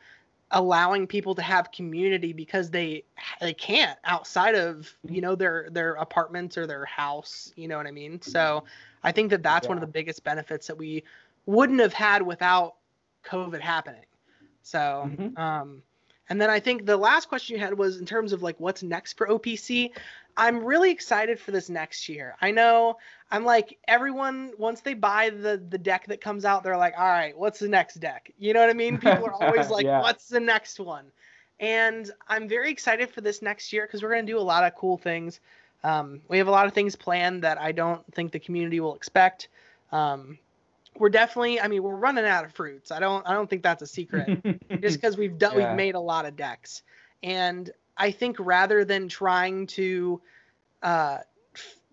allowing 0.52 1.06
people 1.06 1.34
to 1.34 1.42
have 1.42 1.70
community 1.72 2.32
because 2.32 2.70
they 2.70 3.04
they 3.38 3.52
can't 3.52 3.98
outside 4.04 4.54
of 4.54 4.90
you 5.06 5.20
know 5.20 5.34
their 5.34 5.68
their 5.70 5.92
apartments 5.96 6.56
or 6.56 6.66
their 6.66 6.86
house 6.86 7.52
you 7.54 7.68
know 7.68 7.76
what 7.76 7.86
i 7.86 7.90
mean 7.90 8.18
so 8.22 8.64
i 9.04 9.12
think 9.12 9.28
that 9.28 9.42
that's 9.42 9.66
yeah. 9.66 9.68
one 9.68 9.76
of 9.76 9.82
the 9.82 9.86
biggest 9.86 10.24
benefits 10.24 10.66
that 10.66 10.78
we 10.78 11.04
wouldn't 11.44 11.80
have 11.80 11.92
had 11.92 12.22
without 12.22 12.76
covid 13.22 13.60
happening 13.60 14.06
so 14.62 15.10
mm-hmm. 15.10 15.38
um 15.38 15.82
and 16.28 16.40
then 16.40 16.50
I 16.50 16.60
think 16.60 16.84
the 16.84 16.96
last 16.96 17.28
question 17.28 17.56
you 17.56 17.60
had 17.60 17.76
was 17.76 17.98
in 17.98 18.06
terms 18.06 18.32
of 18.32 18.42
like 18.42 18.58
what's 18.58 18.82
next 18.82 19.16
for 19.16 19.26
OPC. 19.26 19.90
I'm 20.36 20.64
really 20.64 20.90
excited 20.90 21.40
for 21.40 21.50
this 21.50 21.68
next 21.68 22.08
year. 22.08 22.36
I 22.40 22.50
know 22.50 22.98
I'm 23.30 23.44
like 23.44 23.78
everyone 23.88 24.52
once 24.58 24.80
they 24.80 24.94
buy 24.94 25.30
the 25.30 25.62
the 25.68 25.78
deck 25.78 26.06
that 26.06 26.20
comes 26.20 26.44
out, 26.44 26.62
they're 26.62 26.76
like, 26.76 26.94
all 26.98 27.08
right, 27.08 27.36
what's 27.36 27.58
the 27.58 27.68
next 27.68 27.94
deck? 27.96 28.30
You 28.38 28.54
know 28.54 28.60
what 28.60 28.70
I 28.70 28.74
mean? 28.74 28.98
People 28.98 29.26
are 29.26 29.42
always 29.42 29.70
like, 29.70 29.84
yeah. 29.84 30.00
what's 30.00 30.28
the 30.28 30.40
next 30.40 30.78
one? 30.78 31.06
And 31.60 32.10
I'm 32.28 32.48
very 32.48 32.70
excited 32.70 33.10
for 33.10 33.20
this 33.20 33.42
next 33.42 33.72
year 33.72 33.86
because 33.86 34.02
we're 34.02 34.10
gonna 34.10 34.22
do 34.24 34.38
a 34.38 34.40
lot 34.40 34.64
of 34.64 34.74
cool 34.74 34.96
things. 34.96 35.40
Um, 35.82 36.20
we 36.28 36.38
have 36.38 36.48
a 36.48 36.52
lot 36.52 36.66
of 36.66 36.72
things 36.72 36.94
planned 36.94 37.42
that 37.42 37.60
I 37.60 37.72
don't 37.72 38.02
think 38.14 38.32
the 38.32 38.38
community 38.38 38.80
will 38.80 38.94
expect. 38.94 39.48
Um, 39.92 40.38
we're 40.98 41.08
definitely 41.08 41.60
i 41.60 41.68
mean 41.68 41.82
we're 41.82 41.94
running 41.94 42.24
out 42.24 42.44
of 42.44 42.52
fruits. 42.52 42.90
I 42.90 43.00
don't 43.00 43.26
i 43.26 43.32
don't 43.32 43.48
think 43.48 43.62
that's 43.62 43.82
a 43.82 43.86
secret. 43.86 44.42
Just 44.80 45.00
because 45.00 45.16
we've 45.16 45.38
done 45.38 45.58
yeah. 45.58 45.68
we've 45.68 45.76
made 45.76 45.94
a 45.94 46.00
lot 46.00 46.26
of 46.26 46.36
decks. 46.36 46.82
And 47.22 47.70
i 47.96 48.10
think 48.10 48.36
rather 48.38 48.84
than 48.84 49.08
trying 49.08 49.66
to 49.68 50.20
uh 50.82 51.18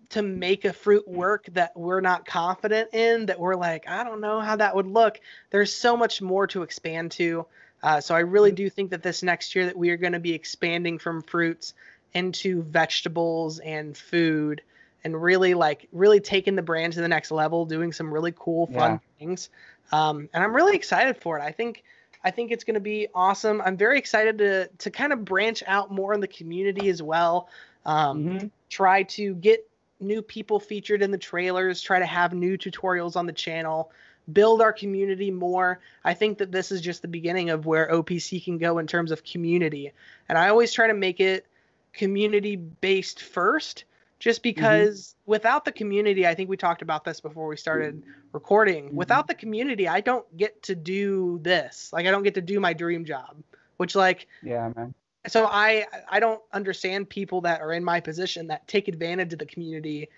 to 0.08 0.22
make 0.22 0.64
a 0.64 0.72
fruit 0.72 1.06
work 1.08 1.46
that 1.52 1.76
we're 1.76 2.00
not 2.00 2.24
confident 2.24 2.94
in 2.94 3.26
that 3.26 3.40
we're 3.40 3.56
like 3.56 3.88
i 3.88 4.04
don't 4.04 4.20
know 4.20 4.40
how 4.40 4.54
that 4.56 4.74
would 4.76 4.86
look 4.86 5.20
there's 5.50 5.74
so 5.74 5.96
much 5.96 6.22
more 6.22 6.46
to 6.46 6.62
expand 6.62 7.10
to. 7.10 7.44
Uh, 7.82 8.00
so 8.00 8.14
i 8.14 8.20
really 8.20 8.52
do 8.52 8.70
think 8.70 8.90
that 8.90 9.02
this 9.02 9.22
next 9.22 9.54
year 9.54 9.66
that 9.66 9.76
we 9.76 9.90
are 9.90 9.96
going 9.96 10.12
to 10.12 10.20
be 10.20 10.32
expanding 10.32 10.98
from 10.98 11.22
fruits 11.22 11.74
into 12.14 12.62
vegetables 12.62 13.58
and 13.58 13.96
food 13.96 14.62
and 15.06 15.22
really 15.22 15.54
like 15.54 15.88
really 15.92 16.20
taking 16.20 16.56
the 16.56 16.62
brand 16.62 16.92
to 16.92 17.00
the 17.00 17.08
next 17.08 17.30
level 17.30 17.64
doing 17.64 17.92
some 17.92 18.12
really 18.12 18.34
cool 18.36 18.66
fun 18.66 18.92
yeah. 18.92 18.98
things 19.18 19.48
um, 19.92 20.28
and 20.34 20.44
i'm 20.44 20.54
really 20.54 20.76
excited 20.76 21.16
for 21.16 21.38
it 21.38 21.42
i 21.42 21.52
think 21.52 21.82
i 22.24 22.30
think 22.30 22.50
it's 22.50 22.64
going 22.64 22.74
to 22.74 22.80
be 22.80 23.08
awesome 23.14 23.62
i'm 23.64 23.76
very 23.76 23.98
excited 23.98 24.36
to 24.38 24.68
to 24.78 24.90
kind 24.90 25.12
of 25.12 25.24
branch 25.24 25.62
out 25.66 25.90
more 25.90 26.12
in 26.12 26.20
the 26.20 26.28
community 26.28 26.88
as 26.88 27.02
well 27.02 27.48
um, 27.86 28.24
mm-hmm. 28.24 28.46
try 28.68 29.04
to 29.04 29.34
get 29.36 29.66
new 30.00 30.22
people 30.22 30.60
featured 30.60 31.02
in 31.02 31.10
the 31.10 31.18
trailers, 31.18 31.80
try 31.80 31.98
to 31.98 32.06
have 32.06 32.34
new 32.34 32.58
tutorials 32.58 33.16
on 33.16 33.26
the 33.26 33.32
channel, 33.32 33.90
build 34.32 34.60
our 34.60 34.72
community 34.72 35.30
more. 35.30 35.80
I 36.04 36.14
think 36.14 36.38
that 36.38 36.52
this 36.52 36.70
is 36.70 36.80
just 36.80 37.02
the 37.02 37.08
beginning 37.08 37.50
of 37.50 37.66
where 37.66 37.88
OPC 37.90 38.44
can 38.44 38.58
go 38.58 38.78
in 38.78 38.86
terms 38.86 39.10
of 39.12 39.24
community. 39.24 39.92
And 40.28 40.36
I 40.36 40.48
always 40.48 40.72
try 40.72 40.88
to 40.88 40.94
make 40.94 41.20
it 41.20 41.46
community 41.92 42.56
based 42.56 43.22
first 43.22 43.84
just 44.18 44.40
mm-hmm. 44.40 44.54
because 44.54 44.98
mm-hmm. 44.98 45.30
without 45.30 45.64
the 45.64 45.72
community, 45.72 46.26
I 46.26 46.34
think 46.34 46.48
we 46.48 46.56
talked 46.56 46.82
about 46.82 47.04
this 47.04 47.20
before 47.20 47.46
we 47.46 47.56
started 47.56 48.02
recording. 48.32 48.86
Mm-hmm. 48.86 48.96
Without 48.96 49.28
the 49.28 49.34
community, 49.34 49.88
I 49.88 50.00
don't 50.00 50.36
get 50.36 50.62
to 50.64 50.74
do 50.74 51.38
this. 51.42 51.90
Like 51.92 52.06
I 52.06 52.10
don't 52.10 52.22
get 52.22 52.34
to 52.34 52.42
do 52.42 52.60
my 52.60 52.72
dream 52.72 53.04
job, 53.04 53.36
which 53.76 53.94
like 53.94 54.26
Yeah, 54.42 54.70
man 54.74 54.94
so 55.26 55.46
I 55.46 55.86
I 56.08 56.20
don't 56.20 56.40
understand 56.52 57.08
people 57.08 57.40
that 57.42 57.60
are 57.60 57.72
in 57.72 57.84
my 57.84 58.00
position 58.00 58.46
that 58.48 58.66
take 58.68 58.88
advantage 58.88 59.32
of 59.32 59.38
the 59.38 59.46
community 59.46 60.08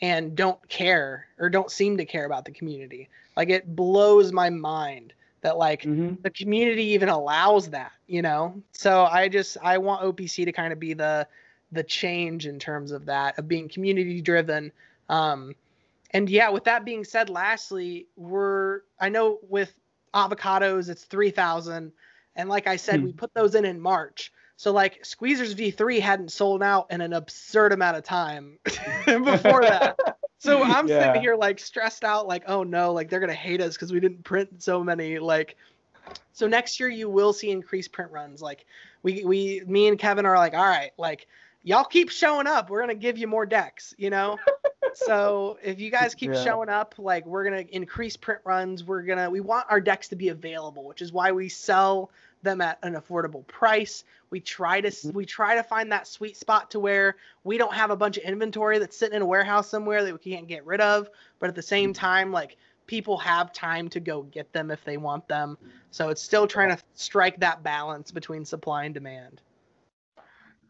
and 0.00 0.34
don't 0.34 0.66
care 0.68 1.26
or 1.38 1.48
don't 1.48 1.70
seem 1.70 1.96
to 1.98 2.04
care 2.04 2.24
about 2.24 2.44
the 2.44 2.50
community. 2.50 3.08
Like 3.36 3.50
it 3.50 3.76
blows 3.76 4.32
my 4.32 4.50
mind 4.50 5.12
that 5.42 5.56
like 5.58 5.82
mm-hmm. 5.82 6.14
the 6.22 6.30
community 6.30 6.84
even 6.84 7.08
allows 7.08 7.70
that, 7.70 7.92
you 8.06 8.22
know? 8.22 8.62
So 8.72 9.04
I 9.04 9.28
just 9.28 9.56
I 9.62 9.78
want 9.78 10.02
OPC 10.02 10.44
to 10.44 10.52
kind 10.52 10.72
of 10.72 10.80
be 10.80 10.94
the 10.94 11.26
the 11.74 11.82
change 11.82 12.46
in 12.46 12.58
terms 12.58 12.92
of 12.92 13.06
that 13.06 13.38
of 13.38 13.48
being 13.48 13.68
community 13.68 14.20
driven. 14.20 14.72
Um 15.08 15.54
and 16.10 16.30
yeah, 16.30 16.50
with 16.50 16.64
that 16.64 16.84
being 16.84 17.04
said, 17.04 17.28
lastly, 17.28 18.06
we're 18.16 18.80
I 19.00 19.08
know 19.08 19.38
with 19.48 19.72
avocados 20.14 20.88
it's 20.88 21.04
3000 21.04 21.92
and 22.36 22.48
like 22.48 22.66
I 22.66 22.76
said, 22.76 23.00
hmm. 23.00 23.06
we 23.06 23.12
put 23.12 23.34
those 23.34 23.54
in 23.54 23.64
in 23.64 23.80
March. 23.80 24.32
So 24.56 24.72
like 24.72 25.02
Squeezers 25.02 25.54
V3 25.54 26.00
hadn't 26.00 26.32
sold 26.32 26.62
out 26.62 26.86
in 26.90 27.00
an 27.00 27.12
absurd 27.12 27.72
amount 27.72 27.96
of 27.96 28.04
time 28.04 28.58
before 29.06 29.62
that. 29.62 29.98
so 30.38 30.62
I'm 30.62 30.86
yeah. 30.86 31.06
sitting 31.06 31.22
here 31.22 31.36
like 31.36 31.58
stressed 31.58 32.04
out, 32.04 32.26
like, 32.26 32.44
oh 32.46 32.62
no, 32.62 32.92
like 32.92 33.10
they're 33.10 33.20
gonna 33.20 33.32
hate 33.32 33.60
us 33.60 33.74
because 33.74 33.92
we 33.92 34.00
didn't 34.00 34.22
print 34.22 34.62
so 34.62 34.84
many. 34.84 35.18
Like, 35.18 35.56
so 36.32 36.46
next 36.46 36.78
year 36.78 36.88
you 36.88 37.08
will 37.08 37.32
see 37.32 37.50
increased 37.50 37.92
print 37.92 38.12
runs. 38.12 38.40
Like, 38.40 38.64
we 39.02 39.24
we 39.24 39.62
me 39.66 39.88
and 39.88 39.98
Kevin 39.98 40.26
are 40.26 40.36
like, 40.36 40.54
all 40.54 40.64
right, 40.64 40.92
like 40.98 41.26
y'all 41.64 41.84
keep 41.84 42.10
showing 42.10 42.46
up. 42.46 42.70
We're 42.70 42.80
gonna 42.80 42.94
give 42.94 43.18
you 43.18 43.26
more 43.26 43.46
decks, 43.46 43.94
you 43.98 44.10
know. 44.10 44.38
so 44.94 45.58
if 45.62 45.80
you 45.80 45.90
guys 45.90 46.14
keep 46.14 46.32
yeah. 46.32 46.44
showing 46.44 46.68
up, 46.68 46.94
like 46.98 47.26
we're 47.26 47.42
gonna 47.42 47.64
increase 47.72 48.16
print 48.16 48.40
runs. 48.44 48.84
We're 48.84 49.02
gonna 49.02 49.28
we 49.28 49.40
want 49.40 49.66
our 49.68 49.80
decks 49.80 50.08
to 50.08 50.16
be 50.16 50.28
available, 50.28 50.84
which 50.84 51.02
is 51.02 51.12
why 51.12 51.32
we 51.32 51.48
sell 51.48 52.10
them 52.42 52.60
at 52.60 52.78
an 52.82 52.94
affordable 52.94 53.44
price. 53.46 54.04
We 54.30 54.38
try 54.38 54.80
to 54.82 54.88
mm-hmm. 54.88 55.16
we 55.16 55.24
try 55.24 55.56
to 55.56 55.62
find 55.62 55.90
that 55.90 56.06
sweet 56.06 56.36
spot 56.36 56.70
to 56.72 56.80
where 56.80 57.16
we 57.42 57.58
don't 57.58 57.74
have 57.74 57.90
a 57.90 57.96
bunch 57.96 58.18
of 58.18 58.24
inventory 58.24 58.78
that's 58.78 58.96
sitting 58.96 59.16
in 59.16 59.22
a 59.22 59.26
warehouse 59.26 59.68
somewhere 59.68 60.04
that 60.04 60.12
we 60.12 60.18
can't 60.18 60.46
get 60.46 60.64
rid 60.64 60.80
of, 60.80 61.08
but 61.40 61.48
at 61.48 61.56
the 61.56 61.62
same 61.62 61.92
mm-hmm. 61.92 62.00
time 62.00 62.32
like 62.32 62.56
people 62.86 63.16
have 63.16 63.50
time 63.52 63.88
to 63.88 63.98
go 63.98 64.22
get 64.24 64.52
them 64.52 64.70
if 64.70 64.84
they 64.84 64.98
want 64.98 65.26
them. 65.26 65.56
So 65.90 66.10
it's 66.10 66.20
still 66.20 66.46
trying 66.46 66.76
to 66.76 66.82
strike 66.94 67.40
that 67.40 67.62
balance 67.62 68.10
between 68.10 68.44
supply 68.44 68.84
and 68.84 68.92
demand. 68.92 69.40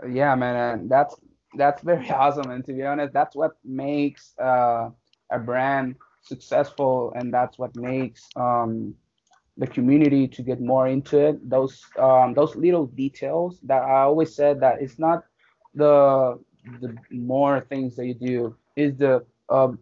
Yeah, 0.09 0.34
man, 0.34 0.88
that's 0.88 1.14
that's 1.57 1.82
very 1.82 2.11
awesome 2.11 2.51
and 2.51 2.64
to 2.66 2.72
be 2.72 2.82
honest, 2.82 3.12
that's 3.12 3.34
what 3.36 3.53
makes 3.64 4.34
uh, 4.40 4.90
a 5.30 5.38
brand 5.38 5.97
successful 6.22 7.12
and 7.16 7.32
that's 7.32 7.59
what 7.59 7.74
makes 7.76 8.22
um, 8.36 8.95
the 9.57 9.66
community 9.66 10.28
to 10.28 10.42
get 10.42 10.61
more 10.61 10.88
into 10.88 11.18
it. 11.18 11.49
Those 11.49 11.82
um, 11.99 12.34
those 12.34 12.57
little 12.57 12.86
details 12.86 13.61
that 13.64 13.82
I 13.82 14.03
always 14.03 14.34
said 14.34 14.61
that 14.61 14.82
it's 14.82 14.99
not 14.99 15.24
the 15.74 16.38
the 16.80 16.97
more 17.11 17.61
things 17.61 17.97
that 17.97 18.07
you 18.07 18.14
do 18.14 18.57
is 18.76 18.97
the 18.97 19.24
um, 19.49 19.78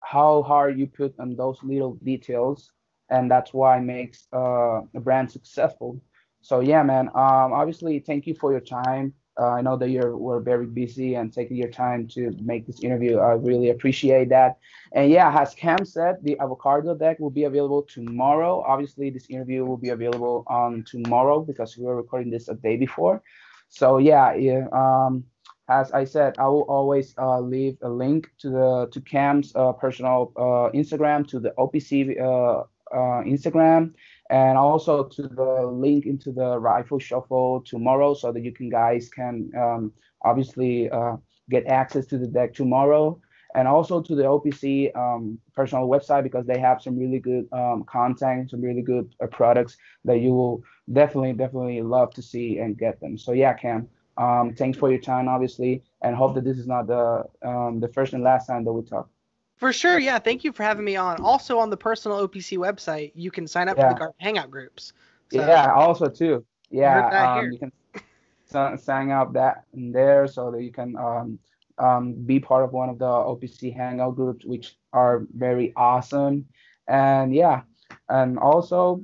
how 0.00 0.42
hard 0.42 0.78
you 0.78 0.86
put 0.86 1.14
on 1.18 1.36
those 1.36 1.58
little 1.62 1.94
details, 2.02 2.72
and 3.10 3.30
that's 3.30 3.52
why 3.54 3.80
makes 3.80 4.26
uh, 4.34 4.82
a 4.94 5.00
brand 5.00 5.30
successful. 5.30 6.00
So 6.42 6.60
yeah, 6.60 6.82
man. 6.82 7.08
Um, 7.08 7.52
obviously, 7.52 8.00
thank 8.00 8.26
you 8.26 8.34
for 8.34 8.52
your 8.52 8.60
time. 8.60 9.14
Uh, 9.40 9.48
I 9.48 9.62
know 9.62 9.76
that 9.76 9.88
you 9.88 10.00
were 10.00 10.40
very 10.40 10.66
busy 10.66 11.14
and 11.14 11.32
taking 11.32 11.56
your 11.56 11.70
time 11.70 12.06
to 12.08 12.32
make 12.42 12.66
this 12.66 12.82
interview. 12.82 13.18
I 13.18 13.32
really 13.32 13.70
appreciate 13.70 14.28
that. 14.28 14.58
And 14.92 15.10
yeah, 15.10 15.40
as 15.40 15.54
Cam 15.54 15.84
said, 15.84 16.16
the 16.22 16.38
avocado 16.38 16.94
deck 16.94 17.18
will 17.18 17.30
be 17.30 17.44
available 17.44 17.82
tomorrow. 17.82 18.62
Obviously, 18.66 19.10
this 19.10 19.30
interview 19.30 19.64
will 19.64 19.78
be 19.78 19.88
available 19.88 20.44
on 20.48 20.84
tomorrow 20.86 21.40
because 21.40 21.76
we 21.78 21.84
were 21.84 21.96
recording 21.96 22.30
this 22.30 22.48
a 22.48 22.54
day 22.54 22.76
before. 22.76 23.22
So 23.68 23.96
yeah, 23.98 24.34
yeah 24.34 24.66
um, 24.72 25.24
as 25.68 25.92
I 25.92 26.04
said, 26.04 26.34
I 26.38 26.46
will 26.48 26.66
always 26.68 27.14
uh, 27.16 27.40
leave 27.40 27.78
a 27.82 27.88
link 27.88 28.30
to 28.40 28.50
the 28.50 28.88
to 28.92 29.00
Cam's 29.00 29.54
uh, 29.54 29.72
personal 29.72 30.32
uh, 30.36 30.68
Instagram, 30.76 31.26
to 31.28 31.40
the 31.40 31.52
OPC 31.56 32.20
uh, 32.20 32.64
uh, 32.92 33.22
Instagram, 33.24 33.94
and 34.32 34.58
also 34.58 35.04
to 35.04 35.22
the 35.28 35.66
link 35.66 36.06
into 36.06 36.32
the 36.32 36.58
Riffle 36.58 37.00
Shuffle 37.00 37.62
tomorrow 37.66 38.14
so 38.14 38.32
that 38.32 38.42
you 38.42 38.52
can 38.52 38.70
guys 38.70 39.08
can 39.10 39.52
um, 39.58 39.92
obviously 40.24 40.90
uh, 40.90 41.16
get 41.50 41.66
access 41.66 42.06
to 42.06 42.18
the 42.18 42.26
deck 42.28 42.54
tomorrow 42.54 43.20
and 43.54 43.68
also 43.68 44.02
to 44.02 44.16
the 44.16 44.24
OPC 44.26 44.90
um, 44.96 45.38
personal 45.54 45.88
website 45.88 46.24
because 46.24 46.46
they 46.46 46.58
have 46.58 46.82
some 46.82 46.98
really 46.98 47.20
good 47.20 47.46
um, 47.52 47.84
content, 47.84 48.50
some 48.50 48.62
really 48.62 48.82
good 48.82 49.14
uh, 49.22 49.26
products 49.28 49.76
that 50.04 50.20
you 50.20 50.30
will 50.32 50.62
definitely, 50.92 51.34
definitely 51.34 51.82
love 51.82 52.12
to 52.14 52.22
see 52.22 52.58
and 52.58 52.78
get 52.78 53.00
them. 53.00 53.18
So 53.18 53.32
yeah, 53.32 53.54
Cam, 53.54 53.88
um, 54.18 54.54
thanks 54.56 54.78
for 54.78 54.90
your 54.90 55.00
time, 55.00 55.28
obviously, 55.28 55.82
and 56.02 56.16
hope 56.16 56.34
that 56.36 56.44
this 56.44 56.58
is 56.58 56.66
not 56.66 56.86
the 56.86 57.24
um, 57.46 57.80
the 57.80 57.88
first 57.88 58.14
and 58.14 58.24
last 58.24 58.46
time 58.46 58.64
that 58.64 58.72
we 58.72 58.82
talk. 58.82 59.10
For 59.56 59.72
sure, 59.72 59.98
yeah. 59.98 60.18
Thank 60.18 60.44
you 60.44 60.52
for 60.52 60.62
having 60.62 60.84
me 60.84 60.96
on. 60.96 61.20
Also, 61.20 61.58
on 61.58 61.70
the 61.70 61.76
personal 61.76 62.26
OPC 62.26 62.58
website, 62.58 63.12
you 63.14 63.30
can 63.30 63.46
sign 63.46 63.68
up 63.68 63.76
yeah. 63.76 63.88
for 63.88 63.94
the 63.94 63.98
Garden 63.98 64.16
Hangout 64.18 64.50
groups. 64.50 64.92
So, 65.32 65.38
yeah, 65.38 65.72
also 65.72 66.08
too. 66.08 66.44
Yeah, 66.70 67.36
um, 67.38 67.52
you 67.52 67.58
can 67.58 68.78
sign 68.78 69.10
up 69.10 69.32
that 69.34 69.64
in 69.72 69.92
there 69.92 70.26
so 70.26 70.50
that 70.50 70.62
you 70.62 70.72
can 70.72 70.96
um, 70.96 71.38
um, 71.78 72.14
be 72.14 72.40
part 72.40 72.64
of 72.64 72.72
one 72.72 72.88
of 72.88 72.98
the 72.98 73.04
OPC 73.04 73.74
Hangout 73.74 74.16
groups, 74.16 74.44
which 74.44 74.76
are 74.92 75.26
very 75.34 75.72
awesome. 75.76 76.46
And 76.88 77.34
yeah, 77.34 77.62
and 78.08 78.38
also 78.38 79.02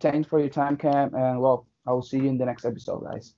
thanks 0.00 0.28
for 0.28 0.38
your 0.38 0.48
time, 0.48 0.76
Cam. 0.76 1.14
And 1.14 1.40
well, 1.40 1.66
I 1.86 1.92
will 1.92 2.02
see 2.02 2.18
you 2.18 2.28
in 2.28 2.38
the 2.38 2.46
next 2.46 2.64
episode, 2.64 3.04
guys. 3.04 3.34